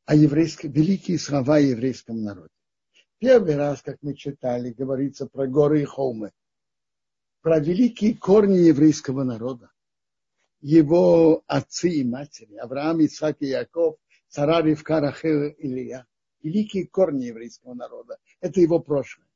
о 0.04 0.14
еврейском, 0.14 0.72
великие 0.72 1.18
слова 1.18 1.56
о 1.56 1.60
еврейском 1.60 2.22
народе. 2.22 2.52
Первый 3.16 3.56
раз, 3.56 3.80
как 3.80 3.96
мы 4.02 4.12
читали, 4.12 4.74
говорится 4.74 5.24
про 5.26 5.46
горы 5.46 5.80
и 5.80 5.84
холмы, 5.86 6.30
про 7.40 7.60
великие 7.60 8.18
корни 8.18 8.58
еврейского 8.58 9.24
народа, 9.24 9.70
его 10.60 11.42
отцы 11.46 11.88
и 11.88 12.04
матери, 12.04 12.56
Авраам, 12.56 13.02
Исаак 13.02 13.38
и 13.40 13.46
Яков, 13.46 13.96
Сара, 14.28 14.60
Ривка, 14.60 15.00
Рахел, 15.00 15.54
Илья. 15.56 16.04
Великие 16.44 16.86
корни 16.86 17.24
еврейского 17.24 17.72
народа. 17.74 18.18
Это 18.40 18.60
его 18.60 18.78
прошлое. 18.78 19.26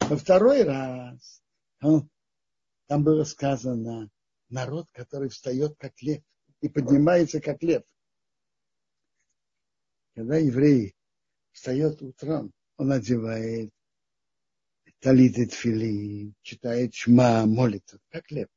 Во 0.00 0.16
второй 0.16 0.64
раз 0.64 1.42
там 1.80 3.04
было 3.04 3.24
сказано 3.24 4.10
народ, 4.50 4.88
который 4.92 5.30
встает 5.30 5.76
как 5.78 6.02
лев 6.02 6.22
и 6.60 6.68
поднимается 6.68 7.40
как 7.40 7.62
лев. 7.62 7.84
Когда 10.14 10.36
еврей 10.36 10.94
встает 11.52 12.02
утром, 12.02 12.52
он 12.76 12.92
одевает 12.92 13.72
талит 14.98 15.38
и 15.38 15.46
тфили, 15.46 16.34
читает 16.42 16.94
шма, 16.94 17.46
молится, 17.46 18.00
как 18.08 18.30
лев. 18.30 18.48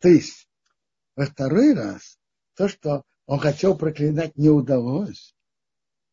То 0.00 0.08
есть, 0.08 0.48
во 1.14 1.26
второй 1.26 1.74
раз, 1.74 2.18
то, 2.54 2.68
что 2.68 3.04
он 3.28 3.38
хотел 3.40 3.76
проклинать, 3.76 4.36
не 4.36 4.48
удалось. 4.48 5.36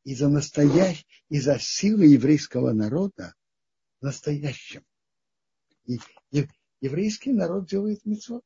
Из-за 0.03 0.27
настоящей, 0.27 1.07
из-за 1.29 1.57
силы 1.57 2.07
еврейского 2.07 2.73
народа 2.73 3.33
настоящим. 4.01 4.85
И, 5.85 5.97
и 6.31 6.49
еврейский 6.81 7.31
народ 7.31 7.69
делает 7.69 8.05
мецвод. 8.05 8.43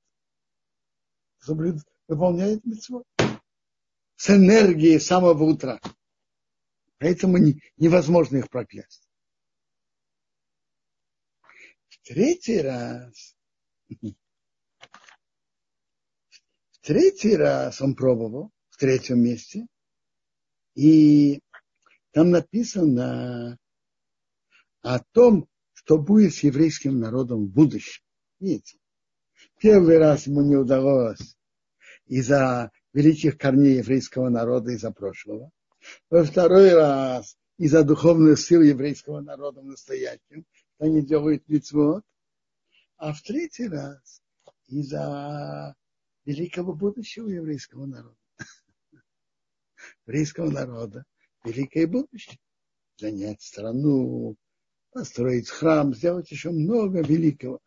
Выполняет 2.07 2.63
мецвод. 2.63 3.07
С 4.15 4.29
энергией 4.29 4.99
самого 4.99 5.45
утра. 5.45 5.81
Поэтому 6.99 7.37
не, 7.37 7.63
невозможно 7.75 8.37
их 8.37 8.51
проклясть. 8.51 9.09
В 11.87 11.97
третий 12.03 12.61
раз, 12.61 13.35
в 16.69 16.79
третий 16.81 17.35
раз 17.35 17.81
он 17.81 17.95
пробовал, 17.95 18.53
в 18.79 18.81
третьем 18.81 19.21
месте, 19.21 19.67
и 20.73 21.41
там 22.11 22.29
написано 22.29 23.57
о 24.79 24.99
том, 25.11 25.49
что 25.73 25.97
будет 25.97 26.33
с 26.33 26.43
еврейским 26.43 26.97
народом 26.97 27.47
в 27.47 27.49
будущем. 27.49 28.01
Видите? 28.39 28.77
Первый 29.59 29.97
раз 29.97 30.27
ему 30.27 30.43
не 30.43 30.55
удалось 30.55 31.35
из-за 32.05 32.71
великих 32.93 33.37
корней 33.37 33.79
еврейского 33.79 34.29
народа 34.29 34.71
из-за 34.71 34.91
прошлого. 34.91 35.51
Во 36.09 36.23
второй 36.23 36.73
раз 36.73 37.37
из-за 37.57 37.83
духовных 37.83 38.39
сил 38.39 38.61
еврейского 38.61 39.19
народа 39.19 39.59
в 39.59 39.65
настоящем, 39.65 40.45
они 40.77 41.05
делают 41.05 41.45
митцвот. 41.49 42.05
А 42.95 43.11
в 43.11 43.21
третий 43.23 43.67
раз 43.67 44.21
из-за 44.67 45.75
великого 46.23 46.71
будущего 46.71 47.27
еврейского 47.27 47.85
народа. 47.85 48.18
Еврейского 50.09 50.49
народа 50.49 51.05
великое 51.43 51.85
будущее. 51.85 52.39
Занять 52.97 53.43
страну, 53.43 54.35
построить 54.91 55.47
храм, 55.47 55.93
сделать 55.93 56.31
еще 56.31 56.49
много 56.49 57.03
великого 57.03 57.59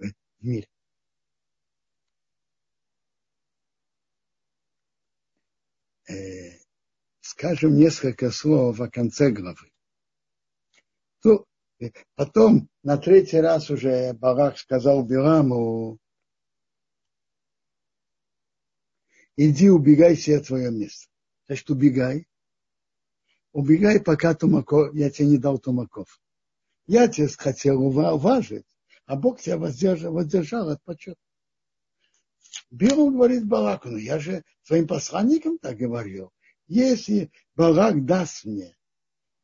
в 0.00 0.12
мире. 0.40 0.66
Э, 6.08 6.58
скажем 7.20 7.76
несколько 7.76 8.32
слов 8.32 8.80
о 8.80 8.90
конце 8.90 9.30
главы. 9.30 9.70
Ну, 11.22 11.46
потом 12.16 12.68
на 12.82 12.96
третий 12.96 13.38
раз 13.38 13.70
уже 13.70 14.12
Барак 14.14 14.58
сказал 14.58 15.04
Бираму, 15.06 16.00
иди 19.36 19.70
убегай 19.70 20.16
себе 20.16 20.38
от 20.38 20.46
твое 20.46 20.70
место. 20.70 21.08
Значит, 21.46 21.70
убегай. 21.70 22.26
Убегай, 23.52 24.00
пока 24.00 24.34
тумаков, 24.34 24.94
я 24.94 25.10
тебе 25.10 25.28
не 25.28 25.38
дал 25.38 25.58
тумаков. 25.58 26.20
Я 26.86 27.08
тебе 27.08 27.28
хотел 27.28 27.82
уважить, 27.82 28.66
а 29.06 29.16
Бог 29.16 29.40
тебя 29.40 29.56
воздержал, 29.56 30.12
воздержал 30.12 30.68
от 30.68 30.82
почета. 30.84 31.20
Билам 32.70 33.14
говорит 33.14 33.46
Балаку, 33.46 33.88
ну 33.88 33.96
я 33.96 34.18
же 34.18 34.44
своим 34.62 34.86
посланникам 34.86 35.58
так 35.58 35.76
говорил. 35.76 36.32
Если 36.68 37.30
Балак 37.54 38.04
даст 38.04 38.44
мне 38.44 38.76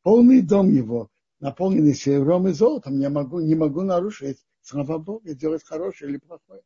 полный 0.01 0.41
дом 0.41 0.69
его, 0.69 1.09
наполненный 1.39 1.93
серебром 1.93 2.47
и 2.47 2.53
золотом, 2.53 2.99
я 2.99 3.09
могу, 3.09 3.39
не 3.39 3.55
могу 3.55 3.81
нарушить 3.81 4.43
слова 4.61 4.97
Бога, 4.97 5.33
делать 5.33 5.63
хорошее 5.63 6.11
или 6.11 6.17
плохое. 6.17 6.61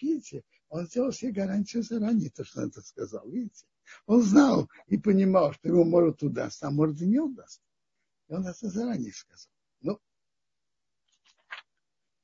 Видите, 0.00 0.42
он 0.68 0.86
сделал 0.86 1.12
себе 1.12 1.32
гарантию 1.32 1.82
заранее, 1.82 2.30
то, 2.30 2.44
что 2.44 2.62
он 2.62 2.68
это 2.68 2.80
сказал. 2.82 3.28
Видите? 3.28 3.66
Он 4.06 4.22
знал 4.22 4.68
и 4.86 4.98
понимал, 4.98 5.52
что 5.52 5.68
ему 5.68 5.84
может 5.84 6.22
удастся, 6.22 6.66
а 6.66 6.70
может 6.70 7.00
и 7.00 7.06
не 7.06 7.18
удастся. 7.18 7.60
И 8.28 8.34
он 8.34 8.46
это 8.46 8.68
заранее 8.68 9.12
сказал. 9.12 9.50
Ну, 9.80 10.00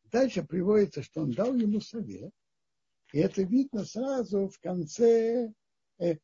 дальше 0.05 0.43
приводится, 0.43 1.03
что 1.03 1.23
он 1.23 1.31
дал 1.33 1.55
ему 1.55 1.81
совет, 1.81 2.33
и 3.13 3.19
это 3.19 3.43
видно 3.43 3.85
сразу 3.85 4.49
в 4.49 4.59
конце, 4.59 5.53
э, 5.99 6.17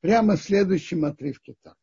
прямо 0.00 0.36
в 0.36 0.42
следующем 0.42 1.04
отрывке 1.04 1.54
так. 1.62 1.76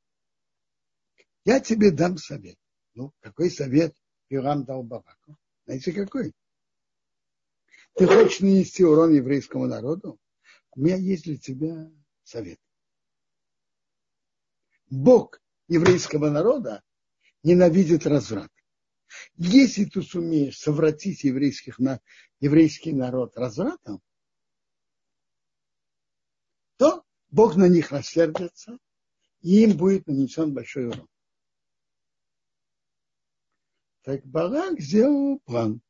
Я 1.43 1.59
тебе 1.59 1.91
дам 1.91 2.17
совет. 2.17 2.57
Ну, 2.93 3.13
какой 3.19 3.49
совет 3.49 3.95
Пирам 4.27 4.63
дал 4.63 4.83
Бараку? 4.83 5.37
Знаете, 5.65 5.91
какой? 5.91 6.33
Ты 7.95 8.07
хочешь 8.07 8.39
нанести 8.39 8.83
урон 8.83 9.13
еврейскому 9.13 9.67
народу? 9.67 10.19
У 10.71 10.81
меня 10.81 10.95
есть 10.95 11.25
для 11.25 11.37
тебя 11.37 11.91
совет. 12.23 12.59
Бог 14.89 15.41
еврейского 15.67 16.29
народа 16.29 16.83
ненавидит 17.43 18.05
разврат. 18.05 18.51
Если 19.35 19.85
ты 19.85 20.01
сумеешь 20.01 20.57
совратить 20.57 21.23
еврейских, 21.23 21.79
еврейский 22.39 22.93
народ 22.93 23.35
развратом, 23.35 24.01
то 26.77 27.03
Бог 27.29 27.55
на 27.55 27.67
них 27.67 27.91
рассердится, 27.91 28.77
и 29.41 29.63
им 29.63 29.77
будет 29.77 30.07
нанесен 30.07 30.53
большой 30.53 30.87
урон. 30.87 31.07
Так 34.03 34.25
Барак 34.25 34.79
сделал 34.79 35.39
план. 35.39 35.81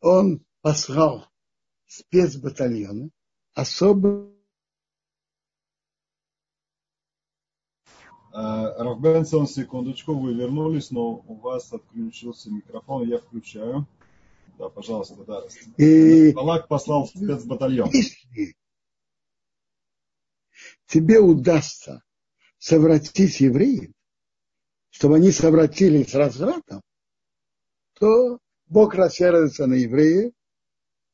Он 0.00 0.44
послал 0.62 1.26
спецбатальоны, 1.86 3.10
особо 3.54 4.30
Равбенсон, 8.32 9.46
секундочку, 9.48 10.14
вы 10.14 10.34
вернулись, 10.34 10.90
но 10.90 11.16
у 11.16 11.34
вас 11.36 11.72
отключился 11.72 12.50
микрофон, 12.50 13.08
я 13.08 13.18
включаю. 13.18 13.86
Да, 14.56 14.68
пожалуйста, 14.68 15.16
да. 15.24 15.42
И... 15.78 16.32
Балак 16.32 16.68
послал 16.68 17.06
спецбатальон. 17.06 17.90
Если 17.90 18.54
тебе 20.86 21.18
удастся 21.18 22.02
совратить 22.60 23.40
евреев, 23.40 23.90
чтобы 24.90 25.16
они 25.16 25.32
совратились 25.32 26.14
развратом, 26.14 26.82
то 27.94 28.38
Бог 28.66 28.94
рассердится 28.94 29.66
на 29.66 29.74
евреев 29.74 30.32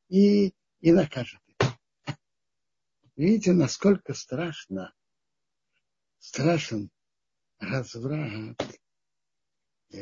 и, 0.08 0.52
и 0.80 0.92
накажет 0.92 1.40
их. 1.46 1.56
Видите, 3.14 3.52
насколько 3.52 4.12
страшно, 4.12 4.92
страшен 6.18 6.90
разврат 7.60 8.60
э, 9.92 9.96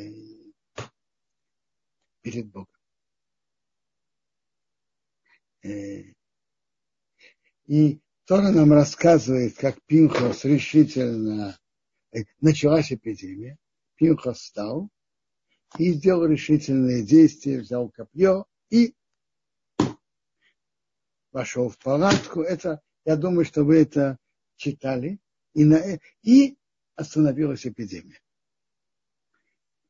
перед 2.21 2.47
Богом. 2.51 2.67
Э, 5.61 6.01
и 7.67 8.01
Тора 8.25 8.49
нам 8.49 8.73
рассказывает, 8.73 9.55
как 9.55 9.79
Пинхос 9.83 10.45
решительно 10.45 11.59
э, 12.11 12.23
началась 12.41 12.91
эпидемия. 12.91 13.59
Пинхос 13.95 14.39
встал 14.39 14.89
и 15.77 15.93
сделал 15.93 16.25
решительные 16.25 17.03
действия, 17.03 17.59
взял 17.59 17.87
копье 17.89 18.47
и 18.71 18.95
вошел 21.31 21.69
в 21.69 21.77
палатку. 21.77 22.41
Это, 22.41 22.81
я 23.05 23.15
думаю, 23.15 23.45
что 23.45 23.63
вы 23.63 23.77
это 23.77 24.17
читали. 24.55 25.19
И, 25.53 25.63
на, 25.63 25.99
и 26.23 26.57
остановилась 26.95 27.67
эпидемия. 27.67 28.19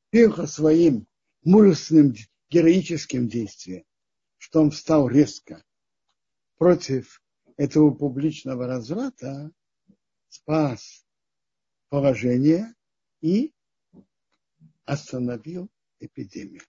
Пинха 0.09 0.45
своим 0.45 1.07
мужественным 1.43 2.13
героическим 2.49 3.29
действием, 3.29 3.85
что 4.37 4.61
он 4.61 4.71
встал 4.71 5.07
резко 5.07 5.63
против 6.57 7.21
этого 7.57 7.91
публичного 7.91 8.67
разврата, 8.67 9.51
спас 10.29 11.05
положение 11.89 12.73
и 13.21 13.53
остановил 14.85 15.69
эпидемию. 15.99 16.61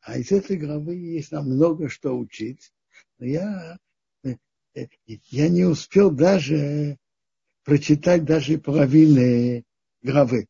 А 0.00 0.18
из 0.18 0.32
этой 0.32 0.56
главы 0.56 0.96
есть 0.96 1.32
нам 1.32 1.46
много 1.46 1.88
что 1.88 2.16
учить. 2.16 2.72
Но 3.18 3.26
я, 3.26 3.78
я 5.06 5.48
не 5.48 5.64
успел 5.64 6.10
даже 6.10 6.98
прочитать 7.64 8.24
даже 8.24 8.58
половины 8.58 9.64
главы. 10.02 10.46